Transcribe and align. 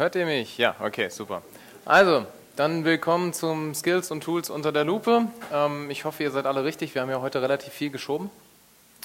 Hört 0.00 0.14
ihr 0.14 0.24
mich? 0.24 0.56
Ja, 0.56 0.76
okay, 0.80 1.10
super. 1.10 1.42
Also, 1.84 2.24
dann 2.56 2.86
willkommen 2.86 3.34
zum 3.34 3.74
Skills 3.74 4.10
und 4.10 4.22
Tools 4.22 4.48
unter 4.48 4.72
der 4.72 4.82
Lupe. 4.82 5.26
Ähm, 5.52 5.90
ich 5.90 6.06
hoffe, 6.06 6.22
ihr 6.22 6.30
seid 6.30 6.46
alle 6.46 6.64
richtig. 6.64 6.94
Wir 6.94 7.02
haben 7.02 7.10
ja 7.10 7.20
heute 7.20 7.42
relativ 7.42 7.74
viel 7.74 7.90
geschoben. 7.90 8.30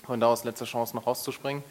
Von 0.05 0.21
da 0.21 0.27
aus 0.27 0.45
letzte 0.45 0.63
Chance 0.63 0.95
noch 0.95 1.05
rauszuspringen. 1.05 1.65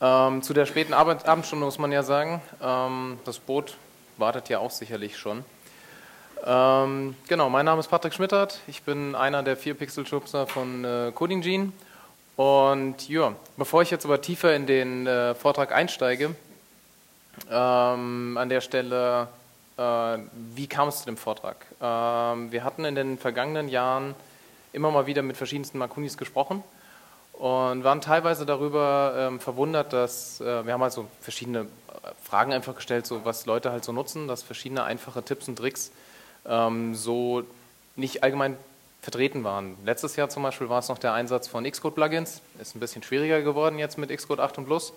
Ähm, 0.00 0.40
zu 0.42 0.54
der 0.54 0.66
späten 0.66 0.94
Abend 0.94 1.26
Abendstunde 1.26 1.64
muss 1.64 1.80
man 1.80 1.90
ja 1.90 2.04
sagen, 2.04 2.40
ähm, 2.62 3.18
das 3.24 3.40
Boot 3.40 3.76
wartet 4.18 4.48
ja 4.48 4.60
auch 4.60 4.70
sicherlich 4.70 5.18
schon. 5.18 5.44
Ähm, 6.46 7.16
genau, 7.26 7.50
mein 7.50 7.64
Name 7.64 7.80
ist 7.80 7.88
Patrick 7.88 8.14
Schmittert. 8.14 8.60
Ich 8.68 8.84
bin 8.84 9.16
einer 9.16 9.42
der 9.42 9.56
vier 9.56 9.74
Pixel-Schubser 9.74 10.46
von 10.46 10.84
äh, 10.84 11.10
Coding 11.12 11.40
Gene. 11.40 11.72
Und 12.36 13.08
ja, 13.08 13.34
bevor 13.56 13.82
ich 13.82 13.90
jetzt 13.90 14.04
aber 14.04 14.20
tiefer 14.20 14.54
in 14.54 14.68
den 14.68 15.08
äh, 15.08 15.34
Vortrag 15.34 15.72
einsteige, 15.72 16.36
ähm, 17.50 18.36
an 18.38 18.48
der 18.48 18.60
Stelle, 18.60 19.28
äh, 19.76 20.18
wie 20.54 20.66
kam 20.66 20.88
es 20.88 21.00
zu 21.00 21.06
dem 21.06 21.16
Vortrag? 21.16 21.56
Ähm, 21.80 22.52
wir 22.52 22.64
hatten 22.64 22.84
in 22.84 22.94
den 22.94 23.18
vergangenen 23.18 23.68
Jahren 23.68 24.14
immer 24.72 24.90
mal 24.90 25.06
wieder 25.06 25.22
mit 25.22 25.36
verschiedensten 25.36 25.78
Makunis 25.78 26.16
gesprochen 26.16 26.62
und 27.32 27.84
waren 27.84 28.00
teilweise 28.00 28.44
darüber 28.44 29.14
ähm, 29.16 29.40
verwundert, 29.40 29.92
dass 29.92 30.40
äh, 30.40 30.66
wir 30.66 30.72
haben 30.72 30.82
also 30.82 31.06
verschiedene 31.20 31.60
äh, 31.60 31.66
Fragen 32.22 32.52
einfach 32.52 32.74
gestellt, 32.74 33.06
so 33.06 33.24
was 33.24 33.46
Leute 33.46 33.70
halt 33.70 33.84
so 33.84 33.92
nutzen, 33.92 34.26
dass 34.26 34.42
verschiedene 34.42 34.82
einfache 34.82 35.22
Tipps 35.22 35.48
und 35.48 35.56
Tricks 35.56 35.92
ähm, 36.46 36.94
so 36.94 37.44
nicht 37.94 38.24
allgemein 38.24 38.56
vertreten 39.02 39.44
waren. 39.44 39.76
Letztes 39.84 40.16
Jahr 40.16 40.28
zum 40.28 40.42
Beispiel 40.42 40.68
war 40.68 40.80
es 40.80 40.88
noch 40.88 40.98
der 40.98 41.12
Einsatz 41.12 41.46
von 41.46 41.64
Xcode-Plugins, 41.64 42.40
ist 42.60 42.74
ein 42.74 42.80
bisschen 42.80 43.04
schwieriger 43.04 43.40
geworden 43.42 43.78
jetzt 43.78 43.98
mit 43.98 44.10
Xcode 44.10 44.40
8 44.40 44.58
und 44.58 44.66
Plus, 44.66 44.92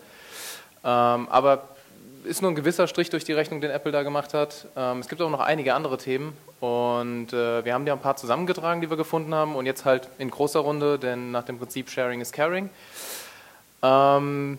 ähm, 0.84 1.28
aber 1.30 1.70
ist 2.26 2.42
nur 2.42 2.52
ein 2.52 2.56
gewisser 2.56 2.88
Strich 2.88 3.10
durch 3.10 3.24
die 3.24 3.34
Rechnung, 3.34 3.62
den 3.62 3.72
Apple 3.72 3.92
da 3.92 4.04
gemacht 4.04 4.34
hat. 4.34 4.68
Ähm, 4.76 5.00
es 5.00 5.08
gibt 5.08 5.22
auch 5.22 5.30
noch 5.30 5.40
einige 5.40 5.74
andere 5.74 5.98
Themen 5.98 6.36
und 6.60 7.34
äh, 7.34 7.66
wir 7.66 7.74
haben 7.74 7.88
ja 7.88 7.94
ein 7.94 8.00
paar 8.00 8.16
zusammengetragen, 8.16 8.82
die 8.82 8.90
wir 8.90 8.98
gefunden 8.98 9.34
haben 9.34 9.56
und 9.56 9.66
jetzt 9.66 9.86
halt 9.86 10.08
in 10.18 10.30
großer 10.30 10.60
Runde, 10.60 11.00
denn 11.00 11.32
nach 11.32 11.44
dem 11.44 11.58
Prinzip 11.58 11.90
Sharing 11.90 12.22
is 12.22 12.32
Caring. 12.32 12.70
Ähm, 13.84 14.58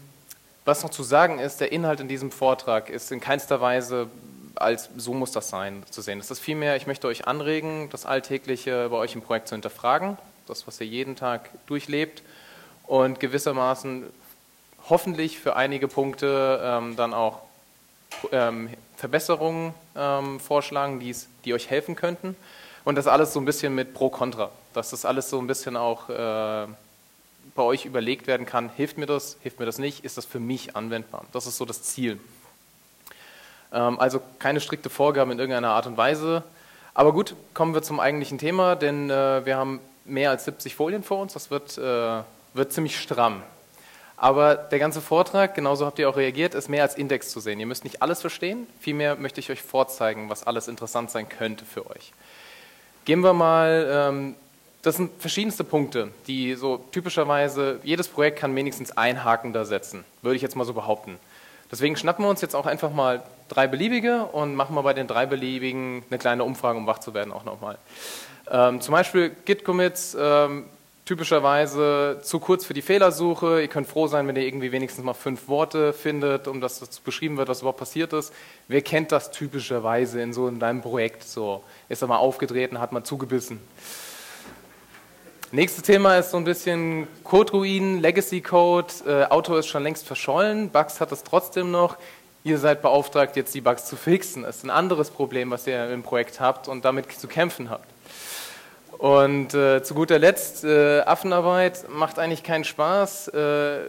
was 0.65 0.83
noch 0.83 0.91
zu 0.91 1.03
sagen 1.03 1.39
ist, 1.39 1.61
der 1.61 1.73
Inhalt 1.73 2.01
in 2.01 2.09
diesem 2.09 2.31
Vortrag 2.31 2.89
ist 2.91 3.11
in 3.13 3.21
keinster 3.21 3.61
Weise 3.61 4.09
als 4.55 4.91
so 4.97 5.15
muss 5.15 5.33
das 5.33 5.49
sein 5.49 5.83
zu 5.91 6.03
sehen. 6.03 6.21
Es 6.21 6.31
ist 6.31 6.41
vielmehr, 6.41 6.77
ich 6.77 6.87
möchte 6.87 7.07
euch 7.09 7.27
anregen, 7.27 7.89
das 7.91 8.07
Alltägliche 8.07 8.89
bei 8.91 8.97
euch 8.97 9.15
im 9.15 9.23
Projekt 9.23 9.49
zu 9.49 9.55
hinterfragen, 9.55 10.19
das, 10.47 10.67
was 10.67 10.81
ihr 10.81 10.87
jeden 10.87 11.17
Tag 11.17 11.51
durchlebt 11.67 12.23
und 12.87 13.19
gewissermaßen 13.19 14.05
hoffentlich 14.89 15.39
für 15.39 15.57
einige 15.57 15.89
Punkte 15.89 16.61
ähm, 16.63 16.97
dann 16.97 17.15
auch 17.15 17.41
ähm, 18.31 18.71
Verbesserungen 18.97 19.75
ähm, 19.97 20.41
vorschlagen, 20.41 21.01
die's, 21.01 21.29
die 21.45 21.55
euch 21.55 21.71
helfen 21.71 21.97
könnten. 21.97 22.37
Und 22.85 22.97
das 22.97 23.07
alles 23.07 23.33
so 23.33 23.41
ein 23.41 23.45
bisschen 23.45 23.75
mit 23.75 23.95
Pro-Contra, 23.95 24.51
dass 24.75 24.91
das 24.91 25.05
alles 25.05 25.31
so 25.31 25.39
ein 25.39 25.47
bisschen 25.47 25.77
auch 25.77 26.09
äh, 26.09 26.67
bei 27.55 27.63
euch 27.63 27.85
überlegt 27.85 28.27
werden 28.27 28.47
kann, 28.47 28.71
hilft 28.71 28.99
mir 28.99 29.07
das, 29.07 29.37
hilft 29.43 29.61
mir 29.61 29.67
das 29.67 29.79
nicht, 29.79 30.05
ist 30.05 30.17
das 30.17 30.25
für 30.25 30.41
mich 30.41 30.75
anwendbar. 30.77 31.25
Das 31.33 31.47
ist 31.47 31.57
so 31.57 31.65
das 31.65 31.83
Ziel. 31.83 32.19
Ähm, 33.73 33.99
also 34.01 34.21
keine 34.39 34.61
strikte 34.61 34.91
Vorgabe 34.91 35.33
in 35.33 35.39
irgendeiner 35.39 35.71
Art 35.71 35.87
und 35.87 35.97
Weise. 35.97 36.43
Aber 36.95 37.13
gut, 37.13 37.35
kommen 37.55 37.75
wir 37.75 37.83
zum 37.83 38.01
eigentlichen 38.01 38.39
Thema, 38.39 38.77
denn 38.77 39.11
äh, 39.11 39.45
wir 39.45 39.57
haben 39.57 39.81
mehr 40.05 40.31
als 40.31 40.45
70 40.45 40.75
Folien 40.75 41.03
vor 41.03 41.21
uns, 41.21 41.33
das 41.33 41.51
wird, 41.51 41.79
äh, 41.79 42.23
wird 42.55 42.73
ziemlich 42.73 43.01
stramm. 43.01 43.43
Aber 44.23 44.55
der 44.55 44.79
ganze 44.79 45.01
Vortrag, 45.01 45.57
genauso 45.57 45.85
habt 45.85 45.99
ihr 45.99 46.09
auch 46.09 46.17
reagiert, 46.17 46.55
ist 46.55 46.69
mehr 46.69 46.85
als 46.85 46.95
Index 46.95 47.31
zu 47.31 47.41
sehen. 47.41 47.59
Ihr 47.59 47.67
müsst 47.67 47.83
nicht 47.83 48.03
alles 48.03 48.21
verstehen, 48.21 48.69
vielmehr 48.79 49.17
möchte 49.17 49.41
ich 49.41 49.51
euch 49.51 49.61
vorzeigen, 49.61 50.31
was 50.31 50.47
alles 50.47 50.69
interessant 50.69 51.11
sein 51.11 51.29
könnte 51.29 51.65
für 51.65 51.91
euch. 51.91 52.13
Gehen 53.05 53.23
wir 53.23 53.33
mal, 53.33 53.89
ähm, 53.91 54.37
das 54.83 54.95
sind 54.95 55.11
verschiedenste 55.21 55.65
Punkte, 55.65 56.13
die 56.29 56.55
so 56.55 56.85
typischerweise, 56.93 57.81
jedes 57.83 58.07
Projekt 58.07 58.39
kann 58.39 58.55
wenigstens 58.55 58.97
ein 58.97 59.25
Haken 59.25 59.53
da 59.53 59.65
setzen, 59.65 60.05
würde 60.23 60.37
ich 60.37 60.43
jetzt 60.43 60.55
mal 60.55 60.65
so 60.65 60.73
behaupten. 60.73 61.19
Deswegen 61.73 61.97
schnappen 61.97 62.25
wir 62.25 62.29
uns 62.29 62.43
jetzt 62.43 62.55
auch 62.55 62.67
einfach 62.67 62.93
mal 62.93 63.25
drei 63.49 63.67
beliebige 63.67 64.27
und 64.27 64.55
machen 64.55 64.77
wir 64.77 64.85
bei 64.85 64.95
den 64.95 65.09
drei 65.09 65.27
beliebigen 65.27 66.05
eine 66.11 66.21
kleine 66.21 66.45
Umfrage, 66.45 66.79
um 66.79 66.87
wach 66.87 67.01
zu 67.01 67.13
werden 67.13 67.33
auch 67.33 67.45
nochmal. 67.45 67.77
Ähm, 68.49 68.81
zum 68.81 68.93
Beispiel 68.93 69.35
Git-Commits, 69.47 70.17
ähm, 70.17 70.67
typischerweise 71.13 72.21
zu 72.23 72.41
kurz 72.41 72.65
für 72.65 72.73
die 72.73 72.81
Fehlersuche. 72.81 73.61
Ihr 73.61 73.69
könnt 73.69 73.87
froh 73.87 74.07
sein, 74.07 74.27
wenn 74.27 74.37
ihr 74.37 74.47
irgendwie 74.47 74.73
wenigstens 74.73 75.05
mal 75.05 75.13
fünf 75.13 75.47
Worte 75.47 75.93
findet, 75.93 76.49
um 76.49 76.63
das 76.63 76.81
beschrieben 77.01 77.37
wird, 77.37 77.51
was 77.51 77.61
überhaupt 77.61 77.81
passiert 77.81 78.15
ist. 78.15 78.33
Wer 78.67 78.81
kennt 78.81 79.13
das 79.13 79.31
typischerweise 79.31 80.23
in 80.23 80.33
so 80.33 80.49
in 80.49 80.63
einem 80.63 80.81
Projekt? 80.81 81.25
So 81.25 81.65
ist 81.91 82.01
er 82.01 82.09
mal 82.09 82.17
aufgedreht 82.17 82.71
und 82.71 82.81
hat 82.81 82.93
mal 82.93 83.05
zugebissen. 83.05 83.61
Nächstes 85.51 85.83
Thema 85.83 86.17
ist 86.17 86.31
so 86.31 86.39
ein 86.39 86.45
bisschen 86.45 87.07
Code-Ruinen, 87.25 88.01
Legacy-Code. 88.01 88.95
Äh, 89.07 89.25
Auto 89.27 89.55
ist 89.57 89.67
schon 89.67 89.83
längst 89.83 90.07
verschollen, 90.07 90.71
Bugs 90.71 90.99
hat 90.99 91.13
es 91.13 91.25
trotzdem 91.25 91.71
noch. 91.71 91.99
Ihr 92.43 92.57
seid 92.57 92.81
beauftragt, 92.81 93.37
jetzt 93.37 93.55
die 93.55 93.61
Bugs 93.61 93.85
zu 93.85 93.97
fixen. 93.97 94.45
Das 94.45 94.57
ist 94.57 94.65
ein 94.65 94.71
anderes 94.71 95.11
Problem, 95.11 95.51
was 95.51 95.67
ihr 95.67 95.91
im 95.91 96.03
Projekt 96.03 96.41
habt 96.41 96.69
und 96.69 96.87
damit 96.87 97.13
zu 97.13 97.29
kämpfen 97.29 97.69
habt. 97.69 97.92
Und 99.03 99.53
äh, 99.53 99.83
zu 99.83 99.95
guter 99.95 100.21
Letzt, 100.21 100.63
äh, 100.63 101.01
Affenarbeit 101.01 101.87
macht 101.91 102.21
eigentlich 102.21 102.45
keinen 102.45 102.63
Spaß, 102.63 103.27
äh, 103.35 103.81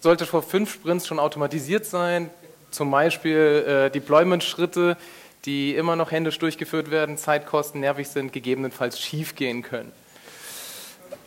sollte 0.00 0.24
vor 0.24 0.40
fünf 0.40 0.72
Sprints 0.72 1.06
schon 1.06 1.18
automatisiert 1.18 1.84
sein, 1.84 2.30
zum 2.70 2.90
Beispiel 2.90 3.62
äh, 3.68 3.90
Deployment-Schritte, 3.90 4.96
die 5.44 5.74
immer 5.74 5.96
noch 5.96 6.12
händisch 6.12 6.38
durchgeführt 6.38 6.90
werden, 6.90 7.18
Zeitkosten 7.18 7.82
nervig 7.82 8.08
sind, 8.08 8.32
gegebenenfalls 8.32 8.98
schief 8.98 9.34
gehen 9.34 9.60
können. 9.60 9.92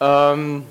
Ähm, 0.02 0.66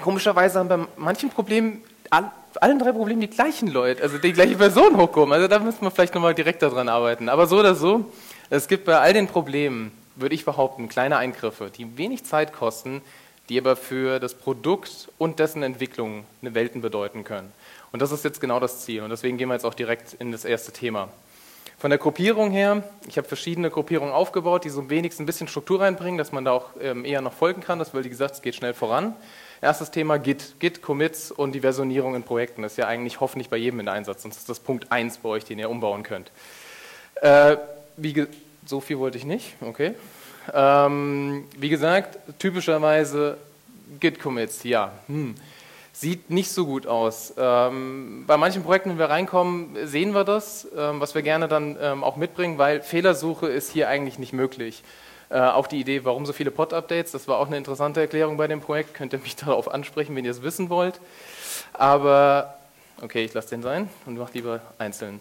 komischerweise 0.00 0.60
haben 0.60 0.68
bei 0.68 0.78
manchen 0.96 1.30
Problemen, 1.30 1.82
all, 2.10 2.30
allen 2.60 2.78
drei 2.78 2.92
Problemen 2.92 3.22
die 3.22 3.30
gleichen 3.30 3.66
Leute, 3.66 4.04
also 4.04 4.18
die 4.18 4.32
gleiche 4.32 4.54
Person 4.54 4.96
hochkommen. 4.96 5.32
Also 5.32 5.48
da 5.48 5.58
müssen 5.58 5.82
wir 5.82 5.90
vielleicht 5.90 6.14
nochmal 6.14 6.34
direkt 6.34 6.62
daran 6.62 6.88
arbeiten. 6.88 7.28
Aber 7.28 7.48
so 7.48 7.58
oder 7.58 7.74
so, 7.74 8.04
es 8.50 8.68
gibt 8.68 8.84
bei 8.84 9.00
all 9.00 9.12
den 9.12 9.26
Problemen 9.26 9.90
würde 10.16 10.34
ich 10.34 10.44
behaupten, 10.44 10.88
kleine 10.88 11.16
Eingriffe, 11.16 11.70
die 11.70 11.98
wenig 11.98 12.24
Zeit 12.24 12.52
kosten, 12.52 13.02
die 13.48 13.58
aber 13.58 13.76
für 13.76 14.20
das 14.20 14.34
Produkt 14.34 15.08
und 15.18 15.38
dessen 15.38 15.62
Entwicklung 15.62 16.24
eine 16.40 16.54
Welten 16.54 16.80
bedeuten 16.80 17.24
können. 17.24 17.52
Und 17.92 18.00
das 18.00 18.10
ist 18.10 18.24
jetzt 18.24 18.40
genau 18.40 18.58
das 18.58 18.80
Ziel. 18.84 19.02
Und 19.02 19.10
deswegen 19.10 19.36
gehen 19.38 19.48
wir 19.48 19.54
jetzt 19.54 19.66
auch 19.66 19.74
direkt 19.74 20.14
in 20.14 20.32
das 20.32 20.44
erste 20.44 20.72
Thema. 20.72 21.08
Von 21.78 21.90
der 21.90 21.98
Gruppierung 21.98 22.50
her, 22.50 22.82
ich 23.06 23.18
habe 23.18 23.28
verschiedene 23.28 23.68
Gruppierungen 23.68 24.14
aufgebaut, 24.14 24.64
die 24.64 24.70
so 24.70 24.88
wenigstens 24.88 25.24
ein 25.24 25.26
bisschen 25.26 25.48
Struktur 25.48 25.80
reinbringen, 25.80 26.16
dass 26.16 26.32
man 26.32 26.44
da 26.44 26.52
auch 26.52 26.70
ähm, 26.80 27.04
eher 27.04 27.20
noch 27.20 27.32
folgen 27.32 27.60
kann. 27.60 27.78
Das, 27.78 27.92
weil, 27.92 28.04
wie 28.04 28.08
gesagt, 28.08 28.36
es 28.36 28.42
geht 28.42 28.54
schnell 28.54 28.74
voran. 28.74 29.14
Erstes 29.60 29.90
Thema 29.90 30.18
Git. 30.18 30.54
Git, 30.60 30.82
Commits 30.82 31.30
und 31.30 31.52
die 31.52 31.60
Versionierung 31.60 32.14
in 32.14 32.22
Projekten. 32.22 32.62
Das 32.62 32.72
ist 32.72 32.78
ja 32.78 32.86
eigentlich 32.86 33.20
hoffentlich 33.20 33.50
bei 33.50 33.56
jedem 33.56 33.80
in 33.80 33.88
Einsatz. 33.88 34.22
Sonst 34.22 34.38
ist 34.38 34.48
das 34.48 34.60
Punkt 34.60 34.90
1 34.90 35.18
bei 35.18 35.28
euch, 35.28 35.44
den 35.44 35.58
ihr 35.58 35.68
umbauen 35.68 36.04
könnt. 36.04 36.30
Äh, 37.16 37.56
wie, 37.96 38.26
so 38.66 38.80
viel 38.80 38.98
wollte 38.98 39.18
ich 39.18 39.24
nicht, 39.24 39.54
okay. 39.60 39.94
Ähm, 40.52 41.44
wie 41.56 41.68
gesagt, 41.68 42.18
typischerweise 42.38 43.38
Git-Commits, 44.00 44.64
ja. 44.64 44.92
Hm. 45.06 45.34
Sieht 45.92 46.28
nicht 46.28 46.50
so 46.50 46.66
gut 46.66 46.88
aus. 46.88 47.34
Ähm, 47.38 48.24
bei 48.26 48.36
manchen 48.36 48.64
Projekten, 48.64 48.90
wenn 48.90 48.98
wir 48.98 49.10
reinkommen, 49.10 49.76
sehen 49.86 50.12
wir 50.12 50.24
das, 50.24 50.66
ähm, 50.76 51.00
was 51.00 51.14
wir 51.14 51.22
gerne 51.22 51.46
dann 51.46 51.76
ähm, 51.80 52.02
auch 52.02 52.16
mitbringen, 52.16 52.58
weil 52.58 52.82
Fehlersuche 52.82 53.46
ist 53.46 53.70
hier 53.70 53.88
eigentlich 53.88 54.18
nicht 54.18 54.32
möglich. 54.32 54.82
Äh, 55.30 55.38
auch 55.38 55.68
die 55.68 55.80
Idee, 55.80 56.04
warum 56.04 56.26
so 56.26 56.32
viele 56.32 56.50
Pod-Updates, 56.50 57.12
das 57.12 57.28
war 57.28 57.38
auch 57.38 57.46
eine 57.46 57.56
interessante 57.56 58.00
Erklärung 58.00 58.36
bei 58.36 58.48
dem 58.48 58.60
Projekt, 58.60 58.94
könnt 58.94 59.12
ihr 59.12 59.20
mich 59.20 59.36
darauf 59.36 59.72
ansprechen, 59.72 60.16
wenn 60.16 60.24
ihr 60.24 60.32
es 60.32 60.42
wissen 60.42 60.68
wollt. 60.68 61.00
Aber, 61.72 62.58
okay, 63.00 63.24
ich 63.24 63.32
lasse 63.32 63.50
den 63.50 63.62
sein 63.62 63.88
und 64.06 64.18
mache 64.18 64.32
lieber 64.34 64.60
einzeln. 64.78 65.20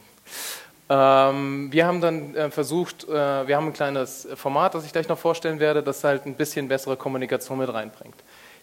Ähm, 0.89 1.71
wir 1.71 1.87
haben 1.87 2.01
dann 2.01 2.35
äh, 2.35 2.51
versucht, 2.51 3.07
äh, 3.07 3.47
wir 3.47 3.55
haben 3.55 3.67
ein 3.67 3.73
kleines 3.73 4.27
Format, 4.35 4.75
das 4.75 4.85
ich 4.85 4.91
gleich 4.91 5.07
noch 5.07 5.17
vorstellen 5.17 5.59
werde, 5.59 5.81
das 5.81 6.03
halt 6.03 6.25
ein 6.25 6.35
bisschen 6.35 6.67
bessere 6.67 6.97
Kommunikation 6.97 7.57
mit 7.57 7.73
reinbringt. 7.73 8.15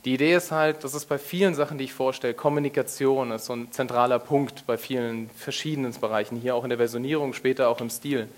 Die 0.05 0.14
Idee 0.14 0.34
ist 0.34 0.50
halt, 0.50 0.82
das 0.84 0.94
ist 0.94 1.06
bei 1.06 1.19
vielen 1.19 1.55
Sachen, 1.55 1.76
die 1.76 1.84
ich 1.84 1.93
vorstelle, 1.93 2.32
Kommunikation 2.32 3.32
ist 3.32 3.46
so 3.46 3.55
ein 3.55 3.70
zentraler 3.70 4.19
Punkt 4.19 4.67
bei 4.67 4.78
vielen 4.78 5.28
verschiedenen 5.31 5.93
Bereichen, 5.93 6.38
hier 6.38 6.55
auch 6.55 6.64
in 6.64 6.70
der 6.70 6.78
Versionierung, 6.78 7.34
später 7.34 7.69
auch 7.69 7.81
im 7.81 7.90
Stil, 7.90 8.28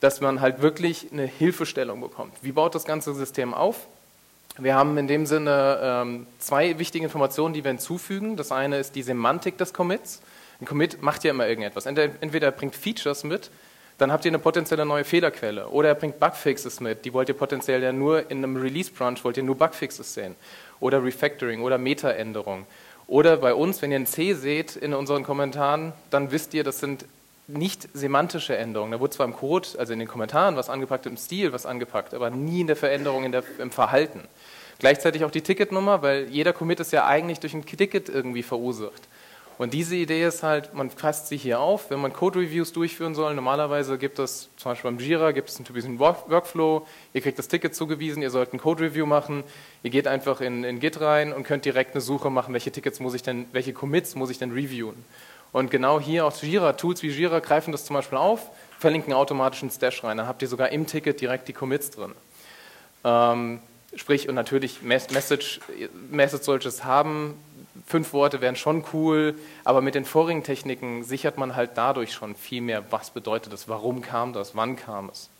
dass 0.00 0.20
man 0.20 0.40
halt 0.40 0.60
wirklich 0.60 1.08
eine 1.10 1.24
Hilfestellung 1.24 2.00
bekommt. 2.00 2.34
Wie 2.42 2.52
baut 2.52 2.74
das 2.74 2.84
ganze 2.84 3.14
System 3.14 3.54
auf? 3.54 3.86
Wir 4.58 4.74
haben 4.74 4.98
in 4.98 5.06
dem 5.06 5.24
Sinne 5.24 5.78
ähm, 5.82 6.26
zwei 6.38 6.78
wichtige 6.78 7.04
Informationen, 7.04 7.54
die 7.54 7.64
wir 7.64 7.70
hinzufügen. 7.70 8.36
Das 8.36 8.52
eine 8.52 8.78
ist 8.78 8.94
die 8.94 9.02
Semantik 9.02 9.56
des 9.56 9.72
Commits. 9.72 10.20
Ein 10.62 10.66
Commit 10.66 11.02
macht 11.02 11.24
ja 11.24 11.32
immer 11.32 11.48
irgendetwas. 11.48 11.86
Entweder 11.86 12.46
er 12.46 12.52
bringt 12.52 12.76
Features 12.76 13.24
mit, 13.24 13.50
dann 13.98 14.12
habt 14.12 14.24
ihr 14.24 14.30
eine 14.30 14.38
potenzielle 14.38 14.86
neue 14.86 15.02
Fehlerquelle. 15.02 15.66
Oder 15.66 15.88
er 15.88 15.94
bringt 15.96 16.20
Bugfixes 16.20 16.78
mit, 16.78 17.04
die 17.04 17.12
wollt 17.12 17.28
ihr 17.28 17.34
potenziell 17.34 17.82
ja 17.82 17.92
nur 17.92 18.30
in 18.30 18.38
einem 18.38 18.56
Release-Branch, 18.56 19.16
wollt 19.24 19.36
ihr 19.36 19.42
nur 19.42 19.56
Bugfixes 19.56 20.14
sehen. 20.14 20.36
Oder 20.78 21.02
Refactoring 21.02 21.62
oder 21.62 21.78
Meta-Änderung. 21.78 22.66
Oder 23.08 23.38
bei 23.38 23.54
uns, 23.54 23.82
wenn 23.82 23.90
ihr 23.90 23.98
ein 23.98 24.06
C 24.06 24.34
seht 24.34 24.76
in 24.76 24.94
unseren 24.94 25.24
Kommentaren, 25.24 25.94
dann 26.10 26.30
wisst 26.30 26.54
ihr, 26.54 26.62
das 26.62 26.78
sind 26.78 27.06
nicht 27.48 27.88
semantische 27.92 28.56
Änderungen. 28.56 28.92
Da 28.92 29.00
wurde 29.00 29.14
zwar 29.14 29.26
im 29.26 29.34
Code, 29.34 29.66
also 29.78 29.92
in 29.92 29.98
den 29.98 30.06
Kommentaren, 30.06 30.54
was 30.54 30.70
angepackt, 30.70 31.06
im 31.06 31.16
Stil 31.16 31.52
was 31.52 31.66
angepackt, 31.66 32.14
aber 32.14 32.30
nie 32.30 32.60
in 32.60 32.68
der 32.68 32.76
Veränderung 32.76 33.24
in 33.24 33.32
der, 33.32 33.42
im 33.58 33.72
Verhalten. 33.72 34.20
Gleichzeitig 34.78 35.24
auch 35.24 35.32
die 35.32 35.42
Ticketnummer, 35.42 36.02
weil 36.02 36.28
jeder 36.28 36.52
Commit 36.52 36.78
ist 36.78 36.92
ja 36.92 37.04
eigentlich 37.04 37.40
durch 37.40 37.52
ein 37.52 37.66
Ticket 37.66 38.08
irgendwie 38.08 38.44
verursacht. 38.44 39.08
Und 39.58 39.74
diese 39.74 39.94
Idee 39.96 40.24
ist 40.24 40.42
halt, 40.42 40.74
man 40.74 40.90
fasst 40.90 41.28
sie 41.28 41.36
hier 41.36 41.60
auf, 41.60 41.90
wenn 41.90 42.00
man 42.00 42.12
Code-Reviews 42.12 42.72
durchführen 42.72 43.14
soll. 43.14 43.34
Normalerweise 43.34 43.98
gibt 43.98 44.18
es, 44.18 44.48
zum 44.56 44.72
Beispiel 44.72 44.90
beim 44.90 44.98
Jira, 44.98 45.32
gibt 45.32 45.50
es 45.50 45.56
einen 45.56 45.64
typischen 45.64 45.98
Workflow. 45.98 46.86
Ihr 47.12 47.20
kriegt 47.20 47.38
das 47.38 47.48
Ticket 47.48 47.74
zugewiesen, 47.74 48.22
ihr 48.22 48.30
sollt 48.30 48.52
ein 48.52 48.58
Code-Review 48.58 49.06
machen. 49.06 49.44
Ihr 49.82 49.90
geht 49.90 50.08
einfach 50.08 50.40
in, 50.40 50.64
in 50.64 50.80
Git 50.80 51.00
rein 51.00 51.32
und 51.32 51.44
könnt 51.44 51.64
direkt 51.64 51.92
eine 51.92 52.00
Suche 52.00 52.30
machen, 52.30 52.54
welche 52.54 52.72
Tickets 52.72 52.98
muss 53.00 53.14
ich 53.14 53.22
denn, 53.22 53.46
welche 53.52 53.72
Commits 53.72 54.14
muss 54.14 54.30
ich 54.30 54.38
denn 54.38 54.52
reviewen. 54.52 55.04
Und 55.52 55.70
genau 55.70 56.00
hier 56.00 56.24
auch 56.24 56.42
Jira, 56.42 56.72
Tools 56.72 57.02
wie 57.02 57.08
Jira 57.08 57.40
greifen 57.40 57.72
das 57.72 57.84
zum 57.84 57.94
Beispiel 57.94 58.18
auf, 58.18 58.50
verlinken 58.78 59.12
automatisch 59.12 59.62
einen 59.62 59.70
Stash 59.70 60.02
rein. 60.02 60.16
Dann 60.16 60.26
habt 60.26 60.40
ihr 60.42 60.48
sogar 60.48 60.70
im 60.70 60.86
Ticket 60.86 61.20
direkt 61.20 61.46
die 61.46 61.52
Commits 61.52 61.90
drin. 61.90 62.12
Ähm, 63.04 63.60
sprich, 63.94 64.28
und 64.28 64.34
natürlich 64.34 64.80
Message, 64.82 65.60
Message 66.10 66.44
solches 66.44 66.84
haben, 66.84 67.34
fünf 67.86 68.12
Worte 68.12 68.40
wären 68.40 68.56
schon 68.56 68.84
cool, 68.92 69.34
aber 69.64 69.80
mit 69.80 69.94
den 69.94 70.04
vorigen 70.04 70.42
Techniken 70.42 71.04
sichert 71.04 71.38
man 71.38 71.56
halt 71.56 71.72
dadurch 71.74 72.12
schon 72.12 72.34
viel 72.34 72.60
mehr, 72.60 72.84
was 72.90 73.10
bedeutet 73.10 73.52
das, 73.52 73.68
warum 73.68 74.02
kam 74.02 74.32
das, 74.32 74.54
wann 74.54 74.76
kam 74.76 75.08
es. 75.08 75.30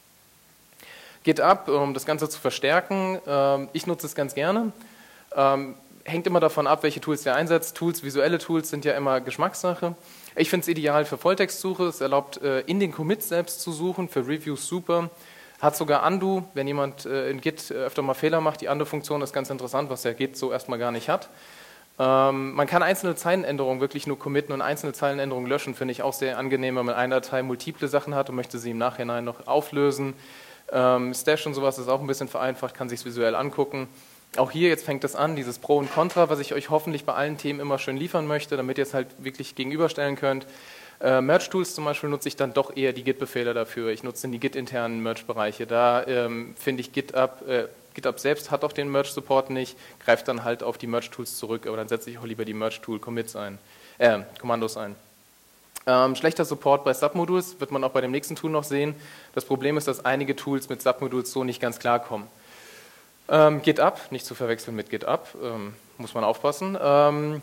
GitHub, 1.25 1.69
um 1.69 1.95
das 1.95 2.05
Ganze 2.05 2.29
zu 2.29 2.41
verstärken, 2.41 3.21
ähm, 3.27 3.69
ich 3.73 3.87
nutze 3.87 4.07
es 4.07 4.15
ganz 4.15 4.35
gerne. 4.35 4.73
Ähm, 5.37 5.77
hängt 6.05 6.27
immer 6.27 6.41
davon 6.41 6.67
ab, 6.67 6.83
welche 6.83 7.01
Tools 7.01 7.25
ihr 7.25 7.35
einsetzt. 7.35 7.77
Tools, 7.77 8.03
visuelle 8.03 8.39
Tools 8.39 8.69
sind 8.71 8.85
ja 8.85 8.95
immer 8.95 9.21
Geschmackssache. 9.21 9.95
Ich 10.35 10.51
finde 10.51 10.63
es 10.63 10.69
ideal 10.69 11.05
für 11.05 11.19
Volltextsuche. 11.19 11.85
Es 11.85 12.01
erlaubt, 12.01 12.43
äh, 12.43 12.61
in 12.63 12.81
den 12.81 12.93
Commits 12.93 13.29
selbst 13.29 13.61
zu 13.61 13.73
suchen, 13.73 14.09
für 14.09 14.27
Reviews 14.27 14.67
super. 14.67 15.11
Hat 15.61 15.77
sogar 15.77 16.05
Undo, 16.05 16.45
wenn 16.55 16.67
jemand 16.67 17.07
äh, 17.07 17.31
in 17.31 17.41
Git 17.41 17.71
öfter 17.71 18.03
mal 18.03 18.15
Fehler 18.15 18.41
macht. 18.41 18.61
Die 18.63 18.67
Undo-Funktion 18.67 19.23
ist 19.23 19.33
ganz 19.33 19.49
interessant, 19.49 19.91
was 19.91 20.03
der 20.03 20.15
Git 20.15 20.37
so 20.37 20.51
erstmal 20.51 20.79
gar 20.79 20.91
nicht 20.91 21.09
hat. 21.09 21.29
Ähm, 21.99 22.53
man 22.53 22.67
kann 22.67 22.83
einzelne 22.83 23.15
Zeilenänderungen 23.15 23.81
wirklich 23.81 24.07
nur 24.07 24.19
committen 24.19 24.53
und 24.53 24.63
einzelne 24.63 24.93
Zeilenänderungen 24.93 25.49
löschen, 25.49 25.75
finde 25.75 25.93
ich 25.93 26.03
auch 26.03 26.15
sehr 26.15 26.39
angenehm, 26.39 26.77
wenn 26.77 26.87
man 26.87 26.95
in 26.95 27.01
einer 27.01 27.21
Datei 27.21 27.43
multiple 27.43 27.89
Sachen 27.89 28.15
hat 28.15 28.31
und 28.31 28.37
möchte 28.37 28.59
sie 28.59 28.71
im 28.71 28.79
Nachhinein 28.79 29.25
noch 29.25 29.47
auflösen. 29.47 30.15
Ähm, 30.73 31.13
Stash 31.13 31.47
und 31.47 31.55
sowas 31.55 31.79
ist 31.79 31.89
auch 31.89 32.01
ein 32.01 32.07
bisschen 32.07 32.29
vereinfacht, 32.29 32.75
kann 32.75 32.89
sich 32.89 33.05
visuell 33.05 33.35
angucken. 33.35 33.89
Auch 34.39 34.51
hier, 34.51 34.71
jetzt 34.71 34.87
fängt 34.87 35.05
es 35.05 35.15
an, 35.15 35.37
dieses 35.37 35.59
Pro 35.59 35.77
und 35.77 35.93
Contra, 35.93 36.31
was 36.31 36.39
ich 36.39 36.55
euch 36.55 36.71
hoffentlich 36.71 37.05
bei 37.05 37.13
allen 37.13 37.37
Themen 37.37 37.61
immer 37.61 37.79
schön 37.79 37.99
liefern 37.99 38.27
möchte, 38.27 38.57
damit 38.57 38.79
ihr 38.79 38.85
es 38.85 38.95
halt 38.95 39.09
wirklich 39.19 39.55
gegenüberstellen 39.55 40.17
könnt. 40.17 40.47
Äh, 41.03 41.21
Merge-Tools 41.21 41.75
zum 41.75 41.85
Beispiel 41.85 42.09
nutze 42.09 42.29
ich 42.29 42.37
dann 42.37 42.55
doch 42.55 42.75
eher 42.75 42.95
die 42.95 43.05
Git-Befehle 43.05 43.53
dafür. 43.53 43.91
Ich 43.91 44.03
nutze 44.03 44.29
die 44.29 44.39
Git-internen 44.39 45.03
Merge-Bereiche. 45.03 45.67
Da 45.67 46.07
ähm, 46.07 46.55
finde 46.59 46.81
ich 46.81 46.93
GitHub, 46.93 47.47
äh, 47.47 47.67
GitHub 47.95 48.19
selbst 48.19 48.51
hat 48.51 48.65
auch 48.65 48.73
den 48.73 48.91
Merge-Support 48.91 49.51
nicht, 49.51 49.77
greift 50.05 50.29
dann 50.29 50.45
halt 50.45 50.63
auf 50.63 50.79
die 50.79 50.87
Merge-Tools 50.87 51.37
zurück, 51.37 51.67
aber 51.67 51.77
dann 51.77 51.89
setze 51.89 52.11
ich 52.11 52.19
auch 52.19 52.25
lieber 52.25 52.45
die 52.45 52.55
Merge-Tool-Commits 52.55 53.37
ein, 53.37 53.59
äh, 53.99 54.21
Kommandos 54.41 54.77
ein. 54.77 54.97
Ähm, 55.87 56.15
schlechter 56.15 56.45
Support 56.45 56.85
bei 56.85 56.95
Submodules 56.95 57.59
wird 57.59 57.73
man 57.73 57.83
auch 57.83 57.91
bei 57.91 58.01
dem 58.01 58.13
nächsten 58.13 58.37
Tool 58.37 58.51
noch 58.51 58.65
sehen. 58.65 58.95
Das 59.35 59.45
Problem 59.45 59.77
ist, 59.77 59.89
dass 59.89 60.05
einige 60.05 60.37
Tools 60.37 60.69
mit 60.69 60.81
Submodules 60.81 61.33
so 61.33 61.43
nicht 61.43 61.61
ganz 61.61 61.81
klarkommen. 61.81 62.29
Ähm, 63.29 63.63
GitHub, 63.63 63.99
nicht 64.11 64.25
zu 64.25 64.35
verwechseln 64.35 64.77
mit 64.77 64.91
GitHub, 64.91 65.29
ähm, 65.43 65.75
muss 65.99 66.15
man 66.15 66.23
aufpassen. 66.23 66.79
Ähm, 66.81 67.43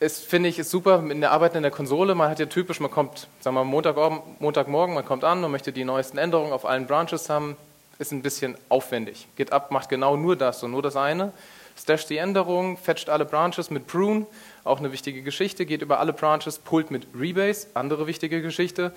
es 0.00 0.18
finde 0.18 0.48
ich 0.48 0.58
ist 0.58 0.70
super 0.70 0.98
in 0.98 1.20
der 1.20 1.30
Arbeit 1.30 1.54
in 1.54 1.62
der 1.62 1.70
Konsole. 1.70 2.14
Man 2.14 2.28
hat 2.28 2.40
ja 2.40 2.46
typisch, 2.46 2.80
man 2.80 2.90
kommt, 2.90 3.28
sagen 3.40 3.54
wir 3.54 3.64
Montag, 3.64 3.96
Montagmorgen, 4.40 4.94
man 4.94 5.06
kommt 5.06 5.24
an, 5.24 5.40
man 5.40 5.50
möchte 5.50 5.72
die 5.72 5.84
neuesten 5.84 6.18
Änderungen 6.18 6.52
auf 6.52 6.66
allen 6.66 6.86
Branches 6.86 7.30
haben 7.30 7.56
ist 8.02 8.12
ein 8.12 8.20
bisschen 8.20 8.56
aufwendig. 8.68 9.28
GitHub 9.36 9.70
macht 9.70 9.88
genau 9.88 10.16
nur 10.16 10.36
das 10.36 10.62
und 10.62 10.72
nur 10.72 10.82
das 10.82 10.96
eine. 10.96 11.32
Stasht 11.74 12.10
die 12.10 12.18
Änderungen, 12.18 12.76
fetcht 12.76 13.08
alle 13.08 13.24
Branches 13.24 13.70
mit 13.70 13.86
Prune, 13.86 14.26
auch 14.64 14.78
eine 14.78 14.92
wichtige 14.92 15.22
Geschichte, 15.22 15.64
geht 15.64 15.80
über 15.80 16.00
alle 16.00 16.12
Branches, 16.12 16.58
pullt 16.58 16.90
mit 16.90 17.06
Rebase, 17.18 17.68
andere 17.72 18.06
wichtige 18.06 18.42
Geschichte. 18.42 18.92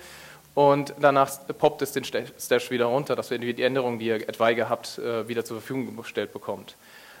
Und 0.54 0.94
danach 1.00 1.30
poppt 1.58 1.82
es 1.82 1.92
den 1.92 2.04
Stash 2.04 2.70
wieder 2.70 2.86
runter, 2.86 3.16
dass 3.16 3.30
ihr 3.30 3.38
die 3.38 3.62
Änderungen, 3.62 3.98
die 3.98 4.06
ihr 4.06 4.28
etwaige 4.28 4.68
habt, 4.68 4.98
äh, 4.98 5.28
wieder 5.28 5.44
zur 5.44 5.58
Verfügung 5.60 5.96
gestellt 5.96 6.32
bekommt. 6.32 6.76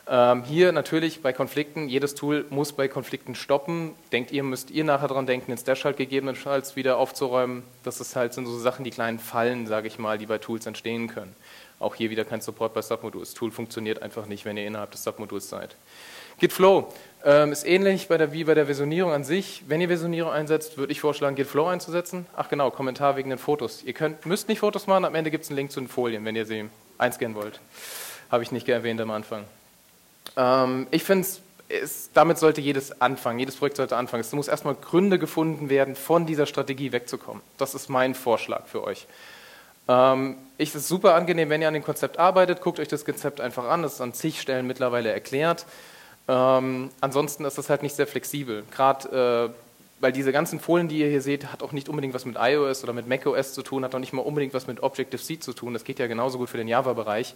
Ähm, 0.08 0.44
hier 0.44 0.70
natürlich 0.70 1.20
bei 1.20 1.32
Konflikten, 1.32 1.88
jedes 1.88 2.14
Tool 2.14 2.46
muss 2.48 2.72
bei 2.72 2.86
Konflikten 2.86 3.34
stoppen. 3.34 3.94
Denkt 4.12 4.30
ihr, 4.30 4.44
müsst 4.44 4.70
ihr 4.70 4.84
nachher 4.84 5.08
daran 5.08 5.26
denken, 5.26 5.50
den 5.50 5.58
Stash 5.58 5.84
halt 5.84 5.96
gegebenenfalls 5.96 6.76
wieder 6.76 6.96
aufzuräumen. 6.96 7.64
Das 7.82 8.00
ist 8.00 8.14
halt, 8.14 8.32
sind 8.32 8.46
so 8.46 8.56
Sachen, 8.56 8.84
die 8.84 8.90
kleinen 8.90 9.18
Fallen, 9.18 9.66
sage 9.66 9.88
ich 9.88 9.98
mal, 9.98 10.16
die 10.16 10.26
bei 10.26 10.38
Tools 10.38 10.64
entstehen 10.66 11.08
können. 11.08 11.34
Auch 11.78 11.94
hier 11.94 12.10
wieder 12.10 12.24
kein 12.24 12.40
Support 12.40 12.74
bei 12.74 12.82
Submodules. 12.82 13.30
Das 13.30 13.34
Tool 13.34 13.50
funktioniert 13.50 14.02
einfach 14.02 14.26
nicht, 14.26 14.44
wenn 14.44 14.56
ihr 14.56 14.66
innerhalb 14.66 14.92
des 14.92 15.02
Submoduls 15.02 15.48
seid. 15.48 15.76
Git 16.38 16.52
Flow 16.52 16.92
ähm, 17.24 17.52
ist 17.52 17.66
ähnlich 17.66 18.08
bei 18.08 18.18
der, 18.18 18.32
wie 18.32 18.44
bei 18.44 18.54
der 18.54 18.66
Versionierung 18.66 19.12
an 19.12 19.24
sich. 19.24 19.64
Wenn 19.68 19.80
ihr 19.80 19.88
Versionierung 19.88 20.32
einsetzt, 20.32 20.78
würde 20.78 20.92
ich 20.92 21.00
vorschlagen, 21.00 21.36
Git 21.36 21.46
Flow 21.46 21.66
einzusetzen. 21.66 22.26
Ach 22.36 22.48
genau, 22.48 22.70
Kommentar 22.70 23.16
wegen 23.16 23.30
den 23.30 23.38
Fotos. 23.38 23.82
Ihr 23.82 23.92
könnt, 23.92 24.24
müsst 24.26 24.48
nicht 24.48 24.60
Fotos 24.60 24.86
machen, 24.86 25.04
am 25.04 25.14
Ende 25.14 25.30
gibt 25.30 25.44
es 25.44 25.50
einen 25.50 25.56
Link 25.56 25.72
zu 25.72 25.80
den 25.80 25.88
Folien, 25.88 26.24
wenn 26.24 26.36
ihr 26.36 26.46
sie 26.46 26.68
einscannen 26.98 27.36
wollt. 27.36 27.60
Habe 28.30 28.42
ich 28.42 28.52
nicht 28.52 28.68
erwähnt 28.68 29.00
am 29.00 29.10
Anfang. 29.10 29.44
Ähm, 30.36 30.86
ich 30.90 31.04
finde 31.04 31.26
es 31.26 31.40
damit 32.14 32.38
sollte 32.38 32.60
jedes 32.60 33.00
anfangen, 33.00 33.38
jedes 33.38 33.56
Projekt 33.56 33.76
sollte 33.76 33.96
anfangen. 33.96 34.20
Es 34.20 34.32
muss 34.32 34.48
erstmal 34.48 34.74
Gründe 34.74 35.18
gefunden 35.18 35.68
werden, 35.68 35.96
von 35.96 36.26
dieser 36.26 36.46
Strategie 36.46 36.92
wegzukommen. 36.92 37.42
Das 37.58 37.74
ist 37.74 37.88
mein 37.88 38.14
Vorschlag 38.14 38.66
für 38.66 38.84
euch. 38.84 39.06
Ähm, 39.88 40.36
ich, 40.58 40.70
es 40.70 40.74
ist 40.76 40.88
super 40.88 41.14
angenehm, 41.14 41.50
wenn 41.50 41.62
ihr 41.62 41.68
an 41.68 41.74
dem 41.74 41.84
Konzept 41.84 42.18
arbeitet, 42.18 42.60
guckt 42.60 42.80
euch 42.80 42.88
das 42.88 43.04
Konzept 43.04 43.40
einfach 43.40 43.64
an, 43.64 43.82
das 43.82 43.94
ist 43.94 44.00
an 44.00 44.14
zig 44.14 44.40
Stellen 44.40 44.66
mittlerweile 44.66 45.12
erklärt. 45.12 45.66
Ähm, 46.28 46.90
ansonsten 47.00 47.44
ist 47.44 47.58
das 47.58 47.70
halt 47.70 47.82
nicht 47.82 47.94
sehr 47.94 48.06
flexibel, 48.06 48.64
gerade 48.74 49.52
äh, 49.52 49.60
weil 50.00 50.12
diese 50.12 50.32
ganzen 50.32 50.60
Folien, 50.60 50.88
die 50.88 50.98
ihr 50.98 51.08
hier 51.08 51.22
seht, 51.22 51.52
hat 51.52 51.62
auch 51.62 51.72
nicht 51.72 51.88
unbedingt 51.88 52.14
was 52.14 52.24
mit 52.24 52.36
iOS 52.38 52.82
oder 52.82 52.92
mit 52.92 53.08
macOS 53.08 53.54
zu 53.54 53.62
tun, 53.62 53.84
hat 53.84 53.94
auch 53.94 53.98
nicht 53.98 54.12
mal 54.12 54.22
unbedingt 54.22 54.52
was 54.52 54.66
mit 54.66 54.82
Objective-C 54.82 55.38
zu 55.38 55.52
tun, 55.52 55.72
das 55.72 55.84
geht 55.84 55.98
ja 55.98 56.06
genauso 56.06 56.38
gut 56.38 56.50
für 56.50 56.58
den 56.58 56.68
Java-Bereich. 56.68 57.34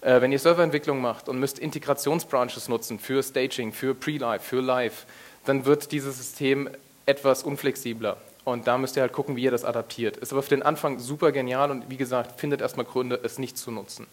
Äh, 0.00 0.20
wenn 0.20 0.32
ihr 0.32 0.38
Serverentwicklung 0.38 1.00
macht 1.00 1.28
und 1.28 1.38
müsst 1.38 1.58
Integrationsbranches 1.58 2.68
nutzen 2.68 2.98
für 2.98 3.22
Staging, 3.22 3.72
für 3.72 3.94
Pre-Live, 3.94 4.42
für 4.42 4.60
Live, 4.60 5.06
dann 5.44 5.66
wird 5.66 5.92
dieses 5.92 6.16
System 6.16 6.68
etwas 7.06 7.42
unflexibler. 7.42 8.16
Und 8.44 8.66
da 8.66 8.76
müsst 8.76 8.96
ihr 8.96 9.02
halt 9.02 9.12
gucken, 9.12 9.36
wie 9.36 9.44
ihr 9.44 9.50
das 9.50 9.64
adaptiert. 9.64 10.18
Ist 10.18 10.32
aber 10.32 10.42
für 10.42 10.50
den 10.50 10.62
Anfang 10.62 10.98
super 10.98 11.32
genial 11.32 11.70
und 11.70 11.88
wie 11.88 11.96
gesagt, 11.96 12.38
findet 12.38 12.60
erstmal 12.60 12.84
Gründe, 12.84 13.18
es 13.22 13.38
nicht 13.38 13.56
zu 13.56 13.70
nutzen. 13.70 14.06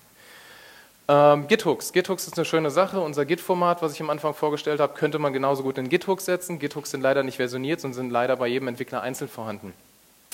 Ähm, 1.07 1.47
GitHooks. 1.47 1.91
GitHooks 1.91 2.27
ist 2.27 2.37
eine 2.37 2.45
schöne 2.45 2.71
Sache. 2.71 3.01
Unser 3.01 3.25
Git-Format, 3.25 3.81
was 3.81 3.93
ich 3.93 4.01
am 4.01 4.09
Anfang 4.09 4.33
vorgestellt 4.33 4.79
habe, 4.79 4.93
könnte 4.93 5.19
man 5.19 5.33
genauso 5.33 5.63
gut 5.63 5.77
in 5.77 5.89
GitHooks 5.89 6.25
setzen. 6.25 6.59
GitHooks 6.59 6.91
sind 6.91 7.01
leider 7.01 7.23
nicht 7.23 7.35
versioniert 7.35 7.83
und 7.83 7.93
sind 7.93 8.11
leider 8.11 8.37
bei 8.37 8.47
jedem 8.47 8.69
Entwickler 8.69 9.01
einzeln 9.01 9.27
vorhanden. 9.27 9.73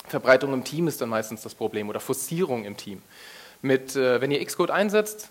Verbreitung 0.08 0.54
im 0.54 0.64
Team 0.64 0.88
ist 0.88 1.02
dann 1.02 1.10
meistens 1.10 1.42
das 1.42 1.56
Problem 1.56 1.90
oder 1.90 2.00
Forcierung 2.00 2.66
im 2.66 2.78
Team. 2.78 3.02
Mit, 3.64 3.96
äh, 3.96 4.22
wenn 4.22 4.30
ihr 4.30 4.46
Xcode 4.46 4.70
einsetzt, 4.70 5.30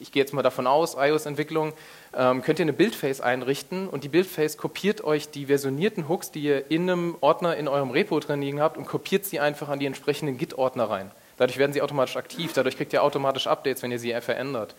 ich 0.00 0.10
gehe 0.10 0.22
jetzt 0.22 0.34
mal 0.34 0.42
davon 0.42 0.66
aus, 0.66 0.96
iOS-Entwicklung, 0.98 1.72
ähm, 2.16 2.42
könnt 2.42 2.58
ihr 2.58 2.64
eine 2.64 2.72
Buildface 2.72 3.20
einrichten 3.20 3.88
und 3.88 4.04
die 4.04 4.08
Buildface 4.08 4.56
kopiert 4.56 5.04
euch 5.04 5.30
die 5.30 5.46
versionierten 5.46 6.08
Hooks, 6.08 6.30
die 6.30 6.40
ihr 6.40 6.70
in 6.70 6.82
einem 6.82 7.16
Ordner 7.20 7.56
in 7.56 7.68
eurem 7.68 7.90
Repo 7.90 8.18
drin 8.20 8.40
liegen 8.40 8.60
habt 8.60 8.76
und 8.76 8.86
kopiert 8.86 9.24
sie 9.24 9.40
einfach 9.40 9.68
an 9.68 9.78
die 9.78 9.86
entsprechenden 9.86 10.38
Git-Ordner 10.38 10.88
rein. 10.88 11.10
Dadurch 11.36 11.58
werden 11.58 11.72
sie 11.72 11.82
automatisch 11.82 12.16
aktiv, 12.16 12.52
dadurch 12.54 12.76
kriegt 12.76 12.92
ihr 12.92 13.02
automatisch 13.02 13.46
Updates, 13.46 13.82
wenn 13.82 13.92
ihr 13.92 13.98
sie 13.98 14.12
verändert. 14.20 14.74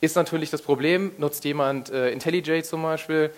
Ist 0.00 0.16
natürlich 0.16 0.50
das 0.50 0.62
Problem, 0.62 1.12
nutzt 1.18 1.44
jemand 1.44 1.90
äh, 1.90 2.10
IntelliJ 2.10 2.62
zum 2.62 2.82
Beispiel, 2.82 3.30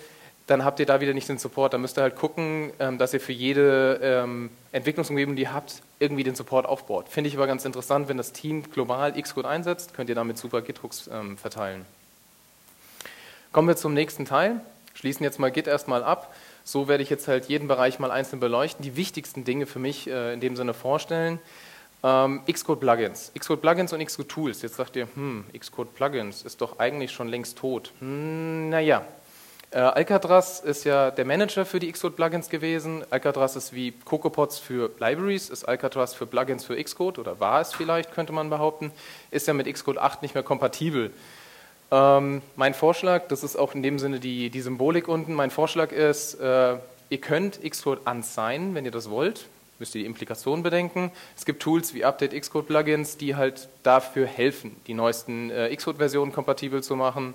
dann 0.47 0.65
habt 0.65 0.79
ihr 0.79 0.87
da 0.87 1.01
wieder 1.01 1.13
nicht 1.13 1.29
den 1.29 1.39
Support. 1.39 1.75
Da 1.75 1.79
müsst 1.79 1.99
ihr 1.99 2.03
halt 2.03 2.17
gucken, 2.17 2.73
ähm, 2.79 2.99
dass 2.99 3.13
ihr 3.13 3.21
für 3.21 3.33
jede 3.33 4.01
ähm, 4.03 4.51
Entwicklungsumgebung, 4.73 5.37
die 5.37 5.43
ihr 5.43 5.53
habt, 5.53 5.83
irgendwie 5.99 6.23
den 6.23 6.35
Support 6.35 6.67
aufbaut. 6.67 7.09
Finde 7.09 7.29
ich 7.29 7.37
aber 7.37 7.47
ganz 7.47 7.65
interessant, 7.65 8.09
wenn 8.09 8.17
das 8.17 8.33
Team 8.33 8.63
global 8.71 9.13
Xcode 9.21 9.47
einsetzt, 9.47 9.95
könnt 9.95 10.09
ihr 10.09 10.15
damit 10.15 10.39
super 10.39 10.63
Git-Hooks 10.63 11.11
ähm, 11.13 11.37
verteilen. 11.37 11.85
Kommen 13.57 13.69
wir 13.69 13.77
zum 13.77 13.95
nächsten 13.95 14.27
Teil. 14.27 14.61
Schließen 14.93 15.25
jetzt 15.25 15.39
mal 15.39 15.51
Git 15.51 15.67
erstmal 15.67 16.05
ab. 16.05 16.35
So 16.63 16.89
werde 16.89 17.03
ich 17.03 17.09
jetzt 17.09 17.27
halt 17.27 17.47
jeden 17.47 17.69
Bereich 17.69 17.99
mal 17.99 18.11
einzeln 18.11 18.39
beleuchten, 18.39 18.83
die 18.83 18.97
wichtigsten 18.97 19.45
Dinge 19.45 19.65
für 19.65 19.79
mich 19.79 20.11
äh, 20.11 20.35
in 20.35 20.41
dem 20.41 20.57
Sinne 20.57 20.75
vorstellen. 20.75 21.39
Ähm, 22.05 22.43
Xcode 22.45 22.81
Plugins. 22.81 23.33
Xcode 23.35 23.63
Plugins 23.63 23.95
und 23.95 24.05
Xcode 24.05 24.29
Tools. 24.29 24.61
Jetzt 24.61 24.75
sagt 24.75 24.95
ihr, 24.97 25.09
hm, 25.15 25.47
Xcode 25.59 25.95
Plugins 25.95 26.43
ist 26.43 26.61
doch 26.61 26.79
eigentlich 26.79 27.13
schon 27.13 27.29
längst 27.29 27.57
tot. 27.57 27.93
Hm, 28.01 28.69
naja, 28.69 29.07
äh, 29.71 29.79
Alcatraz 29.79 30.61
ist 30.61 30.85
ja 30.85 31.11
der 31.11 31.25
Manager 31.25 31.65
für 31.65 31.79
die 31.79 31.91
Xcode 31.91 32.15
Plugins 32.15 32.51
gewesen. 32.51 33.07
Alcatraz 33.09 33.57
ist 33.57 33.73
wie 33.73 33.93
CocoaPods 34.05 34.59
für 34.59 34.91
Libraries, 34.99 35.49
ist 35.49 35.65
Alcatraz 35.65 36.13
für 36.13 36.27
Plugins 36.27 36.67
für 36.67 36.77
Xcode 36.77 37.21
oder 37.21 37.41
war 37.41 37.63
es 37.63 37.73
vielleicht, 37.73 38.13
könnte 38.13 38.35
man 38.35 38.51
behaupten, 38.51 38.93
ist 39.31 39.47
ja 39.47 39.55
mit 39.55 39.67
Xcode 39.73 39.97
8 39.97 40.21
nicht 40.21 40.35
mehr 40.35 40.45
kompatibel. 40.45 41.11
Ähm, 41.91 42.43
mein 42.57 42.75
Vorschlag, 42.75 43.29
das 43.29 43.45
ist 43.45 43.57
auch 43.57 43.75
in 43.75 43.83
dem 43.83 43.99
Sinne 43.99 44.19
die, 44.19 44.51
die 44.51 44.61
Symbolik 44.61 45.09
unten, 45.09 45.35
mein 45.35 45.51
Vorschlag 45.51 45.93
ist, 45.93 46.35
äh, 46.35 46.77
ihr 47.11 47.21
könnt 47.21 47.61
Xcode 47.63 48.01
unsignen, 48.07 48.75
wenn 48.75 48.85
ihr 48.85 48.91
das 48.91 49.09
wollt. 49.09 49.47
müsst 49.79 49.95
ihr 49.95 50.01
die 50.01 50.07
Implikationen 50.07 50.63
bedenken. 50.63 51.13
Es 51.37 51.45
gibt 51.45 51.63
Tools 51.63 51.95
wie 51.95 52.05
Update 52.05 52.33
Xcode 52.41 52.67
Plugins, 52.67 53.19
die 53.19 53.37
halt 53.37 53.69
dafür 53.83 54.27
helfen, 54.27 54.75
die 54.87 54.95
neuesten 54.95 55.51
äh, 55.51 55.75
Xcode-Versionen 55.75 56.33
kompatibel 56.33 56.83
zu 56.83 56.97
machen, 56.97 57.35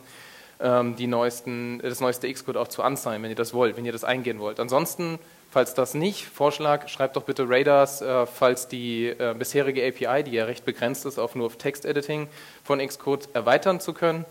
ähm, 0.60 0.96
die 0.96 1.08
neuesten, 1.08 1.80
das 1.80 2.02
neueste 2.02 2.32
Xcode 2.32 2.58
auch 2.58 2.68
zu 2.68 2.84
anzeigen, 2.84 3.24
wenn 3.24 3.30
ihr 3.30 3.36
das 3.36 3.54
wollt, 3.54 3.78
wenn 3.78 3.86
ihr 3.86 3.92
das 3.92 4.04
eingehen 4.04 4.40
wollt. 4.40 4.60
Ansonsten, 4.60 5.20
falls 5.52 5.74
das 5.74 5.94
nicht, 5.94 6.26
Vorschlag, 6.26 6.88
schreibt 6.88 7.18
doch 7.18 7.24
bitte 7.24 7.48
Radars, 7.48 8.02
äh, 8.02 8.26
falls 8.26 8.68
die 8.68 9.08
äh, 9.08 9.36
bisherige 9.38 9.86
API, 9.86 10.24
die 10.24 10.32
ja 10.32 10.46
recht 10.46 10.66
begrenzt 10.66 11.06
ist, 11.06 11.20
auf 11.20 11.36
nur 11.36 11.56
Text-Editing 11.56 12.28
von 12.64 12.80
Xcode 12.80 13.28
erweitern 13.34 13.80
zu 13.80 13.94
können 13.94 14.26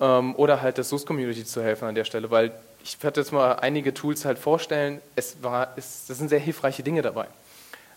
ähm, 0.00 0.36
oder 0.36 0.60
halt 0.60 0.76
der 0.76 0.84
SUS-Community 0.84 1.44
zu 1.44 1.62
helfen 1.62 1.88
an 1.88 1.94
der 1.94 2.04
Stelle, 2.04 2.30
weil 2.30 2.52
ich 2.84 3.02
werde 3.02 3.20
jetzt 3.20 3.32
mal 3.32 3.54
einige 3.54 3.94
Tools 3.94 4.24
halt 4.24 4.38
vorstellen. 4.38 5.00
Es 5.16 5.42
war, 5.42 5.72
es, 5.76 6.06
das 6.06 6.18
sind 6.18 6.28
sehr 6.28 6.40
hilfreiche 6.40 6.82
Dinge 6.82 7.00
dabei. 7.00 7.26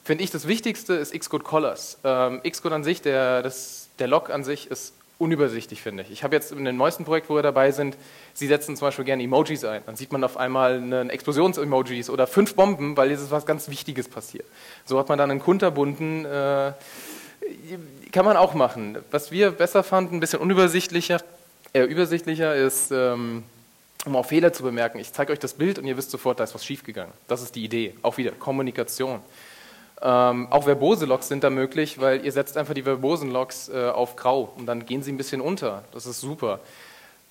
Finde 0.04 0.24
ich, 0.24 0.32
das 0.32 0.48
Wichtigste 0.48 0.94
ist 0.94 1.18
Xcode 1.18 1.44
Collars. 1.44 1.98
Ähm, 2.04 2.42
Xcode 2.44 2.74
an 2.74 2.84
sich, 2.84 3.02
der, 3.02 3.42
das, 3.42 3.90
der 4.00 4.08
Log 4.08 4.30
an 4.30 4.44
sich 4.44 4.70
ist 4.70 4.94
unübersichtlich, 5.18 5.82
finde 5.82 6.04
ich. 6.04 6.12
Ich 6.12 6.24
habe 6.24 6.36
jetzt 6.36 6.52
in 6.52 6.66
dem 6.66 6.78
neuesten 6.78 7.06
Projekt, 7.06 7.30
wo 7.30 7.36
wir 7.36 7.42
dabei 7.42 7.72
sind, 7.72 7.98
Sie 8.34 8.48
setzen 8.48 8.76
zum 8.76 8.88
Beispiel 8.88 9.06
gerne 9.06 9.24
Emojis 9.24 9.64
ein. 9.64 9.82
Dann 9.86 9.96
sieht 9.96 10.12
man 10.12 10.24
auf 10.24 10.38
einmal 10.38 10.76
einen 10.76 11.10
Explosions-Emojis 11.10 12.10
oder 12.10 12.28
fünf 12.28 12.56
Bomben, 12.56 12.98
weil 12.98 13.12
jetzt 13.12 13.32
was 13.32 13.46
ganz 13.46 13.70
Wichtiges 13.70 14.10
passiert. 14.10 14.46
So 14.86 15.00
hat 15.00 15.08
man 15.08 15.18
dann 15.18 15.32
einen 15.32 15.40
kunterbunden, 15.40 16.26
äh, 16.26 16.74
kann 18.12 18.26
man 18.26 18.38
auch 18.38 18.54
machen. 18.54 18.98
Was 19.12 19.32
wir 19.32 19.52
besser 19.52 19.84
fanden, 19.84 20.18
ein 20.18 20.20
bisschen 20.20 20.40
unübersichtlicher, 20.40 21.22
eher 21.74 21.88
übersichtlicher 21.88 22.56
ist, 22.56 22.92
ähm, 22.92 23.44
um 24.06 24.16
auch 24.16 24.26
Fehler 24.26 24.54
zu 24.54 24.64
bemerken. 24.64 25.00
Ich 25.00 25.14
zeige 25.14 25.32
euch 25.32 25.40
das 25.40 25.54
Bild 25.54 25.80
und 25.80 25.86
ihr 25.86 25.98
wisst 25.98 26.12
sofort, 26.12 26.40
da 26.40 26.44
ist 26.44 26.54
was 26.54 26.66
schiefgegangen. 26.66 27.14
Das 27.28 27.42
ist 27.42 27.56
die 27.56 27.64
Idee. 27.64 27.96
Auch 28.02 28.18
wieder 28.18 28.32
Kommunikation. 28.32 29.22
Ähm, 30.02 30.48
auch 30.52 30.64
verbose 30.64 31.06
Logs 31.06 31.28
sind 31.28 31.44
da 31.44 31.50
möglich, 31.50 32.00
weil 32.00 32.26
ihr 32.26 32.32
setzt 32.32 32.58
einfach 32.58 32.74
die 32.74 32.84
verbosen 32.84 33.32
Logs 33.32 33.70
äh, 33.70 33.90
auf 33.90 34.16
grau 34.16 34.52
und 34.58 34.66
dann 34.66 34.86
gehen 34.86 35.04
sie 35.04 35.12
ein 35.12 35.18
bisschen 35.18 35.42
unter. 35.42 35.84
Das 35.94 36.06
ist 36.06 36.20
super. 36.20 36.60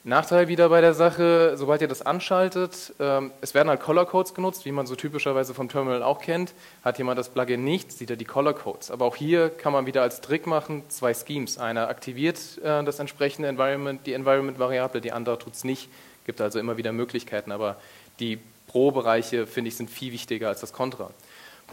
Nachteil 0.07 0.49
wieder 0.49 0.69
bei 0.69 0.83
der 0.83 0.93
Sache, 0.93 1.55
sobald 1.57 1.81
ihr 1.81 1.89
das 1.89 2.03
anschaltet, 2.03 2.93
ähm, 3.01 3.31
es 3.41 3.55
werden 3.55 3.71
halt 3.71 3.81
Color 3.81 4.05
Codes 4.05 4.35
genutzt, 4.35 4.67
wie 4.67 4.73
man 4.73 4.87
so 4.87 4.97
typischerweise 4.97 5.55
vom 5.55 5.71
Terminal 5.71 6.03
auch 6.03 6.21
kennt. 6.21 6.53
Hat 6.85 6.99
jemand 6.99 7.19
das 7.19 7.31
Plugin 7.31 7.65
nicht, 7.65 7.91
sieht 7.91 8.11
er 8.11 8.17
die 8.17 8.27
Color 8.27 8.53
Codes. 8.53 8.91
Aber 8.91 9.07
auch 9.07 9.17
hier 9.17 9.49
kann 9.49 9.73
man 9.73 9.87
wieder 9.87 10.03
als 10.03 10.21
Trick 10.21 10.47
machen, 10.47 10.83
zwei 10.91 11.15
Schemes. 11.15 11.57
Einer 11.57 11.89
aktiviert 11.89 12.59
äh, 12.63 12.85
das 12.85 12.99
entsprechende 12.99 13.49
Environment, 13.49 13.99
die 14.07 14.13
Environment-Variable, 14.13 15.01
die 15.01 15.13
andere 15.13 15.39
tut 15.39 15.55
es 15.55 15.65
nicht. 15.65 15.89
Gibt 16.27 16.43
also 16.43 16.59
immer 16.59 16.77
wieder 16.77 16.93
Möglichkeiten, 16.93 17.51
aber 17.51 17.77
die 18.21 18.39
Pro-Bereiche, 18.67 19.47
finde 19.47 19.69
ich, 19.69 19.77
sind 19.77 19.89
viel 19.89 20.13
wichtiger 20.13 20.49
als 20.49 20.61
das 20.61 20.75
Contra. 20.75 21.13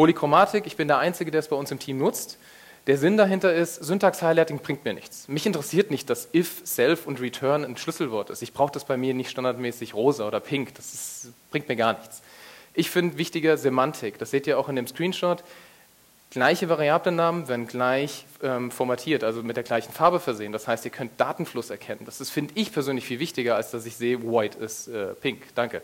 Polychromatik, 0.01 0.65
ich 0.65 0.77
bin 0.77 0.87
der 0.87 0.97
Einzige, 0.97 1.29
der 1.29 1.41
es 1.41 1.47
bei 1.47 1.55
uns 1.55 1.69
im 1.69 1.77
Team 1.77 1.99
nutzt. 1.99 2.39
Der 2.87 2.97
Sinn 2.97 3.17
dahinter 3.17 3.53
ist, 3.53 3.75
Syntax-Highlighting 3.75 4.57
bringt 4.57 4.83
mir 4.83 4.95
nichts. 4.95 5.27
Mich 5.27 5.45
interessiert 5.45 5.91
nicht, 5.91 6.09
dass 6.09 6.27
if, 6.33 6.63
self 6.63 7.05
und 7.05 7.21
return 7.21 7.63
ein 7.63 7.77
Schlüsselwort 7.77 8.31
ist. 8.31 8.41
Ich 8.41 8.51
brauche 8.51 8.71
das 8.71 8.85
bei 8.85 8.97
mir 8.97 9.13
nicht 9.13 9.29
standardmäßig 9.29 9.93
rosa 9.93 10.27
oder 10.27 10.39
pink. 10.39 10.73
Das 10.73 10.91
ist, 10.91 11.33
bringt 11.51 11.69
mir 11.69 11.75
gar 11.75 11.93
nichts. 11.99 12.23
Ich 12.73 12.89
finde 12.89 13.19
wichtiger 13.19 13.57
Semantik. 13.57 14.17
Das 14.17 14.31
seht 14.31 14.47
ihr 14.47 14.57
auch 14.57 14.69
in 14.69 14.75
dem 14.75 14.87
Screenshot. 14.87 15.43
Gleiche 16.31 16.67
Variablennamen 16.67 17.47
werden 17.47 17.67
gleich 17.67 18.25
ähm, 18.41 18.71
formatiert, 18.71 19.23
also 19.23 19.43
mit 19.43 19.55
der 19.55 19.63
gleichen 19.63 19.93
Farbe 19.93 20.19
versehen. 20.19 20.51
Das 20.51 20.67
heißt, 20.67 20.83
ihr 20.83 20.89
könnt 20.89 21.11
Datenfluss 21.19 21.69
erkennen. 21.69 22.05
Das 22.05 22.27
finde 22.31 22.55
ich 22.55 22.73
persönlich 22.73 23.05
viel 23.05 23.19
wichtiger, 23.19 23.55
als 23.55 23.69
dass 23.69 23.85
ich 23.85 23.97
sehe, 23.97 24.23
white 24.23 24.57
ist 24.57 24.87
äh, 24.87 25.13
pink. 25.13 25.53
Danke. 25.53 25.83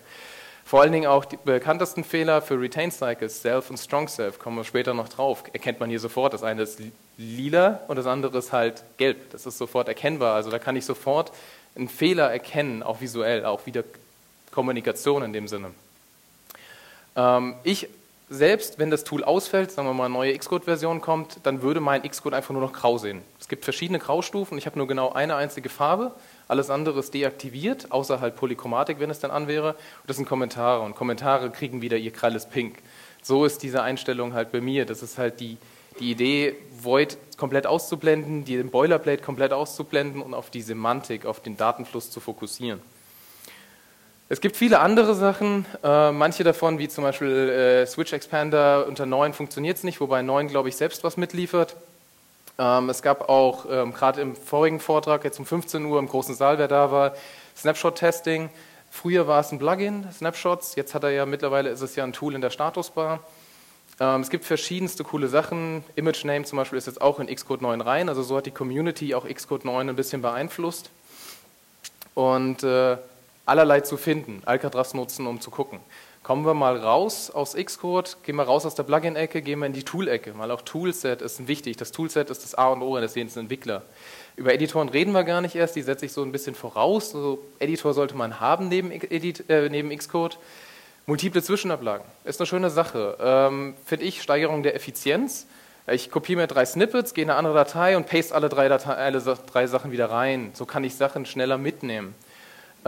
Vor 0.67 0.81
allen 0.81 0.91
Dingen 0.91 1.07
auch 1.07 1.23
die 1.23 1.37
bekanntesten 1.37 2.03
Fehler 2.03 2.41
für 2.41 2.59
Retain 2.59 2.91
Cycles, 2.91 3.41
Self 3.41 3.69
und 3.69 3.77
Strong 3.77 4.09
Self, 4.09 4.37
kommen 4.37 4.57
wir 4.57 4.65
später 4.65 4.93
noch 4.93 5.07
drauf. 5.07 5.45
Erkennt 5.53 5.79
man 5.79 5.89
hier 5.89 6.01
sofort. 6.01 6.33
Das 6.33 6.43
eine 6.43 6.63
ist 6.63 6.81
lila 7.17 7.79
und 7.87 7.95
das 7.95 8.05
andere 8.05 8.37
ist 8.37 8.51
halt 8.51 8.83
gelb. 8.97 9.31
Das 9.31 9.45
ist 9.45 9.57
sofort 9.57 9.87
erkennbar. 9.87 10.35
Also 10.35 10.51
da 10.51 10.59
kann 10.59 10.75
ich 10.75 10.83
sofort 10.83 11.31
einen 11.73 11.87
Fehler 11.87 12.29
erkennen, 12.29 12.83
auch 12.83 12.99
visuell, 12.99 13.45
auch 13.45 13.65
wieder 13.65 13.85
Kommunikation 14.51 15.23
in 15.23 15.31
dem 15.31 15.47
Sinne. 15.47 15.71
Ähm, 17.15 17.53
ich 17.63 17.87
selbst, 18.29 18.77
wenn 18.77 18.91
das 18.91 19.05
Tool 19.05 19.23
ausfällt, 19.23 19.71
sagen 19.71 19.87
wir 19.87 19.93
mal, 19.93 20.05
eine 20.05 20.13
neue 20.13 20.37
Xcode-Version 20.37 20.99
kommt, 20.99 21.39
dann 21.43 21.61
würde 21.61 21.79
mein 21.79 22.01
Xcode 22.03 22.33
einfach 22.33 22.51
nur 22.51 22.61
noch 22.61 22.73
grau 22.73 22.97
sehen. 22.97 23.21
Es 23.39 23.47
gibt 23.47 23.63
verschiedene 23.63 23.99
Graustufen, 23.99 24.57
ich 24.57 24.65
habe 24.65 24.77
nur 24.77 24.87
genau 24.87 25.13
eine 25.13 25.37
einzige 25.37 25.69
Farbe, 25.69 26.11
alles 26.47 26.69
andere 26.69 26.99
ist 26.99 27.13
deaktiviert, 27.13 27.91
außer 27.91 28.21
halt 28.21 28.35
Polychromatik, 28.35 28.99
wenn 28.99 29.09
es 29.09 29.19
dann 29.19 29.31
an 29.31 29.47
wäre. 29.47 29.69
Und 29.71 30.07
das 30.07 30.17
sind 30.17 30.27
Kommentare 30.27 30.81
und 30.81 30.95
Kommentare 30.95 31.49
kriegen 31.49 31.81
wieder 31.81 31.97
ihr 31.97 32.11
grelles 32.11 32.47
Pink. 32.47 32.77
So 33.21 33.45
ist 33.45 33.63
diese 33.63 33.81
Einstellung 33.81 34.33
halt 34.33 34.51
bei 34.51 34.61
mir. 34.61 34.85
Das 34.85 35.03
ist 35.03 35.17
halt 35.17 35.39
die, 35.39 35.57
die 35.99 36.11
Idee, 36.11 36.55
Void 36.81 37.17
komplett 37.37 37.67
auszublenden, 37.67 38.45
den 38.45 38.69
Boilerplate 38.69 39.21
komplett 39.21 39.51
auszublenden 39.51 40.21
und 40.21 40.33
auf 40.33 40.49
die 40.49 40.61
Semantik, 40.61 41.25
auf 41.25 41.41
den 41.41 41.57
Datenfluss 41.57 42.09
zu 42.11 42.19
fokussieren. 42.19 42.81
Es 44.29 44.41
gibt 44.41 44.57
viele 44.57 44.79
andere 44.79 45.15
Sachen, 45.15 45.65
äh, 45.83 46.11
manche 46.11 46.43
davon, 46.43 46.79
wie 46.79 46.89
zum 46.89 47.05
Beispiel 47.05 47.29
äh, 47.29 47.87
Switch 47.87 48.11
Expander 48.11 48.85
unter 48.85 49.05
9 49.05 49.31
funktioniert 49.31 49.77
es 49.77 49.83
nicht, 49.83 50.01
wobei 50.01 50.21
9, 50.21 50.49
glaube 50.49 50.67
ich, 50.67 50.75
selbst 50.75 51.05
was 51.05 51.15
mitliefert. 51.15 51.77
Ähm, 52.59 52.89
es 52.89 53.01
gab 53.01 53.29
auch, 53.29 53.65
ähm, 53.69 53.93
gerade 53.93 54.21
im 54.21 54.35
vorigen 54.35 54.79
Vortrag, 54.79 55.23
jetzt 55.23 55.39
um 55.39 55.45
15 55.45 55.85
Uhr 55.85 55.99
im 55.99 56.07
großen 56.07 56.35
Saal, 56.35 56.57
wer 56.57 56.67
da 56.67 56.91
war, 56.91 57.13
Snapshot-Testing. 57.55 58.49
Früher 58.89 59.27
war 59.27 59.41
es 59.41 59.51
ein 59.51 59.59
Plugin, 59.59 60.07
Snapshots, 60.11 60.75
jetzt 60.75 60.95
hat 60.95 61.03
er 61.03 61.11
ja 61.11 61.25
mittlerweile 61.25 61.69
ist 61.69 61.81
es 61.81 61.95
ja 61.95 62.03
ein 62.03 62.13
Tool 62.13 62.33
in 62.33 62.41
der 62.41 62.49
Statusbar. 62.49 63.19
Ähm, 63.99 64.21
es 64.21 64.29
gibt 64.29 64.45
verschiedenste 64.45 65.03
coole 65.03 65.27
Sachen. 65.27 65.83
Image 65.95 66.23
Name 66.25 66.45
zum 66.45 66.57
Beispiel 66.57 66.77
ist 66.77 66.87
jetzt 66.87 67.01
auch 67.01 67.19
in 67.19 67.27
Xcode 67.27 67.61
9 67.61 67.81
rein, 67.81 68.09
also 68.09 68.23
so 68.23 68.37
hat 68.37 68.45
die 68.45 68.51
Community 68.51 69.13
auch 69.13 69.27
Xcode 69.27 69.65
9 69.65 69.89
ein 69.89 69.95
bisschen 69.95 70.21
beeinflusst. 70.21 70.89
Und 72.15 72.63
äh, 72.63 72.97
allerlei 73.45 73.81
zu 73.81 73.97
finden, 73.97 74.41
Alcatraz 74.45 74.93
nutzen, 74.93 75.27
um 75.27 75.41
zu 75.41 75.51
gucken. 75.51 75.79
Kommen 76.27 76.45
wir 76.45 76.53
mal 76.53 76.75
raus 76.75 77.31
aus 77.31 77.53
Xcode, 77.55 78.17
gehen 78.23 78.35
wir 78.35 78.43
raus 78.43 78.65
aus 78.65 78.75
der 78.75 78.83
Plugin-Ecke, 78.83 79.41
gehen 79.41 79.59
wir 79.59 79.65
in 79.65 79.71
die 79.71 79.83
Tool-Ecke, 79.83 80.37
weil 80.37 80.51
auch 80.51 80.61
Toolset 80.61 81.21
ist 81.21 81.47
wichtig. 81.47 81.77
Das 81.77 81.93
Toolset 81.93 82.29
ist 82.29 82.43
das 82.43 82.53
A 82.53 82.67
und 82.67 82.81
O 82.81 82.97
eines 82.97 83.15
jeden 83.15 83.33
Entwickler. 83.39 83.83
Über 84.35 84.53
Editoren 84.53 84.89
reden 84.89 85.13
wir 85.13 85.23
gar 85.23 85.39
nicht 85.39 85.55
erst, 85.55 85.77
die 85.77 85.81
setze 85.81 86.05
ich 86.05 86.11
so 86.11 86.23
ein 86.23 86.33
bisschen 86.33 86.53
voraus. 86.53 87.15
Also 87.15 87.39
Editor 87.59 87.93
sollte 87.93 88.17
man 88.17 88.41
haben 88.41 88.67
neben, 88.67 88.91
Edit, 88.91 89.49
äh, 89.49 89.69
neben 89.69 89.87
Xcode. 89.97 90.37
Multiple 91.05 91.41
Zwischenablagen 91.41 92.05
ist 92.25 92.41
eine 92.41 92.47
schöne 92.47 92.71
Sache. 92.71 93.15
Ähm, 93.21 93.75
Finde 93.85 94.03
ich 94.03 94.21
Steigerung 94.21 94.63
der 94.63 94.75
Effizienz. 94.75 95.47
Ich 95.89 96.11
kopiere 96.11 96.41
mir 96.41 96.47
drei 96.47 96.65
Snippets, 96.65 97.13
gehe 97.13 97.23
in 97.23 97.29
eine 97.29 97.39
andere 97.39 97.53
Datei 97.53 97.95
und 97.95 98.05
paste 98.05 98.35
alle 98.35 98.49
drei, 98.49 98.67
Datei, 98.67 98.95
alle 98.95 99.21
drei 99.21 99.65
Sachen 99.67 99.93
wieder 99.93 100.11
rein. 100.11 100.51
So 100.55 100.65
kann 100.65 100.83
ich 100.83 100.95
Sachen 100.95 101.25
schneller 101.25 101.57
mitnehmen. 101.57 102.15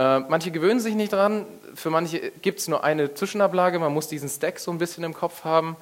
Äh, 0.00 0.20
manche 0.20 0.50
gewöhnen 0.50 0.80
sich 0.80 0.94
nicht 0.94 1.12
dran, 1.12 1.44
für 1.74 1.90
manche 1.90 2.30
gibt 2.40 2.60
es 2.60 2.68
nur 2.68 2.82
eine 2.84 3.12
Zwischenablage, 3.12 3.78
man 3.78 3.92
muss 3.92 4.08
diesen 4.08 4.30
Stack 4.30 4.58
so 4.58 4.70
ein 4.70 4.78
bisschen 4.78 5.04
im 5.04 5.12
Kopf 5.12 5.44
haben. 5.44 5.76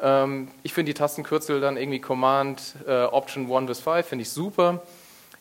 Ähm, 0.00 0.48
ich 0.64 0.74
finde 0.74 0.92
die 0.92 0.98
Tastenkürzel 0.98 1.60
dann 1.60 1.76
irgendwie 1.76 2.00
Command, 2.00 2.74
äh, 2.88 3.04
Option 3.04 3.48
1 3.48 3.68
bis 3.68 3.78
5, 3.78 4.04
finde 4.04 4.22
ich 4.22 4.30
super. 4.30 4.82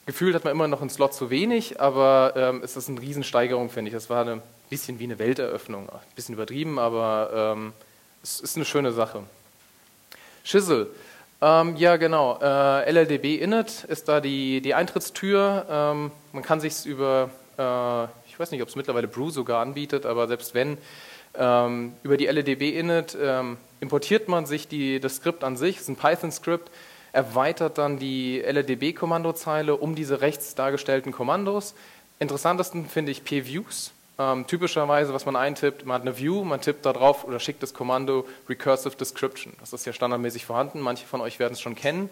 Gefühlt 0.06 0.36
hat 0.36 0.44
man 0.44 0.54
immer 0.54 0.68
noch 0.68 0.82
einen 0.82 0.92
Slot 0.92 1.16
zu 1.16 1.32
wenig, 1.32 1.82
aber 1.82 2.34
ähm, 2.36 2.62
es 2.64 2.78
ist 2.78 2.88
eine 2.88 3.02
Riesensteigerung, 3.02 3.72
finde 3.72 3.90
ich. 3.90 3.96
Das 3.96 4.12
war 4.12 4.28
ein 4.28 4.44
bisschen 4.70 5.00
wie 5.00 5.06
eine 5.06 5.18
Welteröffnung. 5.18 5.90
Ein 5.90 6.00
bisschen 6.16 6.36
übertrieben, 6.36 6.78
aber 6.78 7.56
ähm, 7.58 7.74
es 8.22 8.42
ist 8.42 8.58
eine 8.58 8.66
schöne 8.66 8.92
Sache. 8.92 9.24
Schissel. 10.44 10.92
Ähm, 11.42 11.78
ja, 11.78 11.98
genau. 11.98 12.38
Äh, 12.40 12.92
LLDB 12.92 13.42
Init 13.42 13.86
ist 13.86 14.08
da 14.08 14.22
die, 14.22 14.62
die 14.62 14.76
Eintrittstür. 14.76 15.66
Ähm, 15.68 16.12
man 16.32 16.44
kann 16.44 16.60
sich 16.60 16.86
über 16.86 17.32
äh, 17.58 18.08
ich 18.40 18.42
weiß 18.42 18.52
nicht, 18.52 18.62
ob 18.62 18.70
es 18.70 18.78
mittlerweile 18.78 19.10
Brew 19.10 19.32
sogar 19.32 19.62
anbietet, 19.62 20.06
aber 20.06 20.26
selbst 20.30 20.54
wenn, 20.54 20.78
ähm, 21.36 21.92
über 22.04 22.16
die 22.16 22.26
LEDB 22.26 22.80
Init 22.80 23.18
ähm, 23.22 23.58
importiert 23.82 24.30
man 24.30 24.46
sich 24.46 24.70
die, 24.70 25.02
das 25.02 25.18
Skript 25.18 25.44
an 25.44 25.58
sich, 25.58 25.76
es 25.76 25.82
ist 25.82 25.88
ein 25.90 25.98
Python-Skript, 25.98 26.72
erweitert 27.12 27.78
dann 27.78 28.00
die 28.00 28.40
LEDB-Kommandozeile 28.40 29.76
um 29.76 29.94
diese 29.94 30.22
rechts 30.22 30.56
dargestellten 30.56 31.12
Kommandos. 31.12 31.76
Interessantesten 32.20 32.88
finde 32.88 33.12
ich 33.12 33.26
P-Views. 33.26 33.92
Ähm, 34.18 34.48
typischerweise, 34.48 35.14
was 35.14 35.26
man 35.26 35.36
eintippt, 35.36 35.86
man 35.86 35.96
hat 35.96 36.04
eine 36.04 36.18
View, 36.18 36.46
man 36.46 36.62
tippt 36.62 36.86
da 36.86 36.94
drauf 36.94 37.26
oder 37.26 37.42
schickt 37.42 37.62
das 37.62 37.74
Kommando 37.74 38.26
Recursive 38.48 38.96
Description. 38.96 39.52
Das 39.60 39.74
ist 39.74 39.86
ja 39.86 39.92
standardmäßig 39.92 40.46
vorhanden, 40.46 40.80
manche 40.80 41.06
von 41.06 41.20
euch 41.20 41.40
werden 41.40 41.56
es 41.56 41.60
schon 41.60 41.76
kennen. 41.76 42.10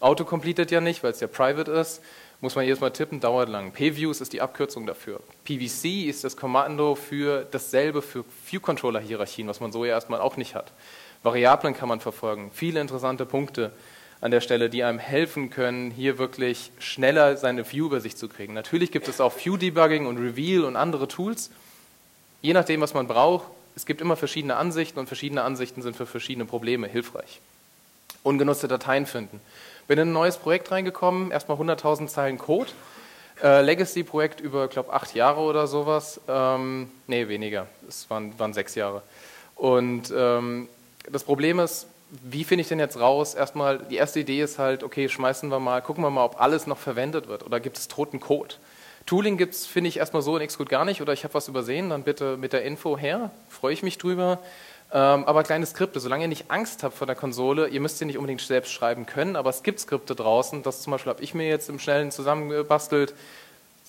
Autocompleted 0.00 0.70
ja 0.70 0.80
nicht, 0.80 1.02
weil 1.02 1.10
es 1.10 1.20
ja 1.20 1.26
private 1.26 1.70
ist 1.70 2.00
muss 2.40 2.54
man 2.54 2.64
jedes 2.64 2.80
Mal 2.80 2.90
tippen, 2.90 3.20
dauert 3.20 3.48
lang. 3.48 3.72
PViews 3.72 4.20
ist 4.20 4.32
die 4.32 4.40
Abkürzung 4.40 4.86
dafür. 4.86 5.20
PVC 5.44 6.06
ist 6.06 6.24
das 6.24 6.36
Kommando 6.36 6.94
für 6.94 7.46
dasselbe 7.50 8.02
für 8.02 8.24
View-Controller-Hierarchien, 8.50 9.48
was 9.48 9.60
man 9.60 9.72
so 9.72 9.84
ja 9.84 9.94
erstmal 9.94 10.20
auch 10.20 10.36
nicht 10.36 10.54
hat. 10.54 10.72
Variablen 11.22 11.74
kann 11.74 11.88
man 11.88 12.00
verfolgen. 12.00 12.50
Viele 12.52 12.80
interessante 12.80 13.26
Punkte 13.26 13.72
an 14.20 14.30
der 14.30 14.40
Stelle, 14.40 14.70
die 14.70 14.84
einem 14.84 14.98
helfen 14.98 15.50
können, 15.50 15.90
hier 15.90 16.18
wirklich 16.18 16.70
schneller 16.78 17.36
seine 17.36 17.70
View 17.70 17.86
über 17.86 18.00
sich 18.00 18.16
zu 18.16 18.28
kriegen. 18.28 18.54
Natürlich 18.54 18.90
gibt 18.92 19.08
es 19.08 19.20
auch 19.20 19.32
View-Debugging 19.36 20.06
und 20.06 20.18
Reveal 20.18 20.64
und 20.64 20.76
andere 20.76 21.08
Tools. 21.08 21.50
Je 22.42 22.52
nachdem, 22.52 22.80
was 22.80 22.94
man 22.94 23.06
braucht, 23.06 23.48
es 23.76 23.84
gibt 23.84 24.00
immer 24.00 24.16
verschiedene 24.16 24.56
Ansichten 24.56 24.98
und 24.98 25.06
verschiedene 25.06 25.42
Ansichten 25.42 25.82
sind 25.82 25.96
für 25.96 26.06
verschiedene 26.06 26.46
Probleme 26.46 26.86
hilfreich. 26.86 27.40
Ungenutzte 28.22 28.68
Dateien 28.68 29.06
finden. 29.06 29.40
Bin 29.88 29.98
in 29.98 30.08
ein 30.08 30.12
neues 30.12 30.36
Projekt 30.36 30.70
reingekommen, 30.70 31.30
erstmal 31.30 31.58
100.000 31.58 32.08
Zeilen 32.08 32.38
Code. 32.38 32.70
Äh, 33.42 33.62
Legacy-Projekt 33.62 34.40
über, 34.40 34.66
glaube 34.68 34.92
acht 34.92 35.14
Jahre 35.14 35.40
oder 35.40 35.66
sowas. 35.66 36.20
Ähm, 36.26 36.90
nee, 37.06 37.28
weniger. 37.28 37.66
Es 37.88 38.08
waren, 38.08 38.38
waren 38.38 38.54
sechs 38.54 38.74
Jahre. 38.74 39.02
Und 39.54 40.12
ähm, 40.16 40.68
das 41.10 41.22
Problem 41.24 41.60
ist, 41.60 41.86
wie 42.10 42.44
finde 42.44 42.62
ich 42.62 42.68
denn 42.68 42.78
jetzt 42.78 42.98
raus? 42.98 43.34
Erstmal, 43.34 43.78
die 43.78 43.96
erste 43.96 44.20
Idee 44.20 44.40
ist 44.40 44.58
halt, 44.58 44.82
okay, 44.82 45.08
schmeißen 45.08 45.50
wir 45.50 45.60
mal, 45.60 45.82
gucken 45.82 46.04
wir 46.04 46.10
mal, 46.10 46.24
ob 46.24 46.40
alles 46.40 46.66
noch 46.66 46.78
verwendet 46.78 47.28
wird 47.28 47.44
oder 47.44 47.60
gibt 47.60 47.78
es 47.78 47.88
toten 47.88 48.20
Code. 48.20 48.54
Tooling 49.06 49.36
gibt 49.36 49.54
es, 49.54 49.66
finde 49.66 49.88
ich, 49.88 49.98
erstmal 49.98 50.22
so 50.22 50.36
in 50.36 50.46
Xcode 50.46 50.68
gar 50.68 50.84
nicht 50.84 51.00
oder 51.00 51.12
ich 51.12 51.24
habe 51.24 51.34
was 51.34 51.48
übersehen, 51.48 51.90
dann 51.90 52.02
bitte 52.02 52.36
mit 52.36 52.52
der 52.52 52.62
Info 52.64 52.96
her, 52.98 53.30
freue 53.48 53.72
ich 53.72 53.82
mich 53.82 53.98
drüber. 53.98 54.40
Ähm, 54.92 55.24
aber 55.24 55.42
kleine 55.42 55.66
Skripte, 55.66 55.98
solange 55.98 56.24
ihr 56.24 56.28
nicht 56.28 56.50
Angst 56.50 56.82
habt 56.82 56.96
vor 56.96 57.06
der 57.06 57.16
Konsole, 57.16 57.68
ihr 57.68 57.80
müsst 57.80 57.98
sie 57.98 58.04
nicht 58.04 58.18
unbedingt 58.18 58.40
selbst 58.40 58.72
schreiben 58.72 59.04
können, 59.06 59.36
aber 59.36 59.50
es 59.50 59.62
gibt 59.62 59.80
Skripte 59.80 60.14
draußen, 60.14 60.62
das 60.62 60.82
zum 60.82 60.92
Beispiel 60.92 61.10
habe 61.10 61.22
ich 61.22 61.34
mir 61.34 61.48
jetzt 61.48 61.68
im 61.68 61.78
Schnellen 61.78 62.10
zusammengebastelt. 62.10 63.14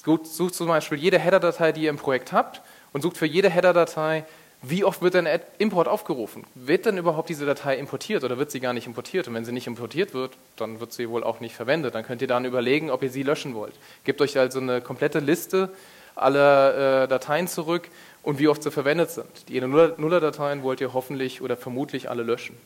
Sucht 0.03 0.55
zum 0.55 0.67
Beispiel 0.67 0.97
jede 0.97 1.19
Header-Datei, 1.19 1.73
die 1.73 1.83
ihr 1.83 1.89
im 1.89 1.97
Projekt 1.97 2.31
habt 2.31 2.61
und 2.93 3.01
sucht 3.01 3.17
für 3.17 3.25
jede 3.25 3.49
Header-Datei 3.49 4.25
wie 4.63 4.83
oft 4.83 5.03
wird 5.03 5.15
ein 5.15 5.27
Import 5.59 5.87
aufgerufen? 5.87 6.43
Wird 6.55 6.87
denn 6.87 6.97
überhaupt 6.97 7.29
diese 7.29 7.45
Datei 7.45 7.77
importiert 7.77 8.23
oder 8.23 8.39
wird 8.39 8.49
sie 8.49 8.59
gar 8.59 8.73
nicht 8.73 8.87
importiert? 8.87 9.27
Und 9.27 9.35
wenn 9.35 9.45
sie 9.45 9.51
nicht 9.51 9.67
importiert 9.67 10.15
wird, 10.15 10.31
dann 10.55 10.79
wird 10.79 10.93
sie 10.93 11.09
wohl 11.09 11.23
auch 11.23 11.39
nicht 11.39 11.55
verwendet. 11.55 11.93
Dann 11.93 12.03
könnt 12.03 12.23
ihr 12.23 12.27
dann 12.27 12.43
überlegen, 12.43 12.89
ob 12.89 13.03
ihr 13.03 13.11
sie 13.11 13.21
löschen 13.21 13.53
wollt. 13.53 13.75
Gebt 14.03 14.19
euch 14.19 14.37
also 14.37 14.59
eine 14.59 14.81
komplette 14.81 15.19
Liste 15.19 15.69
aller 16.15 17.03
äh, 17.03 17.07
Dateien 17.07 17.47
zurück 17.47 17.89
und 18.27 18.39
wie 18.39 18.49
oft 18.49 18.61
sie 18.61 18.71
verwendet 18.71 19.09
sind. 19.09 19.47
Die 19.47 19.61
Nuller-Dateien 19.61 20.61
wollt 20.61 20.81
ihr 20.81 20.93
hoffentlich 20.93 21.41
oder 21.41 21.55
vermutlich 21.55 22.09
alle 22.09 22.23
löschen. 22.23 22.57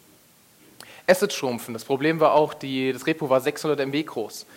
Assets 1.06 1.36
schrumpfen. 1.36 1.76
Das 1.76 1.86
Problem 1.86 2.20
war 2.20 2.34
auch, 2.34 2.56
die, 2.56 2.92
das 2.92 3.06
Repo 3.06 3.30
war 3.30 3.42
600 3.42 3.80
MB 3.80 4.08
groß. 4.08 4.48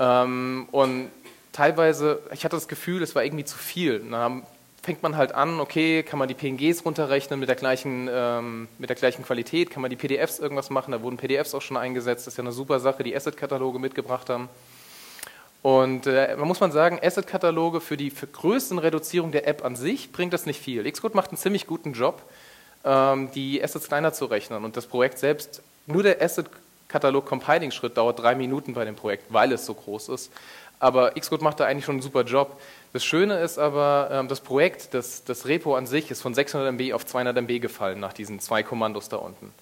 Ähm, 0.00 0.66
und 0.72 1.12
teilweise, 1.52 2.20
ich 2.32 2.44
hatte 2.44 2.56
das 2.56 2.66
Gefühl, 2.66 3.00
es 3.04 3.14
war 3.14 3.22
irgendwie 3.22 3.44
zu 3.44 3.56
viel. 3.56 4.00
Dann 4.00 4.42
fängt 4.82 5.04
man 5.04 5.16
halt 5.16 5.36
an, 5.36 5.60
okay, 5.60 6.02
kann 6.02 6.18
man 6.18 6.26
die 6.26 6.34
PNGs 6.34 6.84
runterrechnen 6.84 7.38
mit 7.38 7.48
der 7.48 7.54
gleichen, 7.54 8.08
ähm, 8.10 8.66
mit 8.78 8.90
der 8.90 8.96
gleichen 8.96 9.24
Qualität, 9.24 9.70
kann 9.70 9.82
man 9.82 9.90
die 9.90 9.96
PDFs 9.96 10.40
irgendwas 10.40 10.68
machen, 10.68 10.90
da 10.90 11.00
wurden 11.00 11.16
PDFs 11.16 11.54
auch 11.54 11.62
schon 11.62 11.76
eingesetzt, 11.76 12.26
das 12.26 12.34
ist 12.34 12.38
ja 12.38 12.42
eine 12.42 12.50
super 12.50 12.80
Sache, 12.80 13.04
die 13.04 13.14
Asset-Kataloge 13.14 13.78
mitgebracht 13.78 14.28
haben. 14.28 14.48
Und 15.62 16.06
äh, 16.06 16.34
man 16.36 16.48
muss 16.48 16.60
man 16.60 16.72
sagen, 16.72 16.98
Asset-Kataloge 17.02 17.80
für 17.80 17.96
die 17.96 18.10
Größenreduzierung 18.10 19.30
der 19.30 19.46
App 19.46 19.64
an 19.64 19.76
sich 19.76 20.10
bringt 20.10 20.32
das 20.32 20.46
nicht 20.46 20.60
viel. 20.60 20.90
Xcode 20.90 21.14
macht 21.14 21.30
einen 21.30 21.38
ziemlich 21.38 21.66
guten 21.66 21.92
Job, 21.92 22.22
ähm, 22.84 23.30
die 23.32 23.62
Assets 23.62 23.88
kleiner 23.88 24.12
zu 24.12 24.24
rechnen 24.24 24.64
und 24.64 24.76
das 24.76 24.86
Projekt 24.86 25.18
selbst, 25.18 25.62
nur 25.86 26.02
der 26.02 26.22
Asset-Katalog-Compiling-Schritt 26.22 27.96
dauert 27.96 28.20
drei 28.20 28.34
Minuten 28.34 28.72
bei 28.72 28.86
dem 28.86 28.96
Projekt, 28.96 29.24
weil 29.28 29.52
es 29.52 29.66
so 29.66 29.74
groß 29.74 30.08
ist. 30.10 30.32
Aber 30.78 31.10
Xcode 31.10 31.42
macht 31.42 31.60
da 31.60 31.66
eigentlich 31.66 31.84
schon 31.84 31.96
einen 31.96 32.02
super 32.02 32.22
Job. 32.22 32.58
Das 32.94 33.04
Schöne 33.04 33.38
ist 33.40 33.58
aber, 33.58 34.08
ähm, 34.10 34.28
das 34.28 34.40
Projekt, 34.40 34.94
das, 34.94 35.24
das 35.24 35.46
Repo 35.46 35.76
an 35.76 35.86
sich 35.86 36.10
ist 36.10 36.22
von 36.22 36.32
600 36.32 36.72
MB 36.72 36.94
auf 36.94 37.04
200 37.04 37.36
MB 37.36 37.60
gefallen 37.60 38.00
nach 38.00 38.14
diesen 38.14 38.40
zwei 38.40 38.62
Kommandos 38.62 39.10
da 39.10 39.18
unten. 39.18 39.52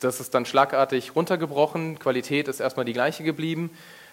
Das 0.00 0.18
ist 0.18 0.34
dann 0.34 0.46
schlagartig 0.46 1.14
runtergebrochen, 1.14 2.00
Qualität 2.00 2.48
ist 2.48 2.58
erstmal 2.58 2.84
die 2.84 2.92
gleiche 2.92 3.22
geblieben. 3.22 3.70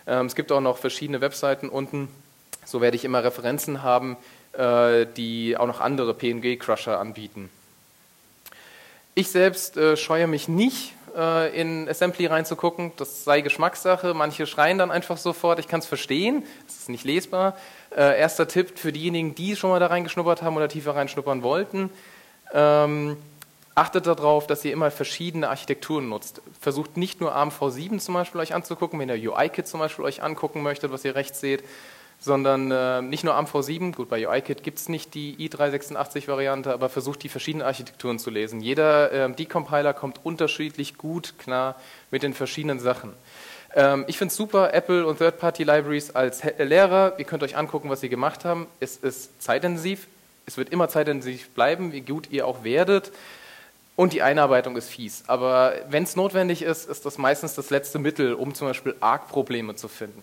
Ähm, 0.08 0.26
es 0.26 0.36
gibt 0.36 0.52
auch 0.52 0.62
noch 0.62 0.78
verschiedene 0.78 1.22
Webseiten 1.22 1.70
unten, 1.70 2.10
so 2.66 2.82
werde 2.82 2.96
ich 2.96 3.06
immer 3.06 3.24
Referenzen 3.24 3.84
haben, 3.84 4.18
äh, 4.54 5.06
die 5.18 5.58
auch 5.58 5.68
noch 5.68 5.82
andere 5.82 6.14
PNG-Crusher 6.14 7.00
anbieten. 7.00 7.50
Ich 9.14 9.30
selbst 9.30 9.78
äh, 9.78 9.96
scheue 9.96 10.28
mich 10.28 10.48
nicht, 10.48 10.94
äh, 11.16 11.60
in 11.60 11.88
Assembly 11.88 12.26
reinzugucken. 12.26 12.92
Das 12.98 13.24
sei 13.24 13.42
Geschmackssache. 13.42 14.14
Manche 14.14 14.46
schreien 14.46 14.78
dann 14.78 14.92
einfach 14.92 15.18
sofort. 15.18 15.60
Ich 15.60 15.68
kann 15.68 15.80
es 15.80 15.86
verstehen. 15.86 16.44
Es 16.68 16.80
ist 16.80 16.90
nicht 16.90 17.06
lesbar. 17.06 17.58
Äh, 17.96 18.20
erster 18.20 18.48
Tipp 18.48 18.78
für 18.78 18.92
diejenigen, 18.92 19.36
die 19.36 19.56
schon 19.56 19.70
mal 19.70 19.80
da 19.80 19.88
reingeschnuppert 19.88 20.42
haben 20.42 20.58
oder 20.58 20.68
tiefer 20.68 20.96
reinschnuppern 20.96 21.44
wollten. 21.44 21.90
Ähm, 22.54 23.18
achtet 23.76 24.08
darauf, 24.08 24.48
dass 24.48 24.64
ihr 24.66 24.72
immer 24.72 24.90
verschiedene 24.90 25.50
Architekturen 25.50 26.10
nutzt. 26.10 26.42
Versucht 26.60 26.96
nicht 26.98 27.20
nur 27.20 27.36
ARM-V7 27.36 28.00
zum 28.00 28.14
Beispiel 28.14 28.42
euch 28.42 28.54
anzugucken, 28.54 29.00
wenn 29.00 29.10
ihr 29.10 29.32
UI-Kit 29.32 29.68
zum 29.68 29.82
Beispiel 29.82 30.06
euch 30.06 30.24
angucken 30.24 30.64
möchtet, 30.64 30.92
was 30.92 31.04
ihr 31.04 31.16
rechts 31.16 31.42
seht, 31.42 31.64
sondern 32.20 32.72
äh, 32.72 33.02
nicht 33.02 33.24
nur 33.24 33.36
ARM-V7, 33.36 33.94
gut, 33.94 34.10
bei 34.10 34.28
UIKit 34.28 34.64
gibt 34.64 34.80
es 34.80 34.90
nicht 34.90 35.14
die 35.14 35.36
i386-Variante, 35.50 36.74
aber 36.74 36.90
versucht 36.90 37.24
die 37.24 37.30
verschiedenen 37.30 37.68
Architekturen 37.68 38.20
zu 38.20 38.30
lesen. 38.30 38.62
Jeder 38.62 39.12
äh, 39.12 39.32
Decompiler 39.32 39.94
kommt 39.94 40.22
unterschiedlich 40.24 40.98
gut 40.98 41.36
klar 41.38 41.76
mit 42.12 42.24
den 42.24 42.34
verschiedenen 42.34 42.80
Sachen. 42.80 43.14
Ähm, 43.76 44.06
ich 44.08 44.18
finde 44.18 44.32
es 44.32 44.38
super, 44.38 44.74
Apple 44.74 45.06
und 45.06 45.18
Third-Party-Libraries 45.18 46.12
als 46.12 46.44
Lehrer, 46.58 47.14
ihr 47.18 47.26
könnt 47.26 47.44
euch 47.44 47.58
angucken, 47.58 47.90
was 47.90 48.00
sie 48.00 48.10
gemacht 48.10 48.46
haben. 48.46 48.68
Es 48.80 48.96
ist 48.96 49.42
zeitintensiv, 49.42 50.08
es 50.46 50.58
wird 50.58 50.70
immer 50.70 50.88
zeitintensiv 50.88 51.50
bleiben, 51.50 51.92
wie 51.92 52.02
gut 52.02 52.32
ihr 52.32 52.48
auch 52.48 52.64
werdet. 52.64 53.12
Und 53.96 54.12
die 54.14 54.22
Einarbeitung 54.22 54.76
ist 54.76 54.90
fies. 54.90 55.24
Aber 55.28 55.74
wenn 55.88 56.04
es 56.04 56.16
notwendig 56.16 56.62
ist, 56.62 56.90
ist 56.90 57.06
das 57.06 57.18
meistens 57.18 57.56
das 57.56 57.70
letzte 57.70 57.98
Mittel, 57.98 58.34
um 58.34 58.54
zum 58.54 58.68
Beispiel 58.68 58.96
ARC-Probleme 59.00 59.76
zu 59.76 59.88
finden. 59.88 60.22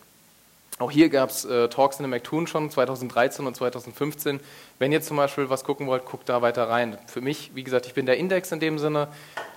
Auch 0.79 0.91
hier 0.91 1.11
gab 1.11 1.31
es 1.31 1.45
äh, 1.45 1.69
Talks 1.69 1.99
in 1.99 2.03
der 2.03 2.09
McToon 2.11 2.47
schon 2.47 2.71
2013 2.71 3.47
und 3.47 3.55
2015. 3.55 4.41
Wenn 4.79 4.91
ihr 4.91 5.01
zum 5.01 5.17
Beispiel 5.17 5.49
was 5.49 5.65
gucken 5.65 5.87
wollt, 5.87 6.05
guckt 6.07 6.29
da 6.29 6.43
weiter 6.43 6.69
rein. 6.69 6.99
Für 7.07 7.21
mich, 7.21 7.53
wie 7.55 7.63
gesagt, 7.63 7.87
ich 7.87 7.95
bin 7.95 8.05
der 8.05 8.17
Index 8.17 8.51
in 8.53 8.61
dem 8.61 8.79
Sinne. 8.79 9.09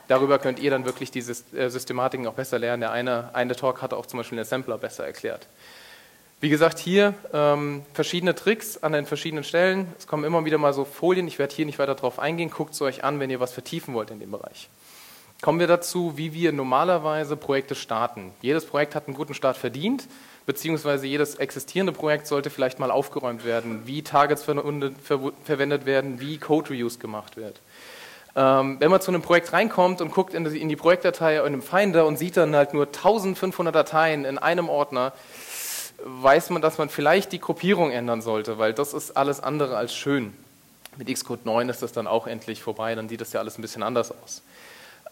Darüber 0.08 0.40
könnt 0.40 0.60
ihr 0.60 0.70
dann 0.70 0.86
wirklich 0.86 1.12
diese 1.12 1.34
äh, 1.58 1.70
Systematiken 1.70 2.28
auch 2.28 2.34
besser 2.34 2.60
lernen. 2.60 2.82
Der 2.82 2.92
eine, 2.92 3.34
eine 3.34 3.56
Talk 3.56 3.82
hat 3.82 3.94
auch 3.94 4.06
zum 4.06 4.18
Beispiel 4.18 4.38
den 4.38 4.44
Assembler 4.44 4.78
besser 4.78 5.06
erklärt. 5.06 5.48
Wie 6.46 6.50
gesagt, 6.50 6.78
hier 6.78 7.16
ähm, 7.34 7.82
verschiedene 7.96 8.36
Tricks 8.36 8.78
an 8.78 8.92
den 8.92 9.08
verschiedenen 9.08 9.44
Stellen. 9.44 9.88
Es 9.98 10.06
kommen 10.06 10.24
immer 10.24 10.46
wieder 10.46 10.60
mal 10.60 10.74
so 10.74 10.86
Folien. 10.86 11.28
Ich 11.28 11.40
werde 11.40 11.56
hier 11.56 11.66
nicht 11.66 11.80
weiter 11.80 11.96
drauf 11.96 12.20
eingehen. 12.20 12.52
Guckt 12.52 12.76
es 12.76 12.82
euch 12.84 13.04
an, 13.04 13.20
wenn 13.20 13.32
ihr 13.32 13.40
was 13.40 13.52
vertiefen 13.52 13.96
wollt 13.96 14.12
in 14.12 14.20
dem 14.20 14.30
Bereich. 14.30 14.70
Kommen 15.42 15.60
wir 15.60 15.66
dazu, 15.66 16.18
wie 16.18 16.34
wir 16.34 16.52
normalerweise 16.52 17.36
Projekte 17.36 17.74
starten. 17.74 18.32
Jedes 18.44 18.68
Projekt 18.68 18.94
hat 18.94 19.08
einen 19.08 19.18
guten 19.18 19.34
Start 19.34 19.58
verdient 19.58 20.08
beziehungsweise 20.46 21.08
jedes 21.08 21.34
existierende 21.34 21.94
Projekt 21.94 22.28
sollte 22.28 22.52
vielleicht 22.52 22.78
mal 22.78 22.92
aufgeräumt 22.92 23.44
werden, 23.44 23.82
wie 23.88 24.04
Targets 24.04 24.44
verwendet 24.44 25.86
werden, 25.88 26.20
wie 26.20 26.38
Code 26.38 26.70
Reuse 26.70 27.00
gemacht 27.00 27.38
wird. 27.38 27.60
Ähm, 28.36 28.78
wenn 28.80 28.92
man 28.92 29.00
zu 29.00 29.12
einem 29.12 29.22
Projekt 29.22 29.54
reinkommt 29.54 30.02
und 30.02 30.12
guckt 30.12 30.34
in 30.34 30.44
die, 30.44 30.62
in 30.62 30.68
die 30.68 30.76
Projektdatei 30.76 31.38
in 31.38 31.42
einem 31.42 31.62
Finder 31.62 32.06
und 32.06 32.18
sieht 32.20 32.36
dann 32.36 32.56
halt 32.56 32.74
nur 32.74 32.86
1500 32.86 33.74
Dateien 33.74 34.26
in 34.26 34.38
einem 34.38 34.68
Ordner, 34.68 35.14
weiß 36.04 36.50
man, 36.50 36.62
dass 36.62 36.78
man 36.78 36.90
vielleicht 36.90 37.32
die 37.32 37.40
Gruppierung 37.40 37.92
ändern 37.92 38.22
sollte, 38.22 38.58
weil 38.58 38.74
das 38.74 38.94
ist 38.94 39.18
alles 39.18 39.40
andere 39.40 39.78
als 39.78 39.96
schön. 39.96 40.34
Mit 40.98 41.14
Xcode 41.14 41.46
9 41.46 41.70
ist 41.70 41.82
das 41.82 41.92
dann 41.92 42.08
auch 42.08 42.28
endlich 42.28 42.62
vorbei, 42.64 42.96
dann 42.96 43.10
sieht 43.10 43.22
das 43.22 43.34
ja 43.34 43.40
alles 43.40 43.58
ein 43.58 43.62
bisschen 43.62 43.84
anders 43.84 44.12
aus. 44.12 44.42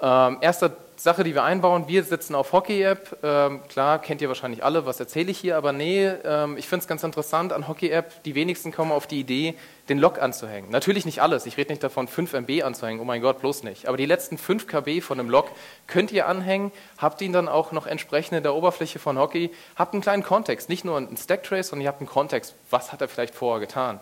Ähm, 0.02 0.38
erste 0.42 0.76
Sache, 0.96 1.24
die 1.24 1.34
wir 1.34 1.44
einbauen, 1.44 1.88
wir 1.88 2.04
sitzen 2.04 2.36
auf 2.36 2.54
Hockey-App. 2.54 3.18
Ähm, 3.24 3.62
klar, 3.68 4.00
kennt 4.00 4.22
ihr 4.22 4.28
wahrscheinlich 4.28 4.64
alle, 4.64 4.86
was 4.86 5.00
erzähle 5.00 5.32
ich 5.32 5.38
hier, 5.38 5.58
aber 5.58 5.74
nee, 5.74 6.06
ähm, 6.06 6.58
ich 6.58 6.68
finde 6.68 6.84
es 6.84 6.88
ganz 6.88 7.04
interessant 7.04 7.52
an 7.52 7.68
Hockey-App, 7.68 8.24
die 8.24 8.36
wenigsten 8.36 8.72
kommen 8.72 8.92
auf 8.92 9.08
die 9.08 9.20
Idee, 9.20 9.56
den 9.90 9.98
Log 9.98 10.22
anzuhängen. 10.22 10.70
Natürlich 10.70 11.06
nicht 11.06 11.22
alles, 11.22 11.46
ich 11.46 11.58
rede 11.58 11.72
nicht 11.72 11.84
davon, 11.84 12.08
5 12.08 12.34
MB 12.34 12.64
anzuhängen, 12.64 13.02
oh 13.02 13.06
mein 13.06 13.22
Gott, 13.22 13.42
bloß 13.42 13.64
nicht. 13.64 13.88
Aber 13.88 13.98
die 13.98 14.06
letzten 14.06 14.38
5 14.38 14.68
KB 14.68 15.02
von 15.02 15.20
einem 15.20 15.30
Log 15.30 15.50
könnt 15.88 16.12
ihr 16.12 16.28
anhängen, 16.28 16.72
habt 16.98 17.22
ihn 17.22 17.34
dann 17.34 17.50
auch 17.50 17.72
noch 17.72 17.88
entsprechend 17.88 18.38
in 18.38 18.44
der 18.44 18.54
Oberfläche 18.54 19.00
von 19.00 19.18
Hockey, 19.18 19.52
habt 19.76 19.94
einen 19.94 20.02
kleinen 20.02 20.24
Kontext, 20.24 20.70
nicht 20.70 20.86
nur 20.86 20.98
einen 20.98 21.18
Stack-Trace, 21.18 21.70
sondern 21.70 21.84
ihr 21.84 21.90
habt 21.90 22.00
einen 22.00 22.10
Kontext, 22.10 22.56
was 22.70 22.92
hat 22.92 23.02
er 23.02 23.10
vielleicht 23.10 23.36
vorher 23.36 23.60
getan. 23.60 24.00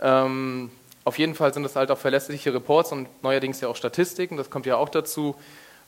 Ähm, 0.00 0.70
auf 1.06 1.20
jeden 1.20 1.36
Fall 1.36 1.54
sind 1.54 1.62
das 1.62 1.76
halt 1.76 1.92
auch 1.92 1.98
verlässliche 1.98 2.52
Reports 2.52 2.90
und 2.90 3.06
neuerdings 3.22 3.60
ja 3.60 3.68
auch 3.68 3.76
Statistiken, 3.76 4.36
das 4.36 4.50
kommt 4.50 4.66
ja 4.66 4.76
auch 4.76 4.88
dazu. 4.88 5.36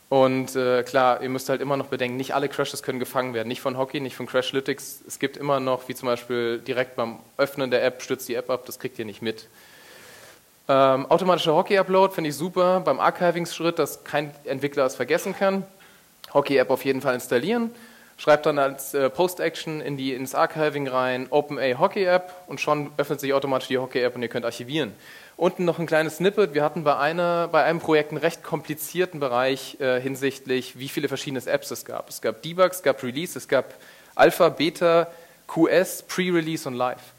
Und 0.09 0.54
äh, 0.54 0.85
klar, 0.85 1.20
ihr 1.20 1.28
müsst 1.28 1.48
halt 1.48 1.61
immer 1.61 1.76
noch 1.76 1.88
bedenken, 1.88 2.16
nicht 2.16 2.37
alle 2.37 2.48
Crashes 2.48 2.85
können 2.85 3.00
gefangen 3.00 3.35
werden, 3.35 3.48
nicht 3.48 3.61
von 3.61 3.76
Hockey, 3.76 3.98
nicht 3.98 4.14
von 4.14 4.26
Crashlytics. 4.26 5.02
Es 5.09 5.18
gibt 5.18 5.37
immer 5.37 5.59
noch, 5.59 5.88
wie 5.88 5.96
zum 5.96 6.07
Beispiel 6.07 6.61
direkt 6.61 6.94
beim 6.94 7.18
Öffnen 7.37 7.72
der 7.72 7.85
App, 7.85 8.00
stürzt 8.00 8.28
die 8.28 8.37
App 8.37 8.48
ab, 8.48 8.64
das 8.66 8.78
kriegt 8.78 8.96
ihr 9.00 9.04
nicht 9.04 9.20
mit. 9.20 9.48
Ähm, 10.68 11.07
automatischer 11.07 11.52
Hockey-Upload 11.52 12.14
finde 12.14 12.31
ich 12.31 12.37
super, 12.37 12.78
beim 12.78 13.00
Archiving-Schritt, 13.00 13.81
dass 13.81 14.04
kein 14.04 14.33
Entwickler 14.44 14.87
es 14.87 14.94
vergessen 14.94 15.35
kann. 15.37 15.64
Hockey-App 16.33 16.70
auf 16.70 16.85
jeden 16.85 17.00
Fall 17.00 17.14
installieren 17.14 17.72
schreibt 18.18 18.46
dann 18.46 18.59
als 18.59 18.92
äh, 18.92 19.09
Post-Action 19.09 19.81
in 19.81 19.96
die, 19.96 20.12
ins 20.12 20.35
Archiving 20.35 20.88
rein 20.88 21.28
OpenA 21.31 21.78
Hockey 21.78 22.04
App 22.04 22.35
und 22.48 22.61
schon 22.61 22.90
öffnet 22.98 23.20
sich 23.20 23.33
automatisch 23.33 23.68
die 23.68 23.78
Hockey 23.78 24.02
App 24.02 24.16
und 24.16 24.22
ihr 24.22 24.28
könnt 24.28 24.44
archivieren. 24.44 24.92
Unten 25.37 25.64
noch 25.64 25.78
ein 25.78 25.87
kleines 25.87 26.16
Snippet. 26.16 26.52
Wir 26.52 26.64
hatten 26.64 26.83
bei, 26.83 26.96
einer, 26.96 27.46
bei 27.46 27.62
einem 27.62 27.78
Projekt 27.78 28.11
einen 28.11 28.18
recht 28.18 28.42
komplizierten 28.42 29.20
Bereich 29.20 29.81
äh, 29.81 30.00
hinsichtlich, 30.00 30.81
wie 30.81 30.88
viele 30.88 31.07
verschiedene 31.07 31.46
Apps 31.46 31.70
es 31.70 31.85
gab. 31.85 32.09
Es 32.09 32.20
gab 32.20 32.42
Debug, 32.42 32.72
es 32.72 32.83
gab 32.83 33.02
Release, 33.04 33.38
es 33.38 33.46
gab 33.46 33.74
Alpha, 34.16 34.48
Beta, 34.48 35.07
QS, 35.46 36.02
Pre-Release 36.02 36.68
und 36.68 36.74
Live. 36.74 37.14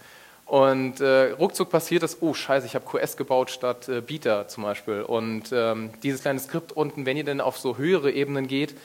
Und 0.45 0.99
äh, 0.99 1.31
ruckzuck 1.31 1.69
passiert 1.69 2.03
es, 2.03 2.21
oh 2.21 2.33
scheiße, 2.33 2.65
ich 2.65 2.75
habe 2.75 2.83
QS 2.83 3.15
gebaut 3.15 3.51
statt 3.51 3.87
äh, 3.87 4.01
Beta 4.01 4.49
zum 4.49 4.63
Beispiel. 4.63 5.01
Und 5.03 5.53
ähm, 5.53 5.91
dieses 6.03 6.21
kleine 6.21 6.39
Skript 6.39 6.73
unten, 6.73 7.05
wenn 7.05 7.15
ihr 7.15 7.23
denn 7.23 7.39
auf 7.39 7.57
so 7.57 7.77
höhere 7.77 8.11
Ebenen 8.11 8.47
geht, 8.47 8.75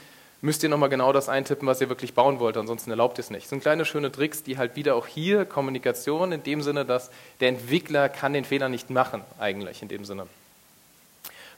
müsst 0.44 0.62
ihr 0.62 0.68
nochmal 0.68 0.90
genau 0.90 1.10
das 1.14 1.30
eintippen, 1.30 1.66
was 1.66 1.80
ihr 1.80 1.88
wirklich 1.88 2.12
bauen 2.12 2.38
wollt, 2.38 2.58
ansonsten 2.58 2.90
erlaubt 2.90 3.18
ihr 3.18 3.20
es 3.20 3.30
nicht. 3.30 3.44
Das 3.44 3.50
sind 3.50 3.62
kleine 3.62 3.86
schöne 3.86 4.12
Tricks, 4.12 4.42
die 4.42 4.58
halt 4.58 4.76
wieder 4.76 4.94
auch 4.94 5.06
hier 5.06 5.46
Kommunikation 5.46 6.32
in 6.32 6.42
dem 6.42 6.60
Sinne, 6.60 6.84
dass 6.84 7.10
der 7.40 7.48
Entwickler 7.48 8.10
kann 8.10 8.34
den 8.34 8.44
Fehler 8.44 8.68
nicht 8.68 8.90
machen, 8.90 9.22
eigentlich 9.38 9.80
in 9.80 9.88
dem 9.88 10.04
Sinne. 10.04 10.26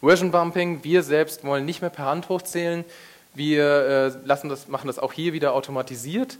Version 0.01 0.31
Bumping, 0.31 0.85
wir 0.85 1.03
selbst 1.03 1.43
wollen 1.43 1.65
nicht 1.65 1.81
mehr 1.81 1.91
per 1.91 2.05
Hand 2.05 2.29
hochzählen, 2.29 2.85
wir 3.35 3.65
äh, 3.65 4.13
lassen 4.25 4.49
das, 4.49 4.69
machen 4.69 4.87
das 4.87 5.01
auch 5.01 5.13
hier 5.13 5.33
wieder 5.33 5.53
automatisiert. 5.53 6.39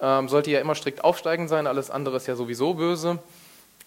Ähm, 0.00 0.28
sollte 0.28 0.52
ja 0.52 0.60
immer 0.60 0.76
strikt 0.76 1.02
aufsteigend 1.02 1.48
sein, 1.48 1.66
alles 1.66 1.90
andere 1.90 2.16
ist 2.16 2.28
ja 2.28 2.36
sowieso 2.36 2.74
böse. 2.74 3.18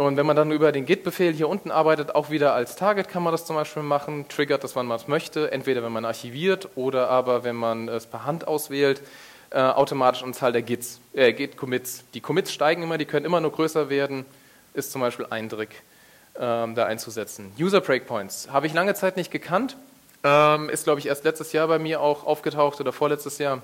Und 0.02 0.18
wenn 0.18 0.26
man 0.26 0.36
dann 0.36 0.52
über 0.52 0.72
den 0.72 0.88
Git-Befehl 0.88 1.32
hier 1.32 1.48
unten 1.48 1.70
arbeitet, 1.70 2.16
auch 2.16 2.32
wieder 2.32 2.56
als 2.56 2.76
Target 2.76 3.08
kann 3.08 3.22
man 3.22 3.32
das 3.32 3.46
zum 3.46 3.56
Beispiel 3.56 3.84
machen, 3.84 4.28
triggert 4.30 4.64
das, 4.64 4.76
wann 4.76 4.88
man 4.88 4.98
es 4.98 5.08
möchte, 5.08 5.52
entweder 5.52 5.84
wenn 5.84 5.92
man 5.92 6.06
archiviert 6.06 6.70
oder 6.74 7.08
aber 7.12 7.44
wenn 7.44 7.56
man 7.56 7.88
es 7.88 8.08
per 8.08 8.26
Hand 8.26 8.48
auswählt, 8.48 9.04
äh, 9.52 9.60
automatisch 9.60 10.24
Anzahl 10.24 10.54
der 10.54 10.64
Gits, 10.64 11.00
äh, 11.14 11.34
Git-Commits. 11.34 12.04
Die 12.16 12.20
Commits 12.20 12.52
steigen 12.52 12.82
immer, 12.82 12.98
die 12.98 13.06
können 13.06 13.28
immer 13.28 13.42
nur 13.42 13.52
größer 13.52 13.92
werden, 13.92 14.26
ist 14.74 14.92
zum 14.92 15.02
Beispiel 15.02 15.28
ein 15.30 15.50
Trick, 15.50 15.84
ähm, 16.40 16.74
da 16.74 16.86
einzusetzen. 16.86 17.52
User 17.60 17.80
Breakpoints 17.80 18.50
habe 18.52 18.66
ich 18.66 18.74
lange 18.74 18.96
Zeit 18.96 19.18
nicht 19.18 19.30
gekannt, 19.30 19.78
ähm, 20.24 20.70
ist 20.70 20.86
glaube 20.86 21.00
ich 21.00 21.06
erst 21.06 21.26
letztes 21.26 21.54
Jahr 21.54 21.68
bei 21.68 21.78
mir 21.78 22.02
auch 22.02 22.26
aufgetaucht 22.26 22.80
oder 22.80 22.92
vorletztes 22.92 23.38
Jahr, 23.38 23.62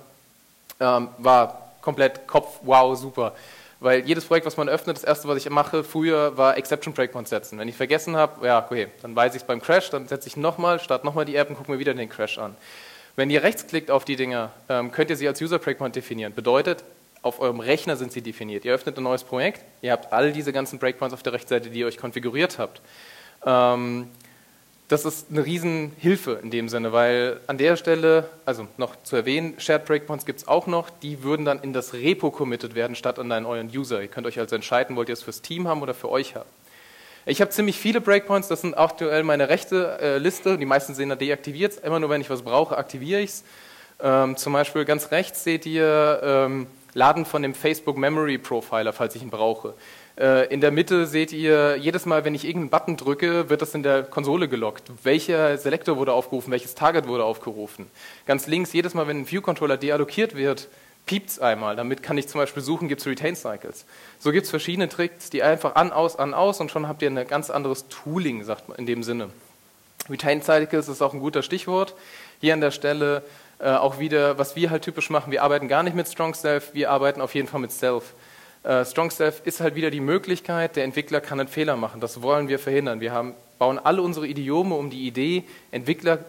ähm, 0.80 1.08
war 1.18 1.72
komplett 1.82 2.28
Kopf, 2.28 2.60
wow, 2.62 2.96
super. 2.96 3.34
Weil 3.80 4.06
jedes 4.06 4.26
Projekt, 4.26 4.46
was 4.48 4.58
man 4.58 4.70
öffnet, 4.70 4.98
das 4.98 5.04
erste, 5.04 5.28
was 5.28 5.38
ich 5.38 5.50
mache, 5.50 5.84
früher 5.84 6.36
war 6.36 6.58
Exception 6.58 6.94
Breakpoints 6.94 7.30
setzen. 7.30 7.60
Wenn 7.60 7.68
ich 7.68 7.76
vergessen 7.76 8.16
habe, 8.16 8.46
ja, 8.46 8.64
okay, 8.66 8.88
dann 9.02 9.16
weiß 9.16 9.36
ich 9.36 9.42
es 9.42 9.48
beim 9.48 9.62
Crash, 9.62 9.92
dann 9.92 10.08
setze 10.08 10.28
ich 10.28 10.38
nochmal, 10.38 10.80
starte 10.80 11.06
nochmal 11.06 11.26
die 11.26 11.36
App 11.36 11.50
und 11.50 11.56
gucke 11.56 11.72
mir 11.72 11.78
wieder 11.78 11.94
den 11.94 12.10
Crash 12.10 12.40
an. 12.40 12.56
Wenn 13.16 13.30
ihr 13.30 13.44
rechtsklickt 13.44 13.92
auf 13.92 14.06
die 14.06 14.16
Dinger, 14.16 14.52
ähm, 14.70 14.92
könnt 14.92 15.10
ihr 15.10 15.16
sie 15.16 15.28
als 15.28 15.42
User 15.42 15.60
Breakpoint 15.60 15.96
definieren. 15.96 16.34
Bedeutet, 16.34 16.84
auf 17.22 17.40
eurem 17.40 17.60
Rechner 17.60 17.98
sind 17.98 18.12
sie 18.12 18.22
definiert. 18.22 18.66
Ihr 18.66 18.74
öffnet 18.74 18.98
ein 18.98 19.04
neues 19.04 19.24
Projekt, 19.24 19.64
ihr 19.82 19.92
habt 19.92 20.14
all 20.14 20.32
diese 20.32 20.54
ganzen 20.54 20.80
Breakpoints 20.80 21.14
auf 21.14 21.24
der 21.24 21.34
rechten 21.34 21.50
Seite, 21.50 21.70
die 21.70 21.80
ihr 21.80 21.88
euch 21.88 21.98
konfiguriert 21.98 22.58
habt. 22.58 22.82
Ähm, 23.46 24.10
das 24.88 25.04
ist 25.04 25.28
eine 25.30 25.46
Riesenhilfe 25.46 26.40
in 26.42 26.50
dem 26.50 26.70
Sinne, 26.70 26.94
weil 26.94 27.42
an 27.48 27.58
der 27.58 27.76
Stelle, 27.76 28.30
also 28.46 28.68
noch 28.78 28.96
zu 29.04 29.18
erwähnen, 29.18 29.56
Shared 29.60 29.86
Breakpoints 29.86 30.26
gibt 30.26 30.40
es 30.40 30.48
auch 30.48 30.66
noch, 30.66 30.90
die 30.90 31.24
würden 31.24 31.46
dann 31.46 31.60
in 31.60 31.74
das 31.74 31.94
Repo 31.94 32.32
committed 32.32 32.74
werden, 32.74 32.96
statt 32.96 33.20
an 33.20 33.32
euren 33.46 33.68
User. 33.68 34.02
Ihr 34.02 34.08
könnt 34.08 34.28
euch 34.28 34.40
also 34.40 34.56
entscheiden, 34.56 34.96
wollt 34.96 35.10
ihr 35.10 35.14
es 35.14 35.24
fürs 35.24 35.42
Team 35.42 35.68
haben 35.68 35.82
oder 35.82 35.94
für 35.94 36.10
euch 36.10 36.36
haben. 36.36 36.50
Ich 37.26 37.42
habe 37.42 37.52
ziemlich 37.52 37.78
viele 37.78 38.00
Breakpoints, 38.00 38.48
das 38.48 38.62
sind 38.62 38.78
aktuell 38.78 39.24
meine 39.24 39.50
rechte 39.50 40.00
äh, 40.00 40.18
Liste, 40.18 40.58
die 40.58 40.66
meisten 40.66 40.96
sind 40.96 41.10
da 41.10 41.16
deaktiviert, 41.16 41.84
immer 41.84 42.00
nur 42.00 42.10
wenn 42.10 42.22
ich 42.22 42.30
was 42.30 42.42
brauche, 42.42 42.78
aktiviere 42.78 43.20
ich 43.20 43.32
es. 43.32 43.44
Ähm, 44.00 44.38
zum 44.38 44.54
Beispiel 44.54 44.86
ganz 44.86 45.12
rechts 45.12 45.44
seht 45.44 45.66
ihr 45.66 46.22
ähm, 46.24 46.68
Laden 46.94 47.26
von 47.26 47.42
dem 47.42 47.54
Facebook 47.54 47.98
Memory 47.98 48.38
Profiler, 48.38 48.94
falls 48.94 49.16
ich 49.16 49.22
ihn 49.22 49.30
brauche. 49.30 49.74
Äh, 50.18 50.52
in 50.52 50.62
der 50.62 50.72
Mitte 50.72 51.06
seht 51.06 51.32
ihr, 51.32 51.78
jedes 51.78 52.06
Mal, 52.06 52.26
wenn 52.26 52.34
ich 52.34 52.46
irgendeinen 52.46 52.70
Button 52.70 52.98
drücke, 52.98 53.50
wird 53.50 53.62
das 53.62 53.76
in 53.76 53.84
der 53.84 54.04
Konsole 54.04 54.48
gelockt. 54.48 54.92
Welcher 55.04 55.58
Selektor 55.58 55.98
wurde 55.98 56.14
aufgerufen, 56.14 56.52
welches 56.52 56.76
Target 56.76 57.08
wurde 57.08 57.24
aufgerufen. 57.24 57.88
Ganz 58.26 58.48
links, 58.48 58.74
jedes 58.74 58.94
Mal, 58.94 59.08
wenn 59.08 59.22
ein 59.22 59.32
View-Controller 59.32 59.78
deallokiert 59.78 60.36
wird, 60.36 60.70
piept 61.06 61.30
es 61.30 61.40
einmal. 61.40 61.76
Damit 61.76 62.02
kann 62.04 62.18
ich 62.18 62.28
zum 62.28 62.40
Beispiel 62.42 62.64
suchen, 62.64 62.88
gibt 62.88 63.02
es 63.02 63.08
Retain-Cycles. 63.08 63.86
So 64.20 64.32
gibt 64.32 64.46
es 64.46 64.50
verschiedene 64.50 64.90
Tricks, 64.90 65.30
die 65.30 65.44
einfach 65.44 65.76
an, 65.76 65.92
aus, 65.92 66.18
an, 66.18 66.34
aus 66.34 66.60
und 66.60 66.72
schon 66.72 66.88
habt 66.88 67.02
ihr 67.02 67.10
ein 67.10 67.28
ganz 67.28 67.50
anderes 67.50 67.88
Tooling, 67.88 68.44
sagt 68.44 68.70
man 68.70 68.78
in 68.78 68.88
dem 68.88 69.04
Sinne. 69.04 69.30
Retain-Cycles 70.10 70.88
ist 70.90 71.02
auch 71.02 71.14
ein 71.14 71.20
guter 71.20 71.44
Stichwort. 71.44 71.94
Hier 72.42 72.54
an 72.54 72.62
der 72.62 72.72
Stelle 72.72 73.24
äh, 73.60 73.70
auch 73.70 74.00
wieder, 74.00 74.38
was 74.38 74.56
wir 74.56 74.70
halt 74.70 74.84
typisch 74.84 75.10
machen, 75.10 75.32
wir 75.32 75.44
arbeiten 75.44 75.68
gar 75.68 75.84
nicht 75.84 75.96
mit 75.96 76.08
Strong 76.08 76.34
Self, 76.34 76.74
wir 76.74 76.92
arbeiten 76.92 77.22
auf 77.22 77.36
jeden 77.36 77.48
Fall 77.48 77.60
mit 77.60 77.72
Self. 77.72 78.14
Äh, 78.68 78.84
Strong 78.84 79.12
Self 79.12 79.42
ist 79.46 79.62
halt 79.62 79.76
wieder 79.76 79.90
die 79.90 80.02
Möglichkeit, 80.02 80.76
der 80.76 80.84
Entwickler 80.84 81.22
kann 81.22 81.40
einen 81.40 81.48
Fehler 81.48 81.78
machen. 81.78 82.02
Das 82.02 82.22
wollen 82.22 82.50
wir 82.50 82.60
verhindern. 82.60 83.00
Wir 83.00 83.14
haben, 83.14 83.34
bauen 83.60 83.80
alle 83.80 84.02
unsere 84.02 84.28
Idiome 84.28 84.76
um 84.76 84.90
die 84.90 85.08
Idee, 85.08 85.46
Entwickler 85.72 86.20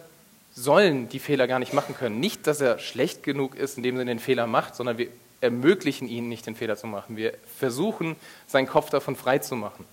sollen 0.53 1.09
die 1.09 1.19
Fehler 1.19 1.47
gar 1.47 1.59
nicht 1.59 1.73
machen 1.73 1.95
können. 1.95 2.21
Nicht, 2.21 2.47
dass 2.47 2.61
er 2.61 2.79
schlecht 2.79 3.23
genug 3.23 3.55
ist, 3.55 3.75
indem 3.75 3.99
er 3.99 4.05
den 4.05 4.19
Fehler 4.19 4.47
macht, 4.47 4.75
sondern 4.75 4.97
wir 4.97 5.09
ermöglichen 5.41 6.07
ihnen 6.07 6.29
nicht 6.29 6.47
den 6.47 6.55
Fehler 6.55 6.77
zu 6.77 6.87
machen. 6.87 7.17
Wir 7.17 7.33
versuchen, 7.57 8.15
seinen 8.47 8.67
Kopf 8.67 8.89
davon 8.89 9.17
frei 9.17 9.39
zu 9.39 9.55
machen. 9.55 9.85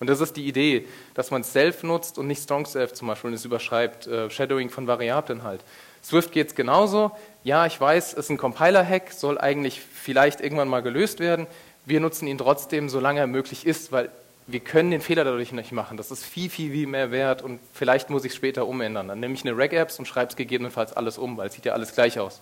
Und 0.00 0.10
das 0.10 0.20
ist 0.20 0.36
die 0.36 0.46
Idee, 0.48 0.86
dass 1.14 1.30
man 1.30 1.44
Self 1.44 1.84
nutzt 1.84 2.18
und 2.18 2.26
nicht 2.26 2.42
Strong 2.42 2.66
Self 2.66 2.94
zum 2.94 3.06
Beispiel 3.06 3.28
und 3.28 3.34
es 3.34 3.44
überschreibt, 3.44 4.08
äh, 4.08 4.28
Shadowing 4.28 4.70
von 4.70 4.88
Variablen 4.88 5.44
halt. 5.44 5.60
Swift 6.02 6.32
geht 6.32 6.48
es 6.48 6.54
genauso. 6.56 7.12
Ja, 7.44 7.64
ich 7.66 7.80
weiß, 7.80 8.14
es 8.14 8.18
ist 8.18 8.30
ein 8.30 8.38
Compiler-Hack, 8.38 9.12
soll 9.12 9.38
eigentlich 9.38 9.80
vielleicht 9.80 10.40
irgendwann 10.40 10.66
mal 10.66 10.82
gelöst 10.82 11.20
werden. 11.20 11.46
Wir 11.84 12.00
nutzen 12.00 12.26
ihn 12.26 12.38
trotzdem, 12.38 12.88
solange 12.88 13.20
er 13.20 13.26
möglich 13.26 13.66
ist, 13.66 13.92
weil 13.92 14.10
wir 14.46 14.60
können 14.60 14.90
den 14.90 15.00
Fehler 15.00 15.24
dadurch 15.24 15.52
nicht 15.52 15.72
machen. 15.72 15.96
Das 15.96 16.10
ist 16.10 16.24
viel, 16.24 16.50
viel, 16.50 16.72
viel 16.72 16.86
mehr 16.86 17.10
wert 17.10 17.42
und 17.42 17.60
vielleicht 17.72 18.10
muss 18.10 18.24
ich 18.24 18.32
es 18.32 18.36
später 18.36 18.66
umändern. 18.66 19.08
Dann 19.08 19.20
nehme 19.20 19.34
ich 19.34 19.44
eine 19.44 19.56
Reg-Apps 19.56 19.98
und 19.98 20.06
schreibe 20.06 20.30
es 20.30 20.36
gegebenenfalls 20.36 20.92
alles 20.92 21.18
um, 21.18 21.36
weil 21.36 21.48
es 21.48 21.54
sieht 21.54 21.64
ja 21.64 21.72
alles 21.72 21.94
gleich 21.94 22.18
aus. 22.18 22.40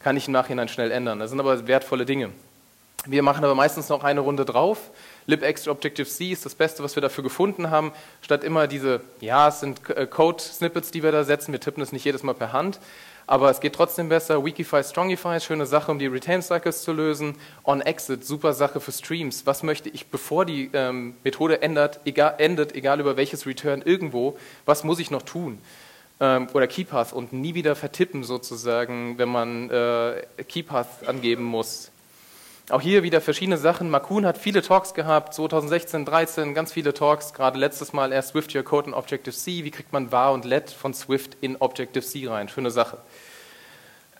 Kann 0.00 0.16
ich 0.16 0.26
im 0.26 0.32
Nachhinein 0.32 0.68
schnell 0.68 0.90
ändern. 0.90 1.18
Das 1.18 1.30
sind 1.30 1.40
aber 1.40 1.66
wertvolle 1.66 2.06
Dinge. 2.06 2.30
Wir 3.08 3.22
machen 3.22 3.44
aber 3.44 3.54
meistens 3.54 3.88
noch 3.88 4.02
eine 4.02 4.20
Runde 4.20 4.44
drauf. 4.44 4.90
libextra 5.26 5.70
Objective-C 5.70 6.32
ist 6.32 6.44
das 6.44 6.54
Beste, 6.54 6.82
was 6.82 6.96
wir 6.96 7.00
dafür 7.00 7.22
gefunden 7.22 7.70
haben. 7.70 7.92
Statt 8.20 8.42
immer 8.42 8.66
diese, 8.66 9.00
ja, 9.20 9.48
es 9.48 9.60
sind 9.60 9.88
äh, 9.90 10.06
Code-Snippets, 10.06 10.90
die 10.90 11.02
wir 11.02 11.12
da 11.12 11.22
setzen, 11.22 11.52
wir 11.52 11.60
tippen 11.60 11.82
es 11.82 11.92
nicht 11.92 12.04
jedes 12.04 12.24
Mal 12.24 12.34
per 12.34 12.52
Hand, 12.52 12.80
aber 13.26 13.50
es 13.50 13.60
geht 13.60 13.74
trotzdem 13.74 14.08
besser. 14.08 14.44
Wikify, 14.44 14.82
Strongify, 14.84 15.40
schöne 15.40 15.66
Sache, 15.66 15.90
um 15.90 15.98
die 15.98 16.06
Retain 16.06 16.42
Cycles 16.42 16.82
zu 16.82 16.92
lösen. 16.92 17.34
On 17.64 17.80
Exit, 17.80 18.24
super 18.24 18.52
Sache 18.52 18.80
für 18.80 18.92
Streams. 18.92 19.46
Was 19.46 19.62
möchte 19.62 19.88
ich, 19.88 20.06
bevor 20.06 20.44
die 20.44 20.70
ähm, 20.72 21.14
Methode 21.24 21.62
ändert, 21.62 22.00
egal, 22.04 22.34
endet, 22.38 22.74
egal 22.74 23.00
über 23.00 23.16
welches 23.16 23.46
Return 23.46 23.82
irgendwo, 23.82 24.38
was 24.64 24.84
muss 24.84 24.98
ich 24.98 25.10
noch 25.10 25.22
tun? 25.22 25.58
Ähm, 26.20 26.46
oder 26.54 26.66
Keypath 26.66 27.12
und 27.12 27.32
nie 27.32 27.54
wieder 27.54 27.74
vertippen 27.74 28.22
sozusagen, 28.22 29.18
wenn 29.18 29.28
man 29.28 29.70
äh, 29.70 30.22
Keypath 30.48 31.06
angeben 31.06 31.44
muss. 31.44 31.90
Auch 32.68 32.80
hier 32.80 33.04
wieder 33.04 33.20
verschiedene 33.20 33.58
Sachen. 33.58 33.90
Makun 33.90 34.26
hat 34.26 34.38
viele 34.38 34.60
Talks 34.60 34.92
gehabt, 34.92 35.34
2016, 35.34 36.04
2013, 36.04 36.52
ganz 36.52 36.72
viele 36.72 36.92
Talks, 36.92 37.32
gerade 37.32 37.60
letztes 37.60 37.92
Mal 37.92 38.12
erst 38.12 38.30
Swift 38.30 38.56
Your 38.56 38.64
Code 38.64 38.88
in 38.88 38.94
Objective-C. 38.94 39.62
Wie 39.62 39.70
kriegt 39.70 39.92
man 39.92 40.10
var 40.10 40.32
und 40.32 40.44
let 40.44 40.70
von 40.70 40.92
Swift 40.92 41.36
in 41.40 41.54
Objective-C 41.56 42.26
rein? 42.26 42.48
Schöne 42.48 42.72
Sache. 42.72 42.98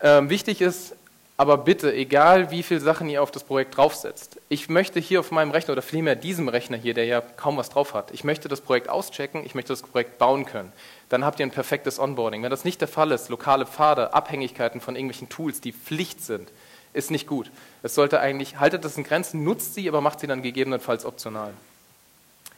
Ähm, 0.01 0.29
wichtig 0.29 0.61
ist, 0.61 0.95
aber 1.35 1.57
bitte, 1.57 1.93
egal 1.93 2.49
wie 2.49 2.63
viele 2.63 2.79
Sachen 2.79 3.09
ihr 3.09 3.21
auf 3.21 3.31
das 3.31 3.43
Projekt 3.43 3.75
draufsetzt, 3.75 4.39
ich 4.47 4.69
möchte 4.69 5.01
hier 5.01 5.19
auf 5.19 5.31
meinem 5.31 5.51
Rechner 5.51 5.73
oder 5.73 5.81
vielmehr 5.81 6.15
diesem 6.15 6.47
Rechner 6.47 6.77
hier, 6.77 6.93
der 6.93 7.03
ja 7.03 7.19
kaum 7.19 7.57
was 7.57 7.69
drauf 7.69 7.93
hat, 7.93 8.11
ich 8.11 8.23
möchte 8.23 8.47
das 8.47 8.61
Projekt 8.61 8.87
auschecken, 8.87 9.45
ich 9.45 9.55
möchte 9.55 9.73
das 9.73 9.81
Projekt 9.81 10.19
bauen 10.19 10.45
können. 10.45 10.71
Dann 11.09 11.25
habt 11.25 11.41
ihr 11.41 11.45
ein 11.45 11.51
perfektes 11.51 11.99
Onboarding. 11.99 12.43
Wenn 12.43 12.49
das 12.49 12.63
nicht 12.63 12.79
der 12.79 12.87
Fall 12.87 13.11
ist, 13.11 13.27
lokale 13.27 13.65
Pfade, 13.65 14.13
Abhängigkeiten 14.13 14.79
von 14.79 14.95
irgendwelchen 14.95 15.27
Tools, 15.27 15.59
die 15.59 15.73
Pflicht 15.73 16.23
sind, 16.23 16.49
ist 16.97 17.11
nicht 17.11 17.27
gut. 17.27 17.51
Es 17.83 17.95
sollte 17.95 18.19
eigentlich, 18.19 18.59
haltet 18.59 18.83
das 18.83 18.97
in 18.97 19.03
Grenzen, 19.03 19.43
nutzt 19.43 19.75
sie, 19.75 19.87
aber 19.87 20.01
macht 20.01 20.19
sie 20.19 20.27
dann 20.27 20.41
gegebenenfalls 20.41 21.05
optional. 21.05 21.53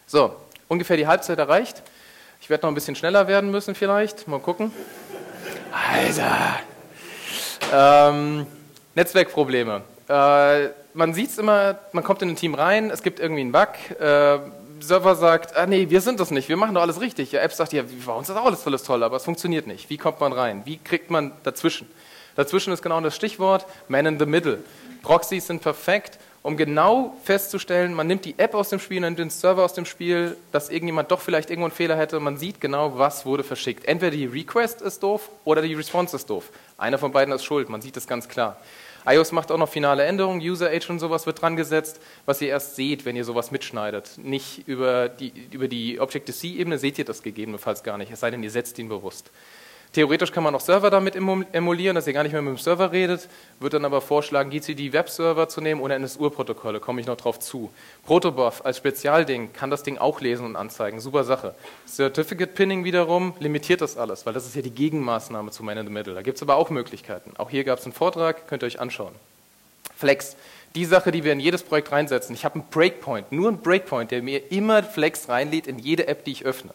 So, 0.07 0.35
ungefähr 0.67 0.97
die 0.97 1.07
Halbzeit 1.07 1.37
erreicht. 1.37 1.83
Ich 2.41 2.49
werde 2.49 2.63
noch 2.63 2.71
ein 2.71 2.75
bisschen 2.75 2.95
schneller 2.95 3.27
werden 3.27 3.51
müssen 3.51 3.75
vielleicht. 3.75 4.27
Mal 4.27 4.39
gucken. 4.39 4.71
Alter. 5.71 6.59
Ähm, 7.71 8.47
Netzwerkprobleme. 8.95 9.81
Äh, 10.07 10.69
man 10.93 11.13
sieht 11.13 11.29
es 11.29 11.37
immer, 11.37 11.77
man 11.91 12.03
kommt 12.03 12.21
in 12.21 12.29
ein 12.29 12.35
Team 12.35 12.55
rein, 12.55 12.89
es 12.89 13.03
gibt 13.03 13.19
irgendwie 13.19 13.41
einen 13.41 13.51
Bug. 13.51 13.69
Äh, 13.99 14.39
Server 14.81 15.15
sagt, 15.15 15.55
ah 15.55 15.65
nee, 15.65 15.89
wir 15.89 16.01
sind 16.01 16.19
das 16.19 16.31
nicht, 16.31 16.49
wir 16.49 16.57
machen 16.57 16.73
doch 16.73 16.81
alles 16.81 17.01
richtig. 17.01 17.31
Ja, 17.31 17.41
App 17.41 17.53
sagt, 17.53 17.73
ja, 17.73 17.83
bei 18.05 18.13
uns 18.13 18.29
ist 18.29 18.35
auch 18.35 18.45
alles 18.45 18.65
alles 18.65 18.83
toll, 18.83 19.03
aber 19.03 19.17
es 19.17 19.23
funktioniert 19.23 19.67
nicht. 19.67 19.89
Wie 19.89 19.97
kommt 19.97 20.19
man 20.19 20.33
rein? 20.33 20.61
Wie 20.65 20.77
kriegt 20.77 21.11
man 21.11 21.33
dazwischen? 21.43 21.87
Dazwischen 22.39 22.71
ist 22.71 22.81
genau 22.81 23.01
das 23.01 23.17
Stichwort 23.17 23.65
Man 23.89 24.05
in 24.05 24.17
the 24.17 24.25
Middle. 24.25 24.63
Proxys 25.03 25.47
sind 25.47 25.61
perfekt, 25.61 26.17
um 26.41 26.55
genau 26.55 27.17
festzustellen, 27.25 27.93
man 27.93 28.07
nimmt 28.07 28.23
die 28.23 28.35
App 28.39 28.55
aus 28.55 28.69
dem 28.69 28.79
Spiel, 28.79 29.01
man 29.01 29.09
nimmt 29.09 29.19
den 29.19 29.29
Server 29.29 29.61
aus 29.61 29.73
dem 29.73 29.83
Spiel, 29.83 30.37
dass 30.53 30.69
irgendjemand 30.69 31.11
doch 31.11 31.19
vielleicht 31.19 31.49
irgendwo 31.49 31.65
einen 31.65 31.75
Fehler 31.75 31.97
hätte. 31.97 32.17
Man 32.21 32.37
sieht 32.37 32.61
genau, 32.61 32.97
was 32.97 33.25
wurde 33.25 33.43
verschickt. 33.43 33.83
Entweder 33.83 34.15
die 34.15 34.25
Request 34.25 34.81
ist 34.81 35.03
doof 35.03 35.29
oder 35.43 35.61
die 35.61 35.73
Response 35.73 36.15
ist 36.15 36.29
doof. 36.29 36.49
Einer 36.77 36.97
von 36.97 37.11
beiden 37.11 37.33
ist 37.33 37.43
schuld, 37.43 37.67
man 37.67 37.81
sieht 37.81 37.97
das 37.97 38.07
ganz 38.07 38.29
klar. 38.29 38.55
iOS 39.05 39.33
macht 39.33 39.51
auch 39.51 39.57
noch 39.57 39.67
finale 39.67 40.05
Änderungen, 40.05 40.39
User 40.39 40.69
Age 40.69 40.89
und 40.91 40.99
sowas 40.99 41.25
wird 41.25 41.41
dran 41.41 41.57
gesetzt, 41.57 41.99
was 42.25 42.39
ihr 42.39 42.47
erst 42.47 42.77
seht, 42.77 43.03
wenn 43.03 43.17
ihr 43.17 43.25
sowas 43.25 43.51
mitschneidet. 43.51 44.11
Nicht 44.15 44.65
über 44.65 45.09
die, 45.09 45.33
über 45.51 45.67
die 45.67 45.99
Objective-C-Ebene 45.99 46.77
seht 46.77 46.99
ihr 46.99 47.05
das 47.05 47.21
gegebenenfalls 47.21 47.83
gar 47.83 47.97
nicht, 47.97 48.13
es 48.13 48.21
sei 48.21 48.31
denn, 48.31 48.43
ihr 48.43 48.51
setzt 48.51 48.79
ihn 48.79 48.87
bewusst. 48.87 49.29
Theoretisch 49.91 50.31
kann 50.31 50.43
man 50.43 50.53
auch 50.53 50.61
Server 50.61 50.91
damit 50.91 51.15
emulieren, 51.15 51.95
dass 51.95 52.05
ihr 52.05 52.13
gar 52.13 52.21
nicht 52.21 52.33
mehr 52.33 52.43
mit 52.43 52.55
dem 52.55 52.61
Server 52.61 52.91
redet, 52.91 53.27
wird 53.59 53.73
dann 53.73 53.85
aber 53.85 54.01
vorschlagen, 54.01 54.51
GCD 54.51 54.93
Webserver 54.93 55.49
zu 55.49 55.61
nehmen 55.61 55.81
oder 55.81 55.95
NSU-Protokolle, 55.95 56.79
komme 56.79 57.01
ich 57.01 57.07
noch 57.07 57.17
drauf 57.17 57.39
zu. 57.39 57.71
Protobuf 58.05 58.63
als 58.63 58.77
Spezialding 58.77 59.51
kann 59.51 59.71
das 59.71 59.81
Ding 59.81 59.97
auch 59.97 60.21
lesen 60.21 60.45
und 60.45 60.55
anzeigen, 60.55 60.99
super 60.99 61.23
Sache. 61.23 61.55
Certificate 61.87 62.53
Pinning 62.53 62.83
wiederum 62.83 63.33
limitiert 63.39 63.81
das 63.81 63.97
alles, 63.97 64.27
weil 64.27 64.33
das 64.33 64.45
ist 64.45 64.55
ja 64.55 64.61
die 64.61 64.69
Gegenmaßnahme 64.69 65.49
zu 65.49 65.63
Man 65.63 65.79
in 65.79 65.87
the 65.87 65.91
Middle. 65.91 66.13
Da 66.13 66.21
gibt 66.21 66.37
es 66.37 66.43
aber 66.43 66.57
auch 66.57 66.69
Möglichkeiten. 66.69 67.33
Auch 67.39 67.49
hier 67.49 67.63
gab 67.63 67.79
es 67.79 67.85
einen 67.85 67.93
Vortrag, 67.93 68.47
könnt 68.47 68.61
ihr 68.61 68.67
euch 68.67 68.79
anschauen. 68.79 69.15
Flex, 69.97 70.37
die 70.75 70.85
Sache, 70.85 71.11
die 71.11 71.23
wir 71.23 71.33
in 71.33 71.39
jedes 71.39 71.63
Projekt 71.63 71.91
reinsetzen. 71.91 72.35
Ich 72.35 72.45
habe 72.45 72.55
einen 72.55 72.69
Breakpoint, 72.69 73.31
nur 73.31 73.47
einen 73.47 73.61
Breakpoint, 73.61 74.11
der 74.11 74.21
mir 74.21 74.51
immer 74.51 74.83
Flex 74.83 75.29
reinlädt 75.29 75.65
in 75.65 75.79
jede 75.79 76.07
App, 76.07 76.25
die 76.25 76.31
ich 76.31 76.45
öffne 76.45 76.73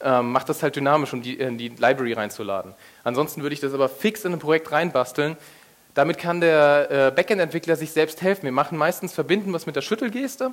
ähm, 0.00 0.32
macht 0.32 0.48
das 0.48 0.62
halt 0.62 0.76
dynamisch, 0.76 1.12
um 1.12 1.22
die, 1.22 1.34
in 1.34 1.58
die 1.58 1.68
Library 1.68 2.12
reinzuladen. 2.12 2.74
Ansonsten 3.04 3.42
würde 3.42 3.54
ich 3.54 3.60
das 3.60 3.72
aber 3.72 3.88
fix 3.88 4.24
in 4.24 4.32
ein 4.32 4.38
Projekt 4.38 4.70
reinbasteln. 4.72 5.36
Damit 5.94 6.18
kann 6.18 6.40
der 6.40 6.90
äh, 6.90 7.10
Backend-Entwickler 7.10 7.76
sich 7.76 7.92
selbst 7.92 8.20
helfen. 8.20 8.44
Wir 8.44 8.52
machen 8.52 8.76
meistens 8.76 9.14
verbinden 9.14 9.52
was 9.52 9.64
mit 9.64 9.76
der 9.76 9.80
Schüttelgeste. 9.80 10.52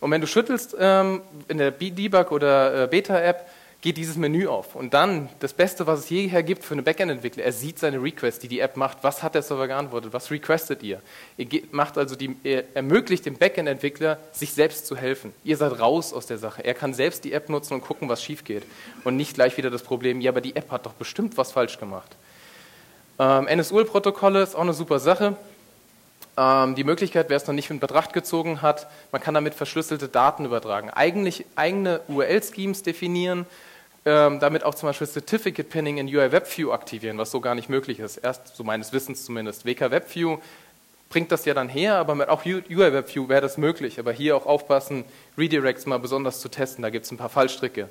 Und 0.00 0.10
wenn 0.10 0.20
du 0.20 0.26
schüttelst 0.26 0.74
ähm, 0.78 1.22
in 1.46 1.58
der 1.58 1.70
Debug 1.70 2.32
oder 2.32 2.84
äh, 2.84 2.86
Beta-App, 2.88 3.46
geht 3.82 3.96
dieses 3.96 4.16
Menü 4.16 4.46
auf. 4.46 4.74
Und 4.74 4.92
dann, 4.92 5.28
das 5.38 5.54
Beste, 5.54 5.86
was 5.86 6.00
es 6.00 6.10
jeher 6.10 6.42
gibt 6.42 6.64
für 6.64 6.74
einen 6.74 6.84
Backend-Entwickler, 6.84 7.44
er 7.44 7.52
sieht 7.52 7.78
seine 7.78 8.02
Requests, 8.02 8.40
die 8.40 8.48
die 8.48 8.60
App 8.60 8.76
macht. 8.76 8.98
Was 9.02 9.22
hat 9.22 9.34
der 9.34 9.42
Server 9.42 9.66
geantwortet? 9.68 10.12
Was 10.12 10.30
requestet 10.30 10.82
ihr? 10.82 11.00
Ihr 11.38 11.48
macht 11.70 11.96
also 11.96 12.14
die, 12.14 12.36
er 12.44 12.64
ermöglicht 12.74 13.24
dem 13.24 13.36
Backend-Entwickler, 13.36 14.18
sich 14.32 14.52
selbst 14.52 14.86
zu 14.86 14.96
helfen. 14.96 15.32
Ihr 15.44 15.56
seid 15.56 15.78
raus 15.80 16.12
aus 16.12 16.26
der 16.26 16.38
Sache. 16.38 16.62
Er 16.64 16.74
kann 16.74 16.92
selbst 16.92 17.24
die 17.24 17.32
App 17.32 17.48
nutzen 17.48 17.74
und 17.74 17.80
gucken, 17.80 18.08
was 18.08 18.22
schief 18.22 18.44
geht. 18.44 18.64
Und 19.04 19.16
nicht 19.16 19.34
gleich 19.34 19.56
wieder 19.56 19.70
das 19.70 19.82
Problem, 19.82 20.20
ja, 20.20 20.30
aber 20.30 20.42
die 20.42 20.56
App 20.56 20.70
hat 20.70 20.84
doch 20.84 20.94
bestimmt 20.94 21.38
was 21.38 21.52
falsch 21.52 21.78
gemacht. 21.78 22.16
Ähm, 23.18 23.48
NSUL-Protokolle 23.50 24.42
ist 24.42 24.54
auch 24.54 24.60
eine 24.60 24.74
super 24.74 24.98
Sache. 24.98 25.36
Ähm, 26.36 26.74
die 26.74 26.84
Möglichkeit, 26.84 27.28
wer 27.28 27.36
es 27.36 27.46
noch 27.46 27.54
nicht 27.54 27.70
in 27.70 27.80
Betracht 27.80 28.12
gezogen 28.12 28.62
hat, 28.62 28.86
man 29.12 29.20
kann 29.20 29.34
damit 29.34 29.54
verschlüsselte 29.54 30.08
Daten 30.08 30.44
übertragen. 30.44 30.90
Eigentlich 30.90 31.44
eigene 31.56 32.00
URL-Schemes 32.08 32.82
definieren, 32.82 33.46
ähm, 34.06 34.40
damit 34.40 34.64
auch 34.64 34.74
zum 34.74 34.88
Beispiel 34.88 35.06
Certificate 35.06 35.68
Pinning 35.68 35.98
in 35.98 36.06
UI 36.06 36.32
WebView 36.32 36.72
aktivieren, 36.72 37.18
was 37.18 37.30
so 37.30 37.40
gar 37.40 37.54
nicht 37.54 37.68
möglich 37.68 37.98
ist. 38.00 38.16
Erst, 38.16 38.56
so 38.56 38.64
meines 38.64 38.92
Wissens 38.92 39.24
zumindest, 39.24 39.66
WK 39.66 39.90
WebView 39.90 40.38
bringt 41.10 41.32
das 41.32 41.44
ja 41.44 41.54
dann 41.54 41.68
her, 41.68 41.96
aber 41.96 42.14
mit 42.14 42.28
auch 42.28 42.46
UI 42.46 42.62
WebView 42.70 43.28
wäre 43.28 43.40
das 43.40 43.58
möglich. 43.58 43.98
Aber 43.98 44.12
hier 44.12 44.36
auch 44.36 44.46
aufpassen, 44.46 45.04
Redirects 45.36 45.84
mal 45.84 45.98
besonders 45.98 46.40
zu 46.40 46.48
testen, 46.48 46.82
da 46.82 46.90
gibt 46.90 47.04
es 47.04 47.10
ein 47.10 47.18
paar 47.18 47.28
Fallstricke. 47.28 47.88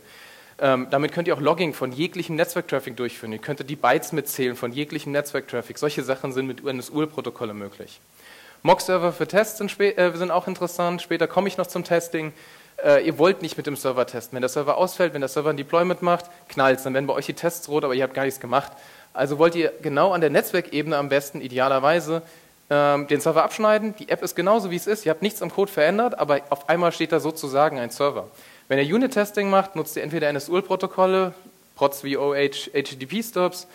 Ähm, 0.62 0.88
damit 0.90 1.12
könnt 1.12 1.28
ihr 1.28 1.36
auch 1.36 1.42
Logging 1.42 1.74
von 1.74 1.92
jeglichem 1.92 2.36
Netzwerktraffic 2.36 2.96
durchführen. 2.98 3.32
Ihr 3.32 3.40
könntet 3.40 3.70
die 3.70 3.76
Bytes 3.76 4.12
mitzählen 4.12 4.56
von 4.56 4.72
jeglichem 4.72 5.12
Netzwerktraffic. 5.12 5.78
Solche 5.78 6.04
Sachen 6.04 6.34
sind 6.34 6.48
mit 6.48 6.64
NSUL-Protokolle 6.64 7.54
möglich. 7.54 8.02
Mock-Server 8.64 9.14
für 9.14 9.28
Tests 9.28 9.58
sind, 9.58 9.80
äh, 9.80 10.12
sind, 10.16 10.32
auch 10.32 10.48
interessant. 10.48 11.02
Später 11.02 11.28
komme 11.28 11.48
ich 11.48 11.58
noch 11.58 11.68
zum 11.68 11.84
Testing 11.84 12.34
äh, 12.84 13.06
ihr 13.06 13.18
wollt 13.18 13.42
nicht 13.42 13.58
mit 13.58 13.68
dem 13.68 13.76
Server 13.76 14.06
testen. 14.06 14.36
Wenn 14.36 14.42
der 14.42 14.50
Server 14.50 14.78
ausfällt, 14.78 15.14
wenn 15.14 15.22
der 15.22 15.28
Server 15.28 15.50
ein 15.50 15.58
Deployment 15.58 16.02
macht, 16.02 16.26
knallt 16.48 16.84
dann 16.86 16.94
werden 16.94 17.08
bei 17.08 17.14
euch 17.14 17.26
die 17.26 17.34
Tests 17.34 17.68
rot, 17.70 17.84
aber 17.84 17.94
ihr 17.94 18.04
habt 18.04 18.14
gar 18.14 18.24
nichts 18.24 18.40
gemacht. 18.40 18.72
Also 19.14 19.38
wollt 19.38 19.56
ihr 19.56 19.74
genau 19.82 20.12
an 20.12 20.22
der 20.22 20.30
Netzwerkebene 20.30 20.96
am 20.96 21.10
besten, 21.10 21.42
idealerweise, 21.42 22.22
ähm, 22.70 23.08
den 23.08 23.20
Server 23.20 23.44
abschneiden. 23.44 23.96
Die 23.98 24.10
App 24.10 24.22
ist 24.22 24.36
genauso, 24.36 24.72
wie 24.72 24.76
es 24.76 24.88
ist. 24.88 25.06
Ihr 25.06 25.10
habt 25.10 25.22
nichts 25.22 25.42
am 25.42 25.52
Code 25.52 25.72
verändert, 25.72 26.18
aber 26.18 26.42
auf 26.50 26.70
einmal 26.70 26.92
steht 26.92 27.12
da 27.12 27.20
sozusagen 27.20 27.80
ein 27.80 27.90
Server. 27.90 28.28
Wenn 28.68 28.80
ihr 28.80 28.96
Unit-Testing 28.96 29.50
macht, 29.50 29.76
nutzt 29.76 29.98
ihr 29.98 30.04
entweder 30.04 30.32
NSUL-Protokolle, 30.32 31.34
PROTs 31.76 32.04
wie 32.04 32.18
OH, 32.18 32.70
HTTP-Stops. 32.74 33.68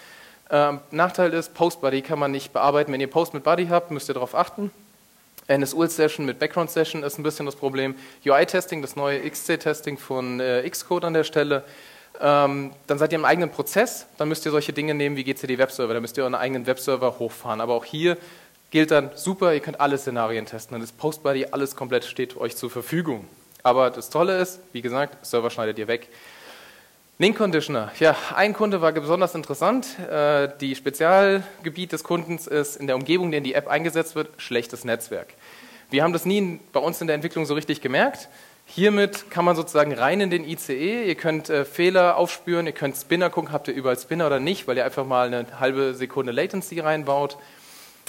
Ähm, 0.51 0.81
Nachteil 0.91 1.33
ist, 1.33 1.55
Post-Buddy 1.55 2.03
kann 2.03 2.19
man 2.19 2.31
nicht 2.31 2.53
bearbeiten. 2.53 2.93
Wenn 2.93 3.01
ihr 3.01 3.11
Post 3.11 3.35
mit 3.35 3.45
Buddy 3.45 3.67
habt, 3.67 3.91
müsst 3.91 4.09
ihr 4.11 4.15
darauf 4.15 4.35
achten. 4.35 4.71
NSUL-Session 5.49 6.25
mit 6.25 6.39
Background-Session 6.39 7.03
ist 7.03 7.19
ein 7.19 7.23
bisschen 7.23 7.47
das 7.47 7.57
Problem. 7.57 7.95
UI-Testing, 8.25 8.83
das 8.83 8.97
neue 8.97 9.29
XC-Testing 9.29 9.99
von 9.99 10.41
äh, 10.41 10.69
Xcode 10.69 11.05
an 11.05 11.15
der 11.15 11.25
Stelle. 11.25 11.65
Ähm, 12.21 12.73
dann 12.87 12.99
seid 12.99 13.13
ihr 13.13 13.19
im 13.19 13.25
eigenen 13.25 13.51
Prozess, 13.51 14.07
dann 14.19 14.29
müsst 14.29 14.47
ihr 14.47 14.53
solche 14.53 14.73
Dinge 14.73 14.95
nehmen 14.95 15.17
wie 15.17 15.25
GCD 15.25 15.59
Webserver, 15.59 15.93
da 15.95 16.01
müsst 16.01 16.17
ihr 16.17 16.23
euren 16.23 16.37
eigenen 16.37 16.67
Webserver 16.67 17.19
hochfahren. 17.19 17.61
Aber 17.61 17.75
auch 17.75 17.85
hier 17.85 18.17
gilt 18.71 18.91
dann 18.91 19.11
super, 19.15 19.53
ihr 19.53 19.61
könnt 19.61 19.81
alle 19.81 19.99
Szenarien 19.99 20.47
testen. 20.47 20.75
Dann 20.75 20.83
ist 20.83 20.97
Postbuddy, 20.97 21.47
alles 21.51 21.77
komplett 21.77 22.05
steht 22.05 22.37
euch 22.37 22.57
zur 22.57 22.71
Verfügung. 22.71 23.27
Aber 23.63 23.91
das 23.91 24.11
Tolle 24.11 24.39
ist, 24.39 24.61
wie 24.73 24.83
gesagt, 24.83 25.25
Server 25.27 25.51
schneidet 25.51 25.79
ihr 25.79 25.89
weg. 25.89 26.09
Link 27.17 27.39
Conditioner. 27.39 27.93
Ja, 28.01 28.17
ein 28.35 28.55
Kunde 28.55 28.81
war 28.81 28.91
besonders 28.91 29.37
interessant. 29.37 29.87
Äh, 30.11 30.49
die 30.61 30.75
Spezialgebiet 30.75 31.93
des 31.93 32.03
Kundens 32.03 32.49
ist 32.49 32.75
in 32.75 32.89
der 32.89 32.97
Umgebung, 32.97 33.27
in 33.27 33.31
der 33.33 33.41
die 33.41 33.55
App 33.55 33.69
eingesetzt 33.69 34.17
wird, 34.17 34.31
schlechtes 34.37 34.85
Netzwerk. 34.85 35.29
Wir 35.91 36.03
haben 36.03 36.13
das 36.13 36.25
nie 36.25 36.59
bei 36.73 36.81
uns 36.81 37.01
in 37.01 37.07
der 37.07 37.15
Entwicklung 37.15 37.47
so 37.47 37.55
richtig 37.55 37.81
gemerkt. 37.81 38.29
Hiermit 38.67 39.31
kann 39.31 39.45
man 39.45 39.55
sozusagen 39.55 39.93
rein 39.93 40.21
in 40.23 40.31
den 40.31 40.43
ICE. 40.45 41.05
Ihr 41.05 41.15
könnt 41.15 41.51
äh, 41.51 41.65
Fehler 41.65 42.17
aufspüren, 42.17 42.67
ihr 42.67 42.73
könnt 42.73 42.97
Spinner 42.97 43.31
gucken, 43.31 43.53
habt 43.53 43.69
ihr 43.69 43.75
überall 43.75 43.97
Spinner 43.97 44.27
oder 44.27 44.41
nicht, 44.41 44.67
weil 44.67 44.77
ihr 44.77 44.85
einfach 44.85 45.07
mal 45.07 45.29
eine 45.29 45.61
halbe 45.61 45.95
Sekunde 45.95 46.33
Latency 46.33 46.81
reinbaut. 46.81 47.37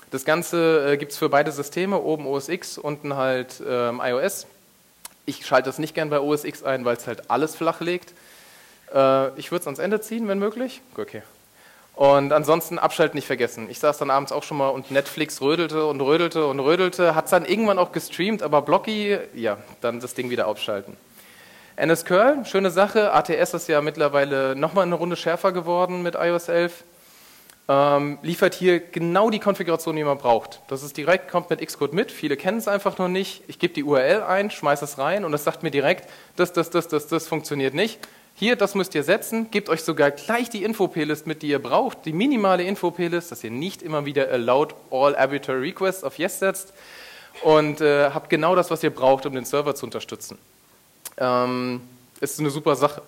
Das 0.09 0.25
Ganze 0.25 0.93
äh, 0.93 0.97
gibt 0.97 1.11
es 1.11 1.19
für 1.19 1.29
beide 1.29 1.51
Systeme, 1.51 2.01
oben 2.01 2.25
OS 2.25 2.49
X, 2.49 2.79
unten 2.79 3.15
halt 3.15 3.61
ähm, 3.69 4.01
iOS. 4.03 4.47
Ich 5.27 5.45
schalte 5.45 5.69
das 5.69 5.77
nicht 5.77 5.93
gern 5.93 6.09
bei 6.09 6.19
OS 6.19 6.43
X 6.43 6.63
ein, 6.63 6.85
weil 6.85 6.97
es 6.97 7.05
halt 7.05 7.29
alles 7.29 7.55
flach 7.55 7.81
legt. 7.81 8.15
Äh, 8.95 9.37
ich 9.37 9.51
würde 9.51 9.61
es 9.61 9.67
ans 9.67 9.79
Ende 9.79 10.01
ziehen, 10.01 10.27
wenn 10.27 10.39
möglich. 10.39 10.81
Okay. 10.97 11.21
Und 11.95 12.33
ansonsten 12.33 12.77
abschalten 12.77 13.15
nicht 13.15 13.27
vergessen. 13.27 13.69
Ich 13.69 13.79
saß 13.79 13.97
dann 13.99 14.09
abends 14.09 14.31
auch 14.31 14.43
schon 14.43 14.57
mal 14.57 14.69
und 14.69 14.91
Netflix 14.91 15.41
rödelte 15.41 15.85
und 15.85 16.01
rödelte 16.01 16.45
und 16.47 16.59
rödelte, 16.59 17.15
hat 17.15 17.25
es 17.25 17.31
dann 17.31 17.45
irgendwann 17.45 17.79
auch 17.79 17.93
gestreamt, 17.93 18.43
aber 18.43 18.61
Blocky, 18.61 19.17
ja, 19.33 19.57
dann 19.79 20.01
das 20.01 20.13
Ding 20.13 20.29
wieder 20.29 20.47
abschalten. 20.47 20.97
NSCurl, 21.77 22.45
schöne 22.45 22.69
Sache. 22.69 23.13
ATS 23.13 23.53
ist 23.53 23.67
ja 23.67 23.81
mittlerweile 23.81 24.55
nochmal 24.55 24.85
eine 24.85 24.95
Runde 24.95 25.15
schärfer 25.15 25.51
geworden 25.51 26.03
mit 26.03 26.15
iOS 26.15 26.49
11. 26.49 26.83
Ähm, 27.67 28.19
liefert 28.21 28.53
hier 28.53 28.79
genau 28.79 29.29
die 29.29 29.39
Konfiguration, 29.39 29.95
die 29.95 30.03
man 30.03 30.17
braucht. 30.17 30.61
Das 30.67 30.83
ist 30.83 30.97
direkt, 30.97 31.31
kommt 31.31 31.49
mit 31.49 31.65
Xcode 31.65 31.93
mit. 31.93 32.11
Viele 32.11 32.37
kennen 32.37 32.59
es 32.59 32.67
einfach 32.67 32.97
noch 32.97 33.07
nicht. 33.07 33.43
Ich 33.47 33.57
gebe 33.57 33.73
die 33.73 33.83
URL 33.83 34.21
ein, 34.23 34.51
schmeiße 34.51 34.85
es 34.85 34.97
rein 34.97 35.25
und 35.25 35.33
es 35.33 35.43
sagt 35.43 35.63
mir 35.63 35.71
direkt, 35.71 36.09
das, 36.35 36.53
das, 36.53 36.69
das, 36.69 36.87
das, 36.87 37.07
das 37.07 37.27
funktioniert 37.27 37.73
nicht. 37.73 37.99
Hier, 38.37 38.57
das 38.57 38.75
müsst 38.75 38.93
ihr 38.95 39.03
setzen, 39.03 39.49
gebt 39.49 39.69
euch 39.69 39.81
sogar 39.81 40.11
gleich 40.11 40.49
die 40.49 40.65
Info-Plist 40.65 41.25
mit, 41.25 41.41
die 41.41 41.47
ihr 41.47 41.59
braucht, 41.59 42.05
die 42.05 42.11
minimale 42.11 42.63
Info-Plist, 42.63 43.31
dass 43.31 43.41
ihr 43.45 43.51
nicht 43.51 43.81
immer 43.81 44.05
wieder 44.05 44.29
allowed 44.29 44.75
all 44.91 45.15
arbitrary 45.15 45.69
requests 45.69 46.03
auf 46.03 46.17
Yes 46.17 46.39
setzt 46.39 46.73
und 47.43 47.79
äh, 47.79 48.09
habt 48.09 48.29
genau 48.29 48.53
das, 48.53 48.69
was 48.69 48.83
ihr 48.83 48.89
braucht, 48.89 49.25
um 49.25 49.33
den 49.33 49.45
Server 49.45 49.73
zu 49.73 49.85
unterstützen. 49.85 50.37
Ähm, 51.17 51.79
ist 52.19 52.37
eine 52.41 52.49
super 52.49 52.75
Sache. 52.75 53.01